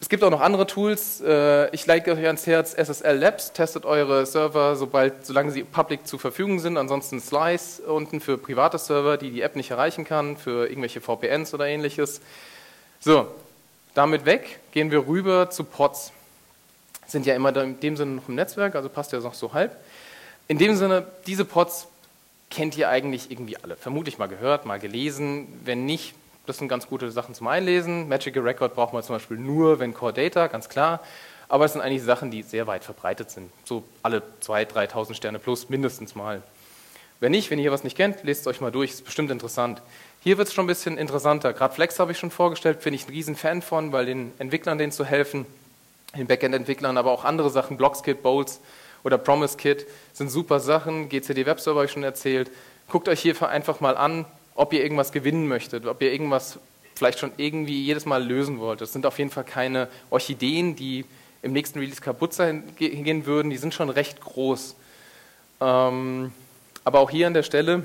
Es 0.00 0.08
gibt 0.08 0.24
auch 0.24 0.30
noch 0.30 0.40
andere 0.40 0.66
Tools. 0.66 1.20
Äh, 1.20 1.68
ich 1.74 1.86
lege 1.86 2.12
euch 2.12 2.24
ans 2.24 2.46
Herz 2.46 2.72
SSL 2.72 3.18
Labs. 3.18 3.52
Testet 3.52 3.84
eure 3.84 4.24
Server, 4.24 4.74
sobald, 4.76 5.26
solange 5.26 5.50
sie 5.50 5.64
public 5.64 6.06
zur 6.06 6.18
Verfügung 6.18 6.60
sind. 6.60 6.78
Ansonsten 6.78 7.20
Slice 7.20 7.82
unten 7.82 8.20
für 8.20 8.38
private 8.38 8.78
Server, 8.78 9.18
die 9.18 9.30
die 9.30 9.42
App 9.42 9.54
nicht 9.54 9.70
erreichen 9.70 10.04
kann, 10.06 10.38
für 10.38 10.66
irgendwelche 10.66 11.02
VPNs 11.02 11.52
oder 11.52 11.66
ähnliches. 11.66 12.22
So, 13.00 13.28
damit 13.94 14.26
weg 14.26 14.60
gehen 14.72 14.90
wir 14.90 15.06
rüber 15.06 15.50
zu 15.50 15.64
Pods. 15.64 16.12
Sind 17.06 17.26
ja 17.26 17.34
immer 17.34 17.54
in 17.56 17.80
dem 17.80 17.96
Sinne 17.96 18.12
noch 18.12 18.28
im 18.28 18.34
Netzwerk, 18.34 18.74
also 18.74 18.88
passt 18.88 19.12
ja 19.12 19.20
noch 19.20 19.34
so 19.34 19.52
halb. 19.52 19.76
In 20.48 20.58
dem 20.58 20.76
Sinne, 20.76 21.06
diese 21.26 21.44
Pods 21.44 21.86
kennt 22.50 22.76
ihr 22.76 22.88
eigentlich 22.88 23.30
irgendwie 23.30 23.56
alle. 23.56 23.76
Vermutlich 23.76 24.18
mal 24.18 24.26
gehört, 24.26 24.66
mal 24.66 24.78
gelesen. 24.78 25.48
Wenn 25.64 25.86
nicht, 25.86 26.14
das 26.46 26.58
sind 26.58 26.68
ganz 26.68 26.86
gute 26.86 27.10
Sachen 27.10 27.34
zum 27.34 27.46
Einlesen. 27.46 28.08
Magical 28.08 28.42
Record 28.42 28.74
braucht 28.74 28.92
man 28.92 29.02
zum 29.02 29.16
Beispiel 29.16 29.38
nur, 29.38 29.78
wenn 29.78 29.94
Core 29.94 30.12
Data, 30.12 30.46
ganz 30.46 30.68
klar. 30.68 31.00
Aber 31.48 31.64
es 31.64 31.72
sind 31.72 31.82
eigentlich 31.82 32.02
Sachen, 32.02 32.30
die 32.30 32.42
sehr 32.42 32.66
weit 32.66 32.84
verbreitet 32.84 33.30
sind. 33.30 33.50
So 33.64 33.84
alle 34.02 34.22
2.000, 34.42 34.90
3.000 34.90 35.14
Sterne 35.14 35.38
plus 35.38 35.68
mindestens 35.68 36.14
mal. 36.14 36.42
Wenn 37.20 37.32
nicht, 37.32 37.50
wenn 37.50 37.58
ihr 37.58 37.72
was 37.72 37.84
nicht 37.84 37.96
kennt, 37.96 38.22
lest 38.22 38.42
es 38.42 38.46
euch 38.46 38.60
mal 38.60 38.72
durch, 38.72 38.90
ist 38.90 39.04
bestimmt 39.04 39.30
interessant. 39.30 39.80
Hier 40.24 40.38
wird 40.38 40.48
es 40.48 40.54
schon 40.54 40.64
ein 40.64 40.68
bisschen 40.68 40.96
interessanter. 40.96 41.52
Gerade 41.52 41.74
Flex 41.74 41.98
habe 41.98 42.12
ich 42.12 42.18
schon 42.18 42.30
vorgestellt, 42.30 42.80
bin 42.80 42.94
ich 42.94 43.06
ein 43.06 43.10
riesen 43.10 43.36
Fan 43.36 43.60
von, 43.60 43.92
weil 43.92 44.06
den 44.06 44.32
Entwicklern 44.38 44.78
denen 44.78 44.90
zu 44.90 45.04
helfen, 45.04 45.44
den 46.16 46.26
Backend-Entwicklern, 46.26 46.96
aber 46.96 47.10
auch 47.10 47.26
andere 47.26 47.50
Sachen, 47.50 47.76
Blockskit, 47.76 48.22
Bolts 48.22 48.62
oder 49.02 49.18
PromiseKit 49.18 49.86
sind 50.14 50.30
super 50.30 50.60
Sachen. 50.60 51.10
GCD 51.10 51.44
Webserver 51.44 51.80
habe 51.80 51.84
ich 51.84 51.92
schon 51.92 52.04
erzählt. 52.04 52.50
Guckt 52.88 53.06
euch 53.10 53.20
hier 53.20 53.46
einfach 53.46 53.80
mal 53.80 53.98
an, 53.98 54.24
ob 54.54 54.72
ihr 54.72 54.82
irgendwas 54.82 55.12
gewinnen 55.12 55.46
möchtet, 55.46 55.84
ob 55.84 56.00
ihr 56.00 56.10
irgendwas 56.10 56.58
vielleicht 56.94 57.18
schon 57.18 57.32
irgendwie 57.36 57.84
jedes 57.84 58.06
Mal 58.06 58.24
lösen 58.24 58.60
wollt. 58.60 58.80
Das 58.80 58.94
sind 58.94 59.04
auf 59.04 59.18
jeden 59.18 59.30
Fall 59.30 59.44
keine 59.44 59.88
Orchideen, 60.08 60.74
die 60.74 61.04
im 61.42 61.52
nächsten 61.52 61.80
Release 61.80 62.00
kaputt 62.00 62.32
sein 62.32 62.64
gehen 62.78 63.26
würden. 63.26 63.50
Die 63.50 63.58
sind 63.58 63.74
schon 63.74 63.90
recht 63.90 64.22
groß. 64.22 64.74
Ähm, 65.60 66.32
aber 66.82 67.00
auch 67.00 67.10
hier 67.10 67.26
an 67.26 67.34
der 67.34 67.42
Stelle 67.42 67.84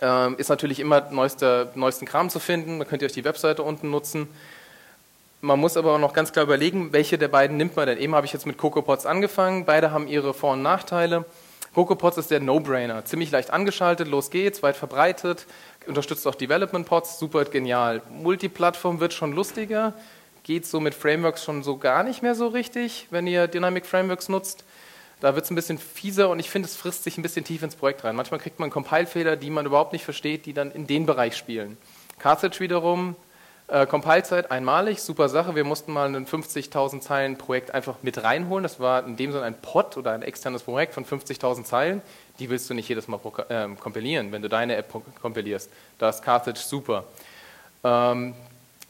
ähm, 0.00 0.36
ist 0.38 0.48
natürlich 0.48 0.80
immer 0.80 1.08
neuester, 1.10 1.70
neuesten 1.74 2.06
Kram 2.06 2.30
zu 2.30 2.38
finden. 2.38 2.78
Da 2.78 2.84
könnt 2.84 3.02
ihr 3.02 3.06
euch 3.06 3.12
die 3.12 3.24
Webseite 3.24 3.62
unten 3.62 3.90
nutzen. 3.90 4.28
man 5.40 5.60
muss 5.60 5.76
aber 5.76 5.94
auch 5.94 5.98
noch 5.98 6.12
ganz 6.12 6.32
klar 6.32 6.44
überlegen, 6.44 6.92
welche 6.92 7.18
der 7.18 7.28
beiden 7.28 7.56
nimmt 7.56 7.76
man 7.76 7.86
denn. 7.86 7.98
Eben 7.98 8.14
habe 8.14 8.26
ich 8.26 8.32
jetzt 8.32 8.46
mit 8.46 8.58
CocoaPods 8.58 9.06
angefangen, 9.06 9.64
beide 9.64 9.90
haben 9.90 10.08
ihre 10.08 10.34
Vor- 10.34 10.54
und 10.54 10.62
Nachteile. 10.62 11.24
CocoaPods 11.74 12.16
ist 12.16 12.30
der 12.30 12.40
No-Brainer, 12.40 13.04
ziemlich 13.04 13.30
leicht 13.30 13.50
angeschaltet, 13.50 14.08
los 14.08 14.30
geht's, 14.30 14.62
weit 14.62 14.76
verbreitet, 14.76 15.44
unterstützt 15.86 16.26
auch 16.26 16.34
Development 16.34 16.86
Pods, 16.86 17.18
super 17.18 17.44
genial. 17.44 18.00
Multiplattform 18.08 18.98
wird 18.98 19.12
schon 19.12 19.32
lustiger, 19.32 19.92
geht 20.42 20.64
so 20.64 20.80
mit 20.80 20.94
Frameworks 20.94 21.44
schon 21.44 21.62
so 21.62 21.76
gar 21.76 22.02
nicht 22.02 22.22
mehr 22.22 22.34
so 22.34 22.48
richtig, 22.48 23.08
wenn 23.10 23.26
ihr 23.26 23.46
Dynamic 23.46 23.84
Frameworks 23.84 24.30
nutzt. 24.30 24.64
Da 25.20 25.34
wird 25.34 25.46
es 25.46 25.50
ein 25.50 25.54
bisschen 25.54 25.78
fieser 25.78 26.28
und 26.28 26.38
ich 26.38 26.50
finde, 26.50 26.68
es 26.68 26.76
frisst 26.76 27.04
sich 27.04 27.16
ein 27.16 27.22
bisschen 27.22 27.44
tief 27.44 27.62
ins 27.62 27.74
Projekt 27.74 28.04
rein. 28.04 28.16
Manchmal 28.16 28.38
kriegt 28.38 28.60
man 28.60 28.68
Compile-Fehler, 28.68 29.36
die 29.36 29.50
man 29.50 29.64
überhaupt 29.64 29.92
nicht 29.92 30.04
versteht, 30.04 30.44
die 30.44 30.52
dann 30.52 30.70
in 30.70 30.86
den 30.86 31.06
Bereich 31.06 31.36
spielen. 31.36 31.78
Carthage 32.18 32.60
wiederum, 32.60 33.16
äh, 33.68 33.86
Compile-Zeit 33.86 34.50
einmalig, 34.50 35.00
super 35.00 35.30
Sache. 35.30 35.54
Wir 35.54 35.64
mussten 35.64 35.92
mal 35.92 36.14
ein 36.14 36.26
50.000 36.26 37.00
Zeilen 37.00 37.38
Projekt 37.38 37.72
einfach 37.72 37.96
mit 38.02 38.22
reinholen. 38.22 38.62
Das 38.62 38.78
war 38.78 39.06
in 39.06 39.16
dem 39.16 39.32
Sinne 39.32 39.44
ein 39.44 39.60
Pod 39.60 39.96
oder 39.96 40.12
ein 40.12 40.22
externes 40.22 40.62
Projekt 40.62 40.92
von 40.92 41.06
50.000 41.06 41.64
Zeilen. 41.64 42.02
Die 42.38 42.50
willst 42.50 42.68
du 42.68 42.74
nicht 42.74 42.88
jedes 42.88 43.08
Mal 43.08 43.18
äh, 43.48 43.68
kompilieren, 43.80 44.32
wenn 44.32 44.42
du 44.42 44.50
deine 44.50 44.76
App 44.76 44.92
kompilierst. 45.22 45.70
Da 45.98 46.10
ist 46.10 46.22
Carthage 46.22 46.60
super. 46.60 47.04
Ähm, 47.82 48.34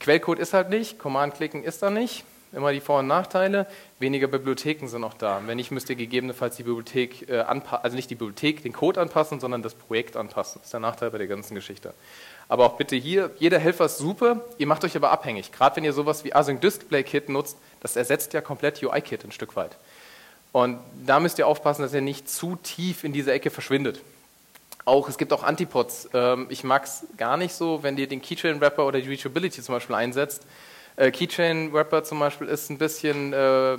Quellcode 0.01 0.41
ist 0.41 0.53
halt 0.53 0.71
nicht, 0.71 0.99
Command-Klicken 0.99 1.63
ist 1.63 1.83
da 1.83 1.91
nicht 1.91 2.25
immer 2.53 2.73
die 2.73 2.81
Vor- 2.81 3.01
und 3.01 3.07
Nachteile. 3.07 3.67
Weniger 3.99 4.29
Bibliotheken 4.29 4.87
sind 4.87 5.05
auch 5.05 5.15
da. 5.15 5.41
Wenn 5.47 5.57
nicht, 5.57 5.71
müsst 5.71 5.91
ihr 5.91 5.97
gegebenenfalls 5.97 6.57
die 6.57 6.63
Bibliothek 6.63 7.29
äh, 7.29 7.41
anpassen, 7.41 7.85
also 7.85 7.97
nicht 7.97 8.11
die 8.11 8.15
Bibliothek, 8.15 8.63
den 8.63 8.73
Code 8.73 9.01
anpassen, 9.01 9.41
sondern 9.41 9.63
das 9.63 9.75
Projekt 9.75 10.17
anpassen. 10.17 10.61
Das 10.61 10.67
ist 10.67 10.73
der 10.73 10.81
Nachteil 10.81 11.11
bei 11.11 11.19
der 11.19 11.27
ganzen 11.27 11.55
Geschichte. 11.55 11.95
Aber 12.49 12.65
auch 12.67 12.77
bitte 12.77 12.95
hier, 12.97 13.31
jeder 13.39 13.59
Helfer 13.59 13.87
ist 13.87 13.99
super, 13.99 14.45
ihr 14.59 14.67
macht 14.67 14.85
euch 14.85 14.97
aber 14.97 15.11
abhängig. 15.11 15.51
Gerade 15.51 15.77
wenn 15.77 15.85
ihr 15.85 15.93
sowas 15.93 16.25
wie 16.25 16.35
Async 16.35 16.61
Display 16.61 17.03
Kit 17.03 17.29
nutzt, 17.29 17.59
das 17.81 17.97
ersetzt 17.97 18.33
ja 18.35 18.41
komplett 18.41 18.83
UI-Kit 18.83 19.25
ein 19.25 19.33
Stück 19.33 19.57
weit. 19.57 19.77
Und 20.53 20.79
da 21.05 21.21
müsst 21.21 21.39
ihr 21.39 21.47
aufpassen, 21.47 21.83
dass 21.83 21.93
ihr 21.93 22.01
nicht 22.01 22.31
zu 22.31 22.57
tief 22.57 23.05
in 23.05 23.13
diese 23.13 23.33
Ecke 23.33 23.51
verschwindet. 23.51 24.01
Auch, 24.85 25.09
es 25.09 25.19
gibt 25.19 25.33
auch 25.33 25.43
Antipods. 25.43 26.11
Ähm, 26.15 26.47
ich 26.49 26.63
mag 26.63 26.85
es 26.85 27.05
gar 27.17 27.37
nicht 27.37 27.53
so, 27.53 27.83
wenn 27.83 27.99
ihr 27.99 28.07
den 28.07 28.23
Keychain 28.23 28.61
Wrapper 28.61 28.87
oder 28.87 29.01
die 29.01 29.09
Reachability 29.09 29.61
zum 29.61 29.75
Beispiel 29.75 29.97
einsetzt 29.97 30.47
äh, 30.97 31.11
Keychain 31.11 31.73
Wrapper 31.73 32.05
zum 32.05 32.19
Beispiel 32.19 32.49
ist 32.49 32.71
ein 32.71 32.79
bisschen 32.79 33.33
äh, 33.33 33.79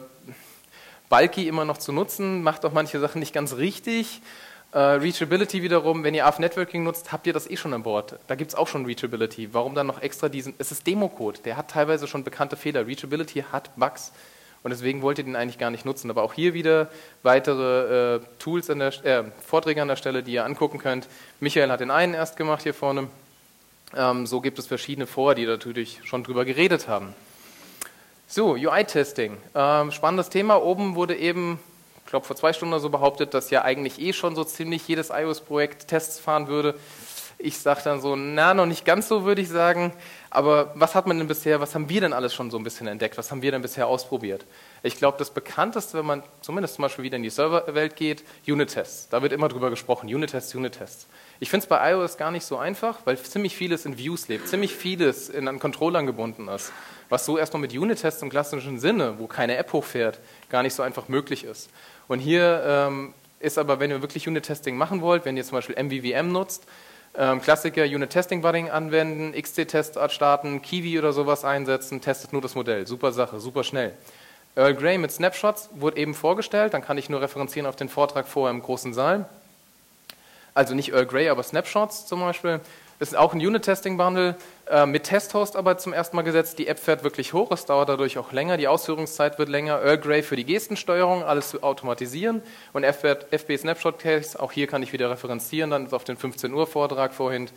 bulky 1.10 1.48
immer 1.48 1.66
noch 1.66 1.78
zu 1.78 1.92
nutzen, 1.92 2.44
macht 2.44 2.66
auch 2.66 2.74
manche 2.74 3.00
Sachen 3.00 3.20
nicht 3.20 3.34
ganz 3.34 3.58
richtig. 3.58 4.22
Äh, 4.74 4.80
Reachability 4.80 5.64
wiederum, 5.64 6.04
wenn 6.04 6.14
ihr 6.14 6.26
AF 6.26 6.40
Networking 6.40 6.84
nutzt, 6.84 7.12
habt 7.12 7.26
ihr 7.26 7.34
das 7.34 7.50
eh 7.50 7.56
schon 7.56 7.74
an 7.74 7.84
Bord. 7.84 8.20
Da 8.28 8.36
gibt 8.36 8.52
es 8.52 8.56
auch 8.56 8.68
schon 8.68 8.86
Reachability. 8.86 9.54
Warum 9.54 9.76
dann 9.76 9.88
noch 9.88 10.02
extra 10.02 10.28
diesen? 10.30 10.54
Es 10.58 10.72
ist 10.72 10.86
Demo-Code, 10.86 11.40
der 11.46 11.58
hat 11.58 11.72
teilweise 11.72 12.08
schon 12.08 12.24
bekannte 12.24 12.58
Fehler. 12.58 12.86
Reachability 12.86 13.46
hat 13.52 13.76
Bugs 13.78 14.12
und 14.64 14.72
deswegen 14.72 15.02
wollt 15.02 15.18
ihr 15.20 15.24
den 15.24 15.38
eigentlich 15.38 15.58
gar 15.58 15.72
nicht 15.72 15.86
nutzen. 15.86 16.10
Aber 16.10 16.24
auch 16.24 16.34
hier 16.34 16.54
wieder 16.54 16.90
weitere 17.24 18.16
äh, 18.16 18.20
Tools 18.40 18.70
an 18.70 18.80
der, 18.80 19.06
äh, 19.06 19.24
Vorträge 19.46 19.82
an 19.82 19.88
der 19.88 19.96
Stelle, 19.96 20.22
die 20.22 20.34
ihr 20.34 20.44
angucken 20.44 20.80
könnt. 20.80 21.08
Michael 21.40 21.72
hat 21.72 21.80
den 21.80 21.92
einen 21.92 22.14
erst 22.14 22.36
gemacht 22.36 22.64
hier 22.64 22.74
vorne. 22.74 23.08
Ähm, 23.96 24.28
so 24.28 24.42
gibt 24.42 24.60
es 24.60 24.68
verschiedene 24.68 25.08
vor, 25.08 25.36
die 25.36 25.46
natürlich 25.46 26.02
schon 26.04 26.24
drüber 26.24 26.46
geredet 26.46 26.88
haben. 26.88 27.14
So, 28.28 28.52
UI-Testing. 28.52 29.38
Ähm, 29.56 29.92
spannendes 29.92 30.30
Thema. 30.30 30.62
Oben 30.62 30.96
wurde 30.96 31.16
eben, 31.16 31.60
ich 32.04 32.10
glaube 32.10 32.26
vor 32.26 32.36
zwei 32.36 32.52
Stunden 32.52 32.78
so 32.80 32.90
behauptet, 32.90 33.34
dass 33.34 33.50
ja 33.50 33.62
eigentlich 33.64 34.02
eh 34.02 34.12
schon 34.12 34.36
so 34.36 34.44
ziemlich 34.44 34.86
jedes 34.88 35.10
iOS-Projekt 35.10 35.88
Tests 35.88 36.20
fahren 36.20 36.48
würde. 36.48 36.76
Ich 37.40 37.60
sage 37.60 37.82
dann 37.84 38.02
so, 38.02 38.16
na, 38.16 38.54
noch 38.54 38.66
nicht 38.66 38.84
ganz 38.84 39.08
so, 39.08 39.24
würde 39.24 39.42
ich 39.42 39.50
sagen. 39.50 39.94
Aber 40.30 40.74
was 40.76 40.96
hat 40.96 41.08
man 41.08 41.18
denn 41.20 41.28
bisher, 41.28 41.62
was 41.62 41.74
haben 41.74 41.88
wir 41.88 42.02
denn 42.02 42.12
alles 42.12 42.34
schon 42.34 42.52
so 42.52 42.58
ein 42.58 42.64
bisschen 42.64 42.88
entdeckt? 42.88 43.18
Was 43.18 43.32
haben 43.32 43.42
wir 43.42 43.52
denn 43.52 43.62
bisher 43.62 43.88
ausprobiert? 43.88 44.44
Ich 44.84 44.98
glaube, 44.98 45.18
das 45.18 45.32
bekannteste, 45.32 45.98
wenn 45.98 46.06
man 46.06 46.24
zumindest 46.42 46.76
zum 46.76 46.84
Beispiel 46.84 47.04
wieder 47.04 47.18
in 47.18 47.24
die 47.24 47.30
Serverwelt 47.30 47.96
geht, 47.96 48.24
Unit-Tests. 48.48 49.10
Da 49.10 49.22
wird 49.22 49.34
immer 49.34 49.48
drüber 49.48 49.70
gesprochen, 49.70 50.14
Unit-Tests, 50.14 50.54
Unit-Tests. 50.56 51.08
Ich 51.40 51.50
finde 51.50 51.64
es 51.64 51.70
bei 51.70 51.92
iOS 51.92 52.18
gar 52.18 52.32
nicht 52.32 52.46
so 52.46 52.58
einfach, 52.58 53.00
weil 53.06 53.18
ziemlich 53.18 53.56
vieles 53.56 53.86
in 53.86 53.98
Views 53.98 54.28
lebt, 54.28 54.48
ziemlich 54.48 54.76
vieles 54.76 55.30
in, 55.30 55.48
an 55.48 55.60
Controllern 55.60 56.06
gebunden 56.06 56.48
ist, 56.48 56.72
was 57.10 57.26
so 57.26 57.38
erstmal 57.38 57.62
mit 57.62 57.74
Unit-Tests 57.74 58.22
im 58.22 58.30
klassischen 58.30 58.80
Sinne, 58.80 59.16
wo 59.20 59.28
keine 59.28 59.58
App 59.58 59.72
hochfährt, 59.74 60.20
gar 60.50 60.64
nicht 60.64 60.74
so 60.74 60.84
einfach 60.84 61.08
möglich 61.08 61.44
ist. 61.44 61.70
Und 62.08 62.20
hier 62.20 62.64
ähm, 62.66 63.14
ist 63.40 63.58
aber, 63.58 63.80
wenn 63.80 63.92
ihr 63.92 64.02
wirklich 64.02 64.28
Unit-Testing 64.28 64.76
machen 64.76 65.02
wollt, 65.02 65.26
wenn 65.26 65.38
ihr 65.38 65.44
zum 65.44 65.58
Beispiel 65.58 65.76
MVVM 65.82 66.32
nutzt, 66.32 66.66
ähm, 67.16 67.42
Klassiker 67.42 67.84
Unit-Testing-Budding 67.84 68.70
anwenden, 68.70 69.34
XT-Testart 69.40 70.12
starten, 70.12 70.62
Kiwi 70.62 71.00
oder 71.00 71.14
sowas 71.14 71.46
einsetzen, 71.46 72.02
testet 72.02 72.34
nur 72.34 72.42
das 72.42 72.56
Modell. 72.56 72.86
Super 72.86 73.12
Sache, 73.12 73.40
super 73.40 73.64
schnell. 73.64 73.94
Earl 74.58 74.74
Grey 74.74 74.98
mit 74.98 75.12
Snapshots 75.12 75.70
wurde 75.76 75.98
eben 75.98 76.14
vorgestellt, 76.14 76.74
dann 76.74 76.82
kann 76.82 76.98
ich 76.98 77.10
nur 77.10 77.22
referenzieren 77.22 77.68
auf 77.68 77.76
den 77.76 77.88
Vortrag 77.88 78.28
vorher 78.28 78.52
im 78.52 78.62
großen 78.62 78.94
Saal 78.94 79.28
also 80.58 80.74
nicht 80.74 80.92
Earl 80.92 81.06
Grey, 81.06 81.30
aber 81.30 81.44
Snapshots 81.44 82.08
zum 82.08 82.20
Beispiel. 82.20 82.60
Das 83.00 83.10
ist 83.10 83.16
auch 83.16 83.34
ein 83.34 83.40
Unit-Testing-Bundle 83.40 84.36
äh, 84.72 84.88
mit 84.88 85.04
Testhost 85.04 85.56
aber 85.56 85.78
zum 85.78 85.94
ersten 85.94 86.16
Mal 86.16 86.24
gesetzt. 86.24 86.58
Die 86.58 86.68
App 86.68 86.80
fährt 86.80 87.04
wirklich 87.04 87.32
hoch, 87.34 87.52
es 87.52 87.66
dauert 87.66 87.90
dadurch 87.90 88.18
auch 88.18 88.32
länger, 88.32 88.58
die 88.58 88.68
Ausführungszeit 88.68 89.38
wird 89.38 89.50
länger. 89.50 89.80
Earl 89.84 90.00
Grey 90.00 90.24
für 90.24 90.36
die 90.36 90.46
Gestensteuerung, 90.46 91.24
alles 91.24 91.50
zu 91.50 91.62
automatisieren. 91.62 92.42
Und 92.74 92.84
FB 92.84 93.56
Snapshot 93.56 94.00
Case, 94.00 94.40
auch 94.40 94.52
hier 94.52 94.66
kann 94.66 94.82
ich 94.82 94.94
wieder 94.94 95.12
referenzieren, 95.12 95.70
dann 95.70 95.94
auf 95.94 96.06
den 96.06 96.18
15 96.18 96.52
Uhr 96.52 96.66
Vortrag 96.66 97.14
vorhin 97.14 97.50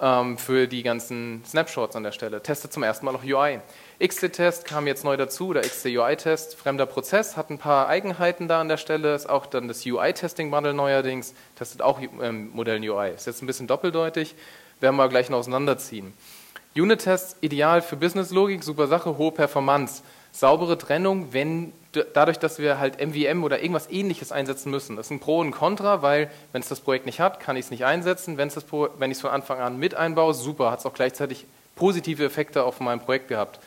ähm, 0.00 0.38
für 0.38 0.66
die 0.66 0.82
ganzen 0.82 1.42
Snapshots 1.46 1.96
an 1.96 2.02
der 2.02 2.12
Stelle. 2.12 2.42
Testet 2.42 2.72
zum 2.72 2.82
ersten 2.82 3.04
Mal 3.06 3.12
noch 3.12 3.24
UI. 3.24 3.60
XT-Test 4.04 4.64
kam 4.64 4.86
jetzt 4.86 5.04
neu 5.04 5.16
dazu, 5.16 5.52
der 5.52 5.62
XT-UI-Test, 5.62 6.54
fremder 6.54 6.86
Prozess, 6.86 7.36
hat 7.36 7.50
ein 7.50 7.58
paar 7.58 7.88
Eigenheiten 7.88 8.48
da 8.48 8.60
an 8.60 8.68
der 8.68 8.76
Stelle, 8.76 9.14
ist 9.14 9.28
auch 9.28 9.46
dann 9.46 9.68
das 9.68 9.86
UI-Testing-Bundle 9.86 10.74
neuerdings, 10.74 11.34
testet 11.54 11.80
auch 11.82 12.00
ähm, 12.22 12.50
Modell 12.52 12.80
UI. 12.88 13.12
Ist 13.14 13.26
jetzt 13.26 13.42
ein 13.42 13.46
bisschen 13.46 13.66
doppeldeutig, 13.66 14.34
werden 14.80 14.96
wir 14.96 15.08
gleich 15.08 15.30
noch 15.30 15.38
auseinanderziehen. 15.38 16.12
Unit-Tests 16.76 17.36
ideal 17.40 17.80
für 17.80 17.96
Business-Logik, 17.96 18.62
super 18.62 18.86
Sache, 18.86 19.16
hohe 19.16 19.32
Performance. 19.32 20.02
Saubere 20.30 20.76
Trennung, 20.76 21.32
wenn 21.32 21.72
dadurch, 22.04 22.38
dass 22.38 22.58
wir 22.58 22.78
halt 22.78 23.00
MVM 23.00 23.44
oder 23.44 23.60
irgendwas 23.60 23.90
ähnliches 23.90 24.32
einsetzen 24.32 24.70
müssen. 24.70 24.96
Das 24.96 25.06
ist 25.06 25.10
ein 25.10 25.20
Pro 25.20 25.40
und 25.40 25.50
Contra, 25.50 26.02
weil 26.02 26.30
wenn 26.52 26.60
es 26.60 26.68
das 26.68 26.80
Projekt 26.80 27.06
nicht 27.06 27.20
hat, 27.20 27.40
kann 27.40 27.56
ich 27.56 27.66
es 27.66 27.70
nicht 27.70 27.84
einsetzen. 27.84 28.36
Wenn, 28.36 28.50
wenn 28.50 29.10
ich 29.10 29.18
es 29.18 29.20
von 29.20 29.30
Anfang 29.30 29.60
an 29.60 29.78
mit 29.78 29.94
einbaue, 29.94 30.34
super, 30.34 30.70
hat 30.70 30.80
es 30.80 30.86
auch 30.86 30.94
gleichzeitig 30.94 31.46
positive 31.74 32.24
Effekte 32.24 32.64
auf 32.64 32.80
meinem 32.80 33.00
Projekt 33.00 33.28
gehabt. 33.28 33.60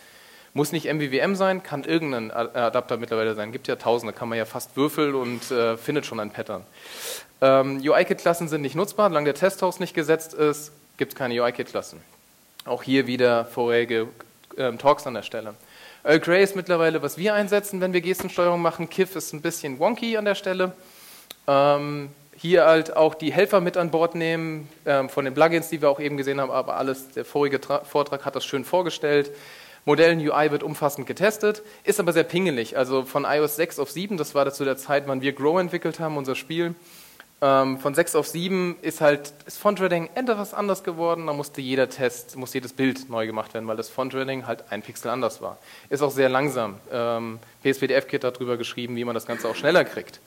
Muss 0.54 0.72
nicht 0.72 0.92
MVVM 0.92 1.36
sein, 1.36 1.62
kann 1.62 1.84
irgendein 1.84 2.32
Adapter 2.32 2.98
mittlerweile 2.98 3.36
sein. 3.36 3.52
Gibt 3.52 3.68
ja 3.68 3.76
tausende, 3.76 4.14
kann 4.14 4.30
man 4.30 4.38
ja 4.38 4.46
fast 4.46 4.76
würfeln 4.76 5.14
und 5.14 5.52
äh, 5.52 5.78
findet 5.78 6.06
schon 6.06 6.20
ein 6.20 6.32
Pattern. 6.32 6.66
Ähm, 7.42 7.78
UI-Kit-Klassen 7.78 8.48
sind 8.48 8.62
nicht 8.62 8.76
nutzbar, 8.76 9.10
solange 9.10 9.26
der 9.26 9.36
Testhost 9.36 9.80
nicht 9.80 9.94
gesetzt 9.94 10.34
ist, 10.34 10.72
gibt 10.98 11.14
es 11.14 11.18
keine 11.18 11.40
UI-Kit-Klassen. 11.40 12.02
Auch 12.66 12.84
hier 12.84 13.08
wieder 13.08 13.46
vorherige 13.46 14.08
ähm, 14.58 14.78
Talks 14.78 15.06
an 15.08 15.14
der 15.14 15.22
Stelle. 15.22 15.54
Earl 16.04 16.20
Grey 16.22 16.42
ist 16.42 16.56
mittlerweile, 16.56 17.02
was 17.02 17.18
wir 17.18 17.34
einsetzen, 17.34 17.82
wenn 17.82 17.92
wir 17.92 18.00
Gestensteuerung 18.00 18.62
machen. 18.62 18.90
KIF 18.90 19.18
ist 19.18 19.34
ein 19.34 19.42
bisschen 19.42 19.80
wonky 19.80 20.16
an 20.16 20.24
der 20.24 20.36
Stelle. 20.36 20.72
Ähm, 21.46 22.10
hier 22.38 22.66
halt 22.66 22.96
auch 22.96 23.16
die 23.16 23.34
Helfer 23.34 23.60
mit 23.60 23.76
an 23.76 23.92
Bord 23.92 24.16
nehmen, 24.16 24.70
ähm, 24.86 25.10
von 25.10 25.26
den 25.26 25.34
Plugins, 25.34 25.68
die 25.68 25.82
wir 25.82 25.90
auch 25.90 26.00
eben 26.00 26.16
gesehen 26.16 26.40
haben, 26.40 26.52
aber 26.52 26.78
alles, 26.78 27.10
der 27.10 27.26
vorige 27.26 27.60
Tra 27.60 27.84
Vortrag 27.84 28.24
hat 28.24 28.36
das 28.36 28.46
schön 28.46 28.64
vorgestellt. 28.64 29.32
Modellen 29.84 30.20
UI 30.20 30.52
wird 30.52 30.64
umfassend 30.64 31.06
getestet, 31.06 31.64
ist 31.84 32.00
aber 32.00 32.14
sehr 32.14 32.24
pingelig. 32.24 32.78
Also 32.78 33.04
von 33.04 33.26
iOS 33.26 33.58
6 33.58 33.80
auf 33.80 33.92
7, 33.92 34.16
das 34.16 34.36
war 34.36 34.50
zu 34.54 34.64
der 34.64 34.78
Zeit, 34.78 35.04
wann 35.08 35.22
wir 35.22 35.34
Grow 35.34 35.60
entwickelt 35.60 36.00
haben, 36.00 36.16
unser 36.16 36.36
Spiel. 36.36 36.76
Ähm, 37.42 37.80
von 37.80 37.94
6 37.96 38.16
auf 38.16 38.28
7 38.28 38.78
ist 38.82 39.00
halt 39.00 39.34
das 39.46 39.58
Font-Threading 39.58 40.10
etwas 40.16 40.54
anders 40.54 40.84
geworden. 40.84 41.28
Da 41.28 41.34
musste 41.34 41.62
jeder 41.62 41.90
Test, 41.90 42.36
musste 42.36 42.58
jedes 42.58 42.74
Bild 42.74 43.10
neu 43.10 43.26
gemacht 43.26 43.54
werden, 43.54 43.68
weil 43.68 43.78
das 43.78 43.90
Font-Threading 43.90 44.46
halt 44.46 44.66
ein 44.70 44.82
Pixel 44.82 45.10
anders 45.10 45.42
war. 45.42 45.58
Ist 45.90 46.02
auch 46.02 46.12
sehr 46.12 46.28
langsam. 46.28 46.76
Ähm, 46.92 47.40
PSPDF-Kit 47.64 48.26
hat 48.26 48.36
darüber 48.36 48.58
geschrieben, 48.58 48.98
wie 48.98 49.06
man 49.06 49.14
das 49.14 49.26
Ganze 49.26 49.48
auch 49.48 49.56
schneller 49.56 49.86
kriegt. 49.86 50.20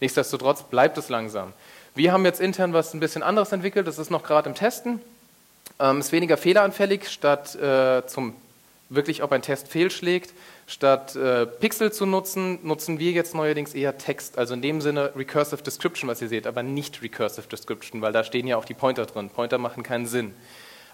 Nichtsdestotrotz 0.00 0.62
bleibt 0.62 0.96
es 0.96 1.08
langsam. 1.08 1.52
Wir 1.94 2.12
haben 2.12 2.24
jetzt 2.24 2.40
intern 2.40 2.72
was 2.72 2.94
ein 2.94 3.00
bisschen 3.00 3.24
anderes 3.24 3.50
entwickelt, 3.50 3.88
das 3.88 3.98
ist 3.98 4.10
noch 4.10 4.22
gerade 4.22 4.48
im 4.48 4.54
Testen. 4.54 5.00
Ähm, 5.80 5.98
ist 5.98 6.12
weniger 6.12 6.36
fehleranfällig, 6.36 7.08
statt 7.08 7.56
äh, 7.56 8.06
zum 8.06 8.34
wirklich, 8.90 9.22
ob 9.22 9.32
ein 9.32 9.42
Test 9.42 9.68
fehlschlägt. 9.68 10.32
Statt 10.70 11.16
äh, 11.16 11.46
Pixel 11.46 11.92
zu 11.92 12.06
nutzen, 12.06 12.60
nutzen 12.62 13.00
wir 13.00 13.10
jetzt 13.10 13.34
neuerdings 13.34 13.74
eher 13.74 13.98
Text, 13.98 14.38
also 14.38 14.54
in 14.54 14.62
dem 14.62 14.80
Sinne 14.80 15.10
Recursive 15.16 15.64
Description, 15.64 16.08
was 16.08 16.22
ihr 16.22 16.28
seht, 16.28 16.46
aber 16.46 16.62
nicht 16.62 17.02
Recursive 17.02 17.48
Description, 17.48 18.02
weil 18.02 18.12
da 18.12 18.22
stehen 18.22 18.46
ja 18.46 18.56
auch 18.56 18.64
die 18.64 18.74
Pointer 18.74 19.04
drin. 19.04 19.30
Pointer 19.30 19.58
machen 19.58 19.82
keinen 19.82 20.06
Sinn. 20.06 20.32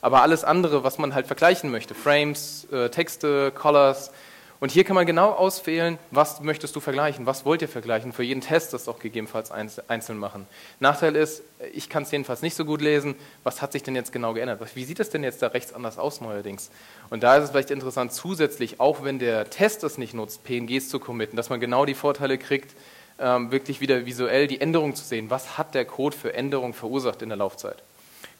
Aber 0.00 0.22
alles 0.22 0.44
andere, 0.44 0.82
was 0.82 0.96
man 0.96 1.14
halt 1.14 1.26
vergleichen 1.26 1.70
möchte, 1.70 1.94
Frames, 1.94 2.66
äh, 2.72 2.88
Texte, 2.88 3.50
Colors 3.50 4.12
Und 4.58 4.70
hier 4.70 4.84
kann 4.84 4.94
man 4.94 5.06
genau 5.06 5.32
auswählen, 5.32 5.98
was 6.10 6.40
möchtest 6.40 6.74
du 6.74 6.80
vergleichen, 6.80 7.26
was 7.26 7.44
wollt 7.44 7.60
ihr 7.60 7.68
vergleichen, 7.68 8.12
für 8.12 8.22
jeden 8.22 8.40
Test 8.40 8.72
das 8.72 8.88
auch 8.88 8.98
gegebenenfalls 8.98 9.50
einzeln 9.50 10.18
machen. 10.18 10.46
Nachteil 10.80 11.14
ist, 11.14 11.42
ich 11.74 11.90
kann 11.90 12.04
es 12.04 12.10
jedenfalls 12.10 12.40
nicht 12.40 12.54
so 12.54 12.64
gut 12.64 12.80
lesen, 12.80 13.16
was 13.44 13.60
hat 13.60 13.72
sich 13.72 13.82
denn 13.82 13.94
jetzt 13.94 14.12
genau 14.12 14.32
geändert, 14.32 14.60
wie 14.74 14.84
sieht 14.84 14.98
es 14.98 15.10
denn 15.10 15.22
jetzt 15.22 15.42
da 15.42 15.48
rechts 15.48 15.74
anders 15.74 15.98
aus 15.98 16.22
neuerdings. 16.22 16.70
Und 17.10 17.22
da 17.22 17.36
ist 17.36 17.44
es 17.44 17.50
vielleicht 17.50 17.70
interessant, 17.70 18.12
zusätzlich, 18.12 18.80
auch 18.80 19.04
wenn 19.04 19.18
der 19.18 19.50
Test 19.50 19.84
es 19.84 19.98
nicht 19.98 20.14
nutzt, 20.14 20.42
PNGs 20.44 20.88
zu 20.88 21.00
committen, 21.00 21.36
dass 21.36 21.50
man 21.50 21.60
genau 21.60 21.84
die 21.84 21.94
Vorteile 21.94 22.38
kriegt, 22.38 22.74
ähm, 23.18 23.50
wirklich 23.50 23.80
wieder 23.80 24.06
visuell 24.06 24.46
die 24.46 24.60
Änderung 24.60 24.94
zu 24.94 25.04
sehen. 25.04 25.30
Was 25.30 25.58
hat 25.58 25.74
der 25.74 25.84
Code 25.84 26.16
für 26.16 26.34
Änderungen 26.34 26.74
verursacht 26.74 27.22
in 27.22 27.28
der 27.28 27.38
Laufzeit? 27.38 27.82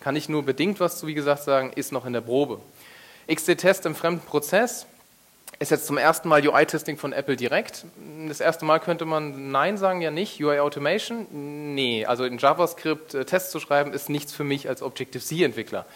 Kann 0.00 0.16
ich 0.16 0.28
nur 0.28 0.44
bedingt 0.44 0.80
was 0.80 0.98
zu, 0.98 1.06
wie 1.06 1.14
gesagt, 1.14 1.42
sagen, 1.44 1.72
ist 1.74 1.92
noch 1.92 2.06
in 2.06 2.12
der 2.12 2.20
Probe. 2.20 2.60
XD-Test 3.32 3.86
im 3.86 3.94
fremden 3.94 4.24
Prozess, 4.24 4.86
ist 5.58 5.70
jetzt 5.70 5.86
zum 5.86 5.96
ersten 5.96 6.28
Mal 6.28 6.46
UI-Testing 6.46 6.98
von 6.98 7.12
Apple 7.12 7.36
direkt. 7.36 7.86
Das 8.28 8.40
erste 8.40 8.64
Mal 8.64 8.78
könnte 8.78 9.04
man 9.04 9.50
Nein 9.50 9.78
sagen, 9.78 10.02
ja 10.02 10.10
nicht. 10.10 10.42
UI 10.42 10.58
Automation? 10.58 11.26
Nee, 11.74 12.04
also 12.04 12.24
in 12.24 12.38
JavaScript 12.38 13.14
äh, 13.14 13.24
Tests 13.24 13.50
zu 13.50 13.60
schreiben, 13.60 13.92
ist 13.92 14.10
nichts 14.10 14.32
für 14.32 14.44
mich 14.44 14.68
als 14.68 14.82
Objective-C-Entwickler. 14.82 15.86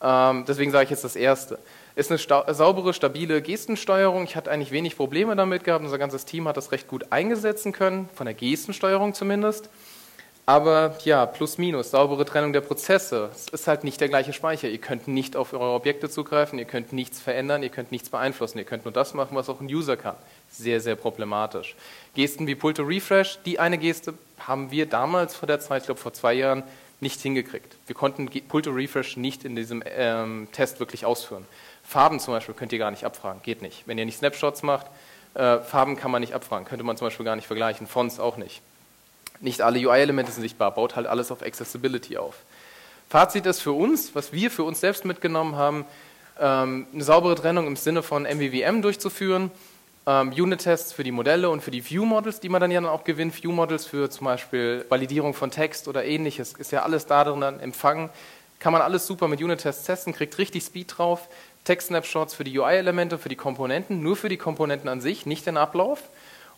Ähm, 0.00 0.44
deswegen 0.46 0.70
sage 0.70 0.84
ich 0.84 0.90
jetzt 0.90 1.04
das 1.04 1.16
Erste. 1.16 1.58
Ist 1.94 2.10
eine 2.10 2.18
saubere, 2.54 2.92
stabile 2.94 3.42
Gestensteuerung. 3.42 4.24
Ich 4.24 4.36
hatte 4.36 4.50
eigentlich 4.50 4.70
wenig 4.70 4.96
Probleme 4.96 5.34
damit 5.34 5.64
gehabt. 5.64 5.84
Unser 5.84 5.98
ganzes 5.98 6.24
Team 6.24 6.46
hat 6.46 6.56
das 6.56 6.72
recht 6.72 6.88
gut 6.88 7.10
eingesetzen 7.10 7.72
können, 7.72 8.08
von 8.14 8.26
der 8.26 8.34
Gestensteuerung 8.34 9.14
zumindest. 9.14 9.68
Aber 10.48 10.96
ja, 11.04 11.26
plus 11.26 11.58
minus, 11.58 11.90
saubere 11.90 12.24
Trennung 12.24 12.54
der 12.54 12.62
Prozesse. 12.62 13.28
Es 13.34 13.48
ist 13.48 13.66
halt 13.66 13.84
nicht 13.84 14.00
der 14.00 14.08
gleiche 14.08 14.32
Speicher. 14.32 14.66
Ihr 14.66 14.78
könnt 14.78 15.06
nicht 15.06 15.36
auf 15.36 15.52
eure 15.52 15.74
Objekte 15.74 16.08
zugreifen, 16.08 16.58
ihr 16.58 16.64
könnt 16.64 16.90
nichts 16.90 17.20
verändern, 17.20 17.62
ihr 17.62 17.68
könnt 17.68 17.92
nichts 17.92 18.08
beeinflussen. 18.08 18.56
Ihr 18.56 18.64
könnt 18.64 18.86
nur 18.86 18.92
das 18.92 19.12
machen, 19.12 19.36
was 19.36 19.50
auch 19.50 19.60
ein 19.60 19.66
User 19.66 19.98
kann. 19.98 20.16
Sehr, 20.50 20.80
sehr 20.80 20.96
problematisch. 20.96 21.76
Gesten 22.14 22.46
wie 22.46 22.54
Pull 22.54 22.72
to 22.72 22.82
Refresh, 22.82 23.40
die 23.44 23.58
eine 23.58 23.76
Geste 23.76 24.14
haben 24.38 24.70
wir 24.70 24.86
damals 24.86 25.36
vor 25.36 25.46
der 25.46 25.60
Zeit, 25.60 25.82
ich 25.82 25.86
glaube 25.86 26.00
vor 26.00 26.14
zwei 26.14 26.32
Jahren, 26.32 26.62
nicht 27.00 27.20
hingekriegt. 27.20 27.76
Wir 27.86 27.94
konnten 27.94 28.30
Pull 28.48 28.62
to 28.62 28.70
Refresh 28.70 29.18
nicht 29.18 29.44
in 29.44 29.54
diesem 29.54 29.82
ähm, 29.84 30.48
Test 30.52 30.80
wirklich 30.80 31.04
ausführen. 31.04 31.44
Farben 31.82 32.20
zum 32.20 32.32
Beispiel 32.32 32.54
könnt 32.54 32.72
ihr 32.72 32.78
gar 32.78 32.90
nicht 32.90 33.04
abfragen, 33.04 33.42
geht 33.42 33.60
nicht. 33.60 33.82
Wenn 33.84 33.98
ihr 33.98 34.06
nicht 34.06 34.16
Snapshots 34.16 34.62
macht, 34.62 34.86
äh, 35.34 35.58
Farben 35.58 35.96
kann 35.96 36.10
man 36.10 36.22
nicht 36.22 36.32
abfragen, 36.32 36.64
könnte 36.64 36.84
man 36.84 36.96
zum 36.96 37.08
Beispiel 37.08 37.26
gar 37.26 37.36
nicht 37.36 37.46
vergleichen, 37.46 37.86
Fonts 37.86 38.18
auch 38.18 38.38
nicht. 38.38 38.62
Nicht 39.40 39.62
alle 39.62 39.78
UI-Elemente 39.78 40.32
sind 40.32 40.42
sichtbar, 40.42 40.74
baut 40.74 40.96
halt 40.96 41.06
alles 41.06 41.30
auf 41.30 41.42
Accessibility 41.42 42.16
auf. 42.16 42.34
Fazit 43.08 43.46
ist 43.46 43.60
für 43.60 43.72
uns, 43.72 44.14
was 44.14 44.32
wir 44.32 44.50
für 44.50 44.64
uns 44.64 44.80
selbst 44.80 45.04
mitgenommen 45.04 45.56
haben, 45.56 45.86
ähm, 46.40 46.86
eine 46.92 47.04
saubere 47.04 47.34
Trennung 47.34 47.66
im 47.66 47.76
Sinne 47.76 48.02
von 48.02 48.24
MVVM 48.24 48.82
durchzuführen, 48.82 49.50
ähm, 50.06 50.30
Unit-Tests 50.30 50.92
für 50.92 51.04
die 51.04 51.12
Modelle 51.12 51.50
und 51.50 51.62
für 51.62 51.70
die 51.70 51.88
View-Models, 51.88 52.40
die 52.40 52.48
man 52.48 52.60
dann 52.60 52.70
ja 52.70 52.80
dann 52.80 52.90
auch 52.90 53.04
gewinnt, 53.04 53.42
View-Models 53.42 53.86
für 53.86 54.10
zum 54.10 54.26
Beispiel 54.26 54.84
Validierung 54.88 55.34
von 55.34 55.50
Text 55.50 55.88
oder 55.88 56.04
ähnliches, 56.04 56.52
ist 56.54 56.72
ja 56.72 56.82
alles 56.82 57.06
da 57.06 57.24
drin 57.24 57.40
dann 57.40 57.60
empfangen, 57.60 58.10
kann 58.58 58.72
man 58.72 58.82
alles 58.82 59.06
super 59.06 59.28
mit 59.28 59.40
Unit-Tests 59.40 59.84
testen, 59.84 60.12
kriegt 60.12 60.36
richtig 60.38 60.64
Speed 60.64 60.98
drauf, 60.98 61.28
Text-Snapshots 61.64 62.34
für 62.34 62.44
die 62.44 62.58
UI-Elemente, 62.58 63.18
für 63.18 63.28
die 63.28 63.36
Komponenten, 63.36 64.02
nur 64.02 64.16
für 64.16 64.28
die 64.28 64.36
Komponenten 64.36 64.88
an 64.88 65.00
sich, 65.00 65.26
nicht 65.26 65.46
den 65.46 65.56
Ablauf 65.56 66.02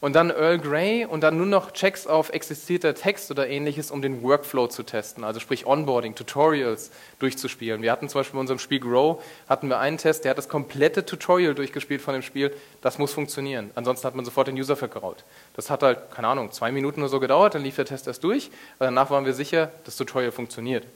und 0.01 0.15
dann 0.15 0.31
Earl 0.31 0.59
Grey 0.59 1.05
und 1.05 1.21
dann 1.21 1.37
nur 1.37 1.47
noch 1.47 1.73
Checks 1.73 2.07
auf 2.07 2.31
existierter 2.31 2.95
Text 2.95 3.31
oder 3.31 3.49
ähnliches, 3.49 3.91
um 3.91 4.03
den 4.03 4.23
Workflow 4.23 4.67
zu 4.67 4.83
testen, 4.83 5.25
also 5.25 5.41
sprich 5.41 5.67
Onboarding, 5.67 6.15
Tutorials 6.15 6.91
durchzuspielen. 7.19 7.83
Wir 7.83 7.93
hatten 7.93 8.09
zum 8.09 8.21
Beispiel 8.21 8.37
in 8.37 8.41
unserem 8.41 8.59
Spiel 8.59 8.81
Grow, 8.81 9.23
hatten 9.49 9.69
wir 9.69 9.79
einen 9.79 9.99
Test, 9.99 10.25
der 10.25 10.31
hat 10.31 10.39
das 10.39 10.49
komplette 10.49 11.05
Tutorial 11.05 11.55
durchgespielt 11.55 12.01
von 12.01 12.15
dem 12.15 12.23
Spiel, 12.23 12.55
das 12.81 12.99
muss 12.99 13.13
funktionieren, 13.13 13.71
ansonsten 13.75 14.07
hat 14.07 14.15
man 14.15 14.25
sofort 14.25 14.49
den 14.49 14.57
User 14.57 14.77
vergraut. 14.77 15.25
Das 15.55 15.71
hat 15.71 15.83
halt, 15.83 16.11
keine 16.11 16.29
Ahnung, 16.29 16.51
zwei 16.53 16.73
Minuten 16.73 17.01
oder 17.01 17.11
so 17.11 17.21
gedauert, 17.21 17.55
dann 17.55 17.63
lief 17.63 17.77
der 17.77 17.85
Test 17.85 18.07
erst 18.07 18.25
durch, 18.25 18.51
aber 18.79 18.87
danach 18.87 19.11
waren 19.11 19.27
wir 19.27 19.35
sicher, 19.35 19.71
das 19.85 19.97
Tutorial 19.97 20.33
funktioniert. 20.33 20.87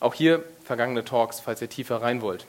Auch 0.00 0.14
hier 0.14 0.42
vergangene 0.64 1.04
Talks, 1.04 1.40
falls 1.40 1.62
ihr 1.62 1.68
tiefer 1.68 2.02
rein 2.02 2.20
wollt. 2.20 2.46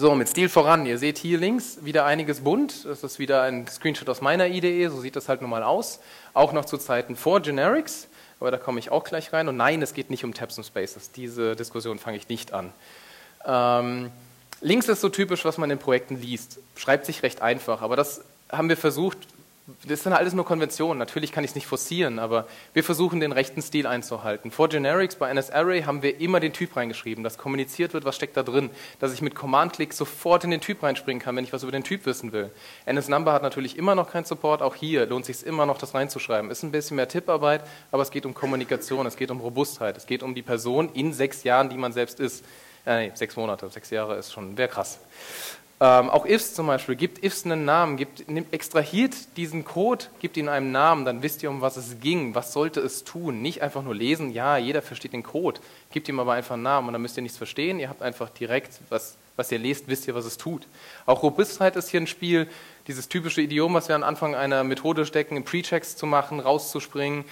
So, 0.00 0.14
mit 0.14 0.30
Stil 0.30 0.48
voran. 0.48 0.86
Ihr 0.86 0.96
seht 0.96 1.18
hier 1.18 1.36
links 1.36 1.80
wieder 1.82 2.06
einiges 2.06 2.40
bunt. 2.40 2.86
Das 2.86 3.04
ist 3.04 3.18
wieder 3.18 3.42
ein 3.42 3.68
Screenshot 3.68 4.08
aus 4.08 4.22
meiner 4.22 4.46
IDE. 4.46 4.88
So 4.88 4.98
sieht 4.98 5.14
das 5.14 5.28
halt 5.28 5.42
nun 5.42 5.50
mal 5.50 5.62
aus. 5.62 6.00
Auch 6.32 6.54
noch 6.54 6.64
zu 6.64 6.78
Zeiten 6.78 7.16
vor 7.16 7.40
Generics. 7.42 8.08
Aber 8.40 8.50
da 8.50 8.56
komme 8.56 8.78
ich 8.78 8.90
auch 8.90 9.04
gleich 9.04 9.30
rein. 9.34 9.46
Und 9.46 9.58
nein, 9.58 9.82
es 9.82 9.92
geht 9.92 10.08
nicht 10.08 10.24
um 10.24 10.32
Tabs 10.32 10.56
und 10.56 10.64
Spaces. 10.64 11.12
Diese 11.12 11.54
Diskussion 11.54 11.98
fange 11.98 12.16
ich 12.16 12.30
nicht 12.30 12.54
an. 12.54 12.72
Ähm, 13.44 14.10
links 14.62 14.88
ist 14.88 15.02
so 15.02 15.10
typisch, 15.10 15.44
was 15.44 15.58
man 15.58 15.70
in 15.70 15.76
Projekten 15.76 16.18
liest. 16.18 16.60
Schreibt 16.76 17.04
sich 17.04 17.22
recht 17.22 17.42
einfach. 17.42 17.82
Aber 17.82 17.94
das 17.94 18.22
haben 18.50 18.70
wir 18.70 18.78
versucht, 18.78 19.18
das 19.86 20.02
sind 20.02 20.12
alles 20.12 20.34
nur 20.34 20.44
Konventionen. 20.44 20.98
Natürlich 20.98 21.32
kann 21.32 21.44
ich 21.44 21.50
es 21.50 21.54
nicht 21.54 21.66
forcieren, 21.66 22.18
aber 22.18 22.46
wir 22.72 22.84
versuchen 22.84 23.20
den 23.20 23.32
rechten 23.32 23.62
Stil 23.62 23.86
einzuhalten. 23.86 24.50
Vor 24.50 24.68
Generics 24.68 25.16
bei 25.16 25.32
NSArray 25.32 25.82
haben 25.82 26.02
wir 26.02 26.20
immer 26.20 26.40
den 26.40 26.52
Typ 26.52 26.76
reingeschrieben, 26.76 27.24
dass 27.24 27.38
kommuniziert 27.38 27.94
wird, 27.94 28.04
was 28.04 28.16
steckt 28.16 28.36
da 28.36 28.42
drin, 28.42 28.70
dass 28.98 29.12
ich 29.12 29.22
mit 29.22 29.34
Command-Click 29.34 29.92
sofort 29.92 30.44
in 30.44 30.50
den 30.50 30.60
Typ 30.60 30.82
reinspringen 30.82 31.22
kann, 31.22 31.36
wenn 31.36 31.44
ich 31.44 31.52
was 31.52 31.62
über 31.62 31.72
den 31.72 31.84
Typ 31.84 32.06
wissen 32.06 32.32
will. 32.32 32.50
NSNumber 32.90 33.32
hat 33.32 33.42
natürlich 33.42 33.76
immer 33.76 33.94
noch 33.94 34.10
keinen 34.10 34.24
Support, 34.24 34.62
auch 34.62 34.74
hier 34.74 35.06
lohnt 35.06 35.28
es 35.28 35.38
sich 35.38 35.46
immer 35.46 35.66
noch, 35.66 35.78
das 35.78 35.94
reinzuschreiben. 35.94 36.50
Ist 36.50 36.62
ein 36.62 36.72
bisschen 36.72 36.96
mehr 36.96 37.08
Tipparbeit, 37.08 37.62
aber 37.90 38.02
es 38.02 38.10
geht 38.10 38.26
um 38.26 38.34
Kommunikation, 38.34 39.06
es 39.06 39.16
geht 39.16 39.30
um 39.30 39.40
Robustheit, 39.40 39.96
es 39.96 40.06
geht 40.06 40.22
um 40.22 40.34
die 40.34 40.42
Person 40.42 40.90
in 40.94 41.12
sechs 41.12 41.44
Jahren, 41.44 41.68
die 41.68 41.76
man 41.76 41.92
selbst 41.92 42.20
ist. 42.20 42.44
Äh, 42.86 43.08
nee, 43.08 43.12
sechs 43.14 43.36
Monate, 43.36 43.68
sechs 43.68 43.90
Jahre 43.90 44.16
ist 44.16 44.32
schon, 44.32 44.56
wäre 44.56 44.68
krass. 44.68 45.00
Ähm, 45.82 46.10
auch 46.10 46.26
ifs 46.26 46.52
zum 46.52 46.66
Beispiel, 46.66 46.94
gibt 46.94 47.24
ifs 47.24 47.46
einen 47.46 47.64
Namen, 47.64 47.96
gibt, 47.96 48.26
extrahiert 48.52 49.14
diesen 49.38 49.64
Code, 49.64 50.04
gibt 50.18 50.36
ihn 50.36 50.50
einen 50.50 50.72
Namen, 50.72 51.06
dann 51.06 51.22
wisst 51.22 51.42
ihr, 51.42 51.48
um 51.48 51.62
was 51.62 51.78
es 51.78 52.00
ging, 52.00 52.34
was 52.34 52.52
sollte 52.52 52.80
es 52.80 53.02
tun. 53.02 53.40
Nicht 53.40 53.62
einfach 53.62 53.82
nur 53.82 53.94
lesen, 53.94 54.30
ja, 54.30 54.58
jeder 54.58 54.82
versteht 54.82 55.14
den 55.14 55.22
Code, 55.22 55.58
gibt 55.90 56.06
ihm 56.10 56.20
aber 56.20 56.34
einfach 56.34 56.52
einen 56.54 56.64
Namen 56.64 56.88
und 56.88 56.92
dann 56.92 57.00
müsst 57.00 57.16
ihr 57.16 57.22
nichts 57.22 57.38
verstehen, 57.38 57.80
ihr 57.80 57.88
habt 57.88 58.02
einfach 58.02 58.28
direkt, 58.28 58.78
was, 58.90 59.16
was 59.36 59.50
ihr 59.52 59.58
lest, 59.58 59.88
wisst 59.88 60.06
ihr, 60.06 60.14
was 60.14 60.26
es 60.26 60.36
tut. 60.36 60.66
Auch 61.06 61.22
Robustheit 61.22 61.76
ist 61.76 61.88
hier 61.88 62.02
ein 62.02 62.06
Spiel, 62.06 62.46
dieses 62.86 63.08
typische 63.08 63.40
Idiom, 63.40 63.72
was 63.72 63.88
wir 63.88 63.94
am 63.94 64.02
Anfang 64.02 64.34
einer 64.34 64.64
Methode 64.64 65.06
stecken, 65.06 65.44
Pre-Checks 65.44 65.96
zu 65.96 66.04
machen, 66.04 66.40
rauszuspringen, 66.40 67.24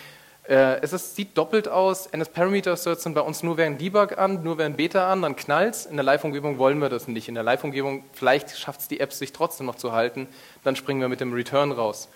äh, 0.49 0.81
es 0.81 0.95
ist, 0.95 1.15
sieht 1.15 1.37
doppelt 1.37 1.69
aus. 1.69 2.07
NS-Parameter-Asserts 2.07 3.03
sind 3.03 3.13
bei 3.13 3.21
uns 3.21 3.43
nur 3.43 3.59
während 3.59 3.81
Debug 3.81 4.17
an, 4.17 4.43
nur 4.43 4.57
während 4.57 4.79
Beta 4.79 5.13
an, 5.13 5.21
dann 5.21 5.37
knallt 5.37 5.87
In 5.91 5.97
der 5.97 6.05
Live-Umgebung 6.05 6.57
wollen 6.57 6.79
wir 6.79 6.89
das 6.89 7.07
nicht. 7.07 7.29
In 7.29 7.35
der 7.35 7.45
Live-Umgebung, 7.45 8.03
vielleicht 8.15 8.57
schafft 8.57 8.81
es 8.81 8.89
die 8.89 8.99
Apps 9.01 9.19
sich 9.19 9.35
trotzdem 9.35 9.67
noch 9.67 9.75
zu 9.75 9.93
halten, 9.93 10.27
dann 10.65 10.75
springen 10.75 11.03
wir 11.03 11.09
mit 11.09 11.21
dem 11.21 11.35
Return 11.35 11.71
raus. 11.71 12.09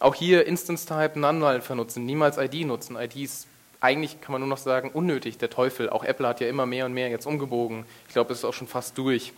Auch 0.00 0.14
hier 0.14 0.46
Instance-Type, 0.46 1.18
None-Null 1.18 1.60
vernutzen, 1.60 2.06
niemals 2.06 2.38
ID 2.38 2.66
nutzen. 2.66 2.96
ID 2.96 3.16
ist 3.16 3.46
eigentlich, 3.80 4.22
kann 4.22 4.32
man 4.32 4.40
nur 4.40 4.48
noch 4.48 4.58
sagen, 4.58 4.90
unnötig, 4.92 5.36
der 5.36 5.50
Teufel. 5.50 5.90
Auch 5.90 6.02
Apple 6.02 6.26
hat 6.26 6.40
ja 6.40 6.48
immer 6.48 6.64
mehr 6.64 6.86
und 6.86 6.94
mehr 6.94 7.10
jetzt 7.10 7.26
umgebogen. 7.26 7.84
Ich 8.08 8.14
glaube, 8.14 8.32
es 8.32 8.38
ist 8.38 8.44
auch 8.46 8.54
schon 8.54 8.68
fast 8.68 8.96
durch. 8.96 9.34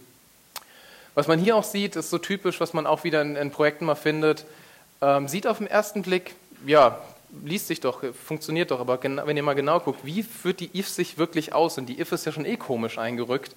Was 1.15 1.27
man 1.27 1.41
hier 1.41 1.57
auch 1.57 1.65
sieht, 1.65 1.97
ist 1.97 2.11
so 2.11 2.19
typisch, 2.19 2.61
was 2.61 2.73
man 2.73 2.87
auch 2.87 3.03
wieder 3.03 3.21
in, 3.21 3.35
in 3.35 3.51
Projekten 3.51 3.85
mal 3.85 3.97
findet. 3.97 4.47
Ähm, 5.01 5.27
sieht 5.27 5.49
auf 5.49 5.59
den 5.59 5.67
ersten 5.67 6.03
Blick, 6.03 6.37
ja, 6.65 7.01
liest 7.45 7.69
sich 7.69 7.81
doch, 7.81 8.03
funktioniert 8.15 8.71
doch, 8.71 8.81
aber 8.81 9.03
wenn 9.03 9.37
ihr 9.37 9.43
mal 9.43 9.55
genau 9.55 9.81
guckt, 9.81 10.01
wie 10.05 10.23
führt 10.23 10.61
die 10.61 10.71
if 10.79 10.89
sich 10.89 11.19
wirklich 11.19 11.53
aus? 11.53 11.79
Und 11.79 11.87
die 11.87 12.01
if 12.01 12.13
ist 12.13 12.27
ja 12.27 12.33
schon 12.33 12.45
eh 12.45 12.57
komisch 12.57 12.99
eingerückt. 12.99 13.55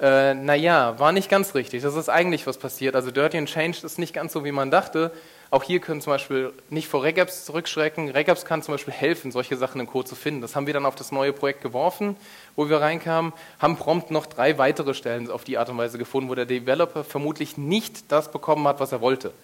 Äh, 0.00 0.34
naja, 0.34 0.98
war 0.98 1.12
nicht 1.12 1.28
ganz 1.28 1.54
richtig. 1.54 1.82
Das 1.82 1.94
ist 1.94 2.08
eigentlich 2.08 2.46
was 2.46 2.56
passiert. 2.58 2.96
Also 2.96 3.10
Dirty 3.10 3.36
and 3.36 3.48
Changed 3.48 3.84
ist 3.84 3.98
nicht 3.98 4.14
ganz 4.14 4.32
so, 4.32 4.44
wie 4.44 4.52
man 4.52 4.70
dachte. 4.70 5.12
Auch 5.50 5.64
hier 5.64 5.80
können 5.80 6.00
zum 6.00 6.14
Beispiel 6.14 6.50
nicht 6.70 6.88
vor 6.88 7.02
Regaps 7.02 7.44
zurückschrecken. 7.44 8.08
Regaps 8.08 8.46
kann 8.46 8.62
zum 8.62 8.72
Beispiel 8.72 8.94
helfen, 8.94 9.30
solche 9.30 9.58
Sachen 9.58 9.82
im 9.82 9.86
Code 9.86 10.08
zu 10.08 10.14
finden. 10.14 10.40
Das 10.40 10.56
haben 10.56 10.66
wir 10.66 10.72
dann 10.72 10.86
auf 10.86 10.94
das 10.94 11.12
neue 11.12 11.34
Projekt 11.34 11.60
geworfen, 11.60 12.16
wo 12.56 12.70
wir 12.70 12.80
reinkamen, 12.80 13.34
haben 13.58 13.76
prompt 13.76 14.10
noch 14.10 14.24
drei 14.24 14.56
weitere 14.56 14.94
Stellen 14.94 15.30
auf 15.30 15.44
die 15.44 15.58
Art 15.58 15.68
und 15.68 15.76
Weise 15.76 15.98
gefunden, 15.98 16.30
wo 16.30 16.34
der 16.34 16.46
Developer 16.46 17.04
vermutlich 17.04 17.58
nicht 17.58 18.10
das 18.10 18.32
bekommen 18.32 18.66
hat, 18.66 18.80
was 18.80 18.92
er 18.92 19.02
wollte. 19.02 19.34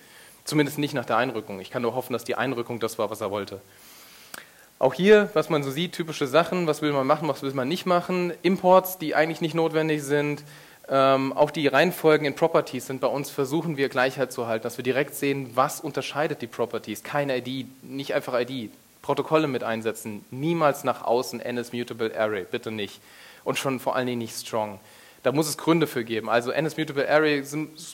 Zumindest 0.48 0.78
nicht 0.78 0.94
nach 0.94 1.04
der 1.04 1.18
Einrückung. 1.18 1.60
Ich 1.60 1.70
kann 1.70 1.82
nur 1.82 1.94
hoffen, 1.94 2.14
dass 2.14 2.24
die 2.24 2.34
Einrückung 2.34 2.80
das 2.80 2.98
war, 2.98 3.10
was 3.10 3.20
er 3.20 3.30
wollte. 3.30 3.60
Auch 4.78 4.94
hier, 4.94 5.28
was 5.34 5.50
man 5.50 5.62
so 5.62 5.70
sieht, 5.70 5.92
typische 5.92 6.26
Sachen, 6.26 6.66
was 6.66 6.80
will 6.80 6.90
man 6.90 7.06
machen, 7.06 7.28
was 7.28 7.42
will 7.42 7.52
man 7.52 7.68
nicht 7.68 7.84
machen, 7.84 8.32
Imports, 8.40 8.96
die 8.96 9.14
eigentlich 9.14 9.42
nicht 9.42 9.54
notwendig 9.54 10.02
sind, 10.02 10.42
ähm, 10.88 11.34
auch 11.34 11.50
die 11.50 11.66
Reihenfolgen 11.66 12.26
in 12.26 12.34
Properties 12.34 12.86
sind 12.86 13.02
bei 13.02 13.08
uns, 13.08 13.28
versuchen 13.28 13.76
wir 13.76 13.90
Gleichheit 13.90 14.32
zu 14.32 14.46
halten, 14.46 14.62
dass 14.62 14.78
wir 14.78 14.84
direkt 14.84 15.14
sehen, 15.14 15.50
was 15.54 15.82
unterscheidet 15.82 16.40
die 16.40 16.46
Properties. 16.46 17.02
Keine 17.02 17.36
ID, 17.36 17.66
nicht 17.82 18.14
einfach 18.14 18.32
ID. 18.40 18.70
Protokolle 19.02 19.48
mit 19.48 19.64
einsetzen, 19.64 20.24
niemals 20.30 20.82
nach 20.82 21.04
außen 21.04 21.40
NS 21.40 21.74
Mutable 21.74 22.18
Array, 22.18 22.46
bitte 22.50 22.70
nicht. 22.70 23.02
Und 23.44 23.58
schon 23.58 23.80
vor 23.80 23.96
allen 23.96 24.06
Dingen 24.06 24.20
nicht 24.20 24.34
strong. 24.34 24.80
Da 25.28 25.32
muss 25.32 25.46
es 25.46 25.58
Gründe 25.58 25.86
für 25.86 26.04
geben. 26.04 26.30
Also 26.30 26.52
NS 26.52 26.78
Mutable 26.78 27.06
Array 27.06 27.44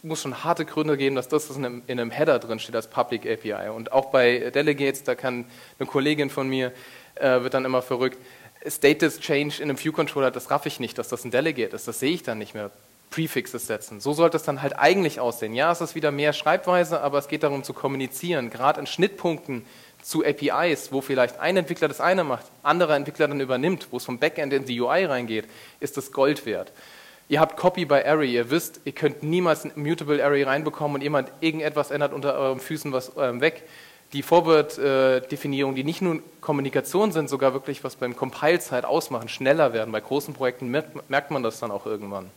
muss 0.04 0.22
schon 0.22 0.44
harte 0.44 0.64
Gründe 0.64 0.96
geben, 0.96 1.16
dass 1.16 1.26
das 1.26 1.50
in 1.50 1.64
einem, 1.64 1.82
in 1.88 1.98
einem 1.98 2.12
Header 2.12 2.38
drin 2.38 2.60
steht 2.60 2.76
als 2.76 2.86
Public 2.86 3.26
API. 3.26 3.70
Und 3.70 3.90
auch 3.90 4.12
bei 4.12 4.52
Delegates, 4.54 5.02
da 5.02 5.16
kann 5.16 5.44
eine 5.80 5.88
Kollegin 5.88 6.30
von 6.30 6.48
mir, 6.48 6.70
äh, 7.16 7.40
wird 7.40 7.54
dann 7.54 7.64
immer 7.64 7.82
verrückt, 7.82 8.18
Status 8.64 9.18
Change 9.18 9.56
in 9.56 9.64
einem 9.64 9.82
View 9.82 9.90
Controller, 9.90 10.30
das 10.30 10.52
raff 10.52 10.64
ich 10.66 10.78
nicht, 10.78 10.96
dass 10.96 11.08
das 11.08 11.24
ein 11.24 11.32
Delegate 11.32 11.74
ist, 11.74 11.88
das 11.88 11.98
sehe 11.98 12.12
ich 12.12 12.22
dann 12.22 12.38
nicht 12.38 12.54
mehr. 12.54 12.70
Prefixes 13.10 13.68
setzen. 13.68 14.00
So 14.00 14.12
sollte 14.12 14.36
es 14.36 14.42
dann 14.42 14.60
halt 14.60 14.76
eigentlich 14.76 15.20
aussehen. 15.20 15.54
Ja, 15.54 15.70
es 15.70 15.80
ist 15.80 15.94
wieder 15.94 16.10
mehr 16.10 16.32
Schreibweise, 16.32 17.00
aber 17.00 17.18
es 17.18 17.28
geht 17.28 17.44
darum 17.44 17.62
zu 17.62 17.72
kommunizieren. 17.72 18.50
Gerade 18.50 18.80
in 18.80 18.88
Schnittpunkten 18.88 19.64
zu 20.02 20.24
APIs, 20.24 20.90
wo 20.90 21.00
vielleicht 21.00 21.38
ein 21.38 21.56
Entwickler 21.56 21.86
das 21.86 22.00
eine 22.00 22.24
macht, 22.24 22.46
anderer 22.62 22.96
Entwickler 22.96 23.28
dann 23.28 23.40
übernimmt, 23.40 23.88
wo 23.90 23.98
es 23.98 24.04
vom 24.04 24.18
Backend 24.18 24.52
in 24.52 24.64
die 24.64 24.80
UI 24.80 25.04
reingeht, 25.04 25.46
ist 25.78 25.96
das 25.96 26.10
Gold 26.10 26.44
wert. 26.44 26.72
Ihr 27.28 27.40
habt 27.40 27.56
Copy 27.56 27.86
by 27.86 28.02
Array, 28.04 28.34
ihr 28.34 28.50
wisst, 28.50 28.80
ihr 28.84 28.92
könnt 28.92 29.22
niemals 29.22 29.64
ein 29.64 29.72
Mutable 29.76 30.22
Array 30.22 30.42
reinbekommen 30.42 30.96
und 30.96 31.00
jemand 31.00 31.32
irgendetwas 31.40 31.90
ändert 31.90 32.12
unter 32.12 32.34
euren 32.34 32.60
Füßen 32.60 32.92
was 32.92 33.12
ähm, 33.16 33.40
weg. 33.40 33.62
Die 34.12 34.22
Forward-Definierungen, 34.22 35.74
die 35.74 35.84
nicht 35.84 36.02
nur 36.02 36.20
Kommunikation 36.40 37.12
sind, 37.12 37.30
sogar 37.30 37.54
wirklich 37.54 37.82
was 37.82 37.96
beim 37.96 38.14
Compile-Zeit 38.14 38.84
ausmachen, 38.84 39.28
schneller 39.28 39.72
werden. 39.72 39.90
Bei 39.90 40.00
großen 40.00 40.34
Projekten 40.34 40.68
merkt, 40.68 41.08
merkt 41.08 41.30
man 41.30 41.42
das 41.42 41.58
dann 41.58 41.70
auch 41.70 41.86
irgendwann. 41.86 42.30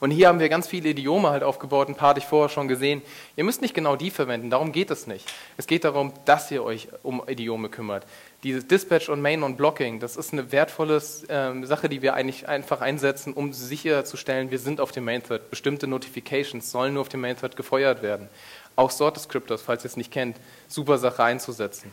Und 0.00 0.10
hier 0.10 0.26
haben 0.26 0.40
wir 0.40 0.48
ganz 0.48 0.66
viele 0.66 0.88
Idiome 0.88 1.30
halt 1.30 1.44
aufgebaut, 1.44 1.88
ein 1.88 1.94
paar 1.94 2.08
hatte 2.08 2.18
ich 2.18 2.26
vorher 2.26 2.48
schon 2.48 2.66
gesehen. 2.66 3.02
Ihr 3.36 3.44
müsst 3.44 3.62
nicht 3.62 3.74
genau 3.74 3.94
die 3.94 4.10
verwenden, 4.10 4.50
darum 4.50 4.72
geht 4.72 4.90
es 4.90 5.06
nicht. 5.06 5.32
Es 5.56 5.68
geht 5.68 5.84
darum, 5.84 6.12
dass 6.24 6.50
ihr 6.50 6.64
euch 6.64 6.88
um 7.04 7.22
Idiome 7.28 7.68
kümmert. 7.68 8.04
Dieses 8.42 8.66
Dispatch 8.66 9.08
und 9.08 9.20
Main 9.20 9.42
und 9.42 9.56
Blocking, 9.56 10.00
das 10.00 10.16
ist 10.16 10.32
eine 10.32 10.50
wertvolle 10.50 10.96
äh, 10.96 11.64
Sache, 11.64 11.88
die 11.88 12.02
wir 12.02 12.14
eigentlich 12.14 12.48
einfach 12.48 12.80
einsetzen, 12.80 13.32
um 13.32 13.52
sicherzustellen, 13.52 14.50
wir 14.50 14.58
sind 14.58 14.80
auf 14.80 14.90
dem 14.90 15.04
Main 15.04 15.22
Thread. 15.22 15.50
Bestimmte 15.50 15.86
Notifications 15.86 16.70
sollen 16.70 16.94
nur 16.94 17.02
auf 17.02 17.08
dem 17.08 17.20
Main 17.20 17.36
Thread 17.36 17.56
gefeuert 17.56 18.02
werden. 18.02 18.28
Auch 18.74 18.90
Sort 18.90 19.16
Descriptors, 19.16 19.62
falls 19.62 19.84
ihr 19.84 19.90
es 19.90 19.96
nicht 19.96 20.10
kennt, 20.10 20.36
super 20.66 20.98
Sache 20.98 21.22
einzusetzen. 21.22 21.92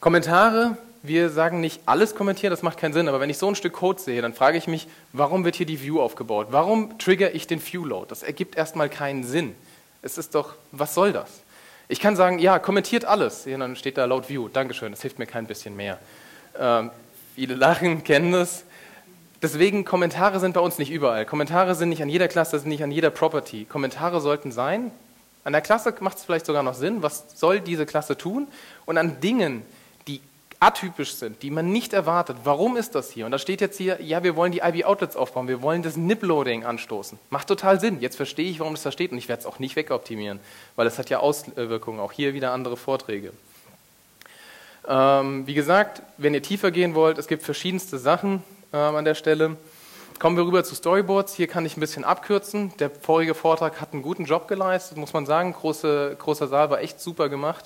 Kommentare 0.00 0.76
wir 1.02 1.30
sagen 1.30 1.60
nicht 1.60 1.80
alles 1.86 2.14
kommentieren, 2.14 2.52
das 2.52 2.62
macht 2.62 2.78
keinen 2.78 2.92
Sinn, 2.92 3.08
aber 3.08 3.18
wenn 3.18 3.30
ich 3.30 3.38
so 3.38 3.48
ein 3.48 3.56
Stück 3.56 3.72
Code 3.72 4.00
sehe, 4.00 4.22
dann 4.22 4.34
frage 4.34 4.56
ich 4.56 4.68
mich, 4.68 4.86
warum 5.12 5.44
wird 5.44 5.56
hier 5.56 5.66
die 5.66 5.82
View 5.82 6.00
aufgebaut? 6.00 6.48
Warum 6.50 6.96
trigger 6.98 7.34
ich 7.34 7.48
den 7.48 7.60
View-Load? 7.60 8.06
Das 8.08 8.22
ergibt 8.22 8.56
erstmal 8.56 8.88
keinen 8.88 9.24
Sinn. 9.24 9.56
Es 10.00 10.16
ist 10.16 10.34
doch, 10.36 10.54
was 10.70 10.94
soll 10.94 11.12
das? 11.12 11.42
Ich 11.92 12.00
kann 12.00 12.16
sagen, 12.16 12.38
ja, 12.38 12.58
kommentiert 12.58 13.04
alles. 13.04 13.44
Ja, 13.44 13.58
dann 13.58 13.76
steht 13.76 13.98
da 13.98 14.06
laut 14.06 14.30
View. 14.30 14.48
Dankeschön, 14.48 14.92
das 14.92 15.02
hilft 15.02 15.18
mir 15.18 15.26
kein 15.26 15.46
bisschen 15.46 15.76
mehr. 15.76 15.98
Ähm, 16.58 16.90
viele 17.34 17.54
lachen, 17.54 18.02
kennen 18.02 18.32
das. 18.32 18.64
Deswegen, 19.42 19.84
Kommentare 19.84 20.40
sind 20.40 20.54
bei 20.54 20.60
uns 20.60 20.78
nicht 20.78 20.90
überall. 20.90 21.26
Kommentare 21.26 21.74
sind 21.74 21.90
nicht 21.90 22.02
an 22.02 22.08
jeder 22.08 22.28
Klasse, 22.28 22.58
sind 22.58 22.70
nicht 22.70 22.82
an 22.82 22.92
jeder 22.92 23.10
Property. 23.10 23.66
Kommentare 23.66 24.22
sollten 24.22 24.52
sein, 24.52 24.90
an 25.44 25.52
der 25.52 25.60
Klasse 25.60 25.94
macht 26.00 26.16
es 26.16 26.24
vielleicht 26.24 26.46
sogar 26.46 26.62
noch 26.62 26.72
Sinn, 26.72 27.02
was 27.02 27.38
soll 27.38 27.60
diese 27.60 27.84
Klasse 27.84 28.16
tun? 28.16 28.48
Und 28.86 28.96
an 28.96 29.20
Dingen, 29.20 29.62
atypisch 30.62 31.14
sind, 31.14 31.42
die 31.42 31.50
man 31.50 31.72
nicht 31.72 31.92
erwartet. 31.92 32.36
Warum 32.44 32.76
ist 32.76 32.94
das 32.94 33.10
hier? 33.10 33.26
Und 33.26 33.32
da 33.32 33.38
steht 33.38 33.60
jetzt 33.60 33.78
hier, 33.78 34.00
ja, 34.00 34.22
wir 34.22 34.36
wollen 34.36 34.52
die 34.52 34.60
IB-Outlets 34.60 35.16
aufbauen, 35.16 35.48
wir 35.48 35.60
wollen 35.60 35.82
das 35.82 35.96
NIP-Loading 35.96 36.64
anstoßen. 36.64 37.18
Macht 37.30 37.48
total 37.48 37.80
Sinn. 37.80 38.00
Jetzt 38.00 38.16
verstehe 38.16 38.48
ich, 38.48 38.60
warum 38.60 38.74
das 38.74 38.84
da 38.84 38.92
steht 38.92 39.10
und 39.10 39.18
ich 39.18 39.28
werde 39.28 39.40
es 39.40 39.46
auch 39.46 39.58
nicht 39.58 39.74
wegoptimieren, 39.74 40.38
weil 40.76 40.86
es 40.86 40.98
hat 40.98 41.10
ja 41.10 41.18
Auswirkungen. 41.18 41.98
Auch 41.98 42.12
hier 42.12 42.32
wieder 42.32 42.52
andere 42.52 42.76
Vorträge. 42.76 43.32
Ähm, 44.86 45.48
wie 45.48 45.54
gesagt, 45.54 46.02
wenn 46.16 46.32
ihr 46.32 46.42
tiefer 46.42 46.70
gehen 46.70 46.94
wollt, 46.94 47.18
es 47.18 47.26
gibt 47.26 47.42
verschiedenste 47.42 47.98
Sachen 47.98 48.44
ähm, 48.72 48.94
an 48.94 49.04
der 49.04 49.16
Stelle. 49.16 49.56
Kommen 50.20 50.36
wir 50.36 50.46
rüber 50.46 50.62
zu 50.62 50.76
Storyboards. 50.76 51.34
Hier 51.34 51.48
kann 51.48 51.66
ich 51.66 51.76
ein 51.76 51.80
bisschen 51.80 52.04
abkürzen. 52.04 52.72
Der 52.78 52.88
vorige 52.88 53.34
Vortrag 53.34 53.80
hat 53.80 53.92
einen 53.92 54.02
guten 54.02 54.26
Job 54.26 54.46
geleistet, 54.46 54.96
muss 54.96 55.12
man 55.12 55.26
sagen. 55.26 55.54
Große, 55.54 56.16
großer 56.20 56.46
Saal 56.46 56.70
war 56.70 56.80
echt 56.80 57.00
super 57.00 57.28
gemacht. 57.28 57.64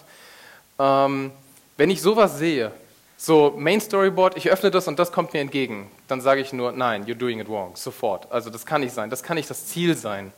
Ähm, 0.79 1.33
wenn 1.77 1.91
ich 1.91 2.01
sowas 2.01 2.39
sehe, 2.39 2.73
so, 3.19 3.55
Main 3.57 3.81
Storyboard, 3.81 4.37
ich 4.37 4.51
öffne 4.51 4.71
das 4.71 4.89
und 4.89 4.99
das 4.99 5.11
kommt 5.11 5.33
mir 5.33 5.41
entgegen. 5.41 5.91
Dann 6.07 6.21
sage 6.21 6.41
ich 6.43 6.53
nur, 6.53 6.73
nein, 6.73 7.07
you're 7.07 7.15
doing 7.15 7.41
it 7.41 7.49
wrong, 7.49 7.75
sofort. 7.75 8.31
Also 8.31 8.51
das 8.51 8.67
kann 8.67 8.83
nicht 8.83 8.93
sein, 8.93 9.09
das 9.09 9.23
kann 9.23 9.37
nicht 9.37 9.49
das 9.49 9.67
Ziel 9.67 9.95
sein. 9.97 10.33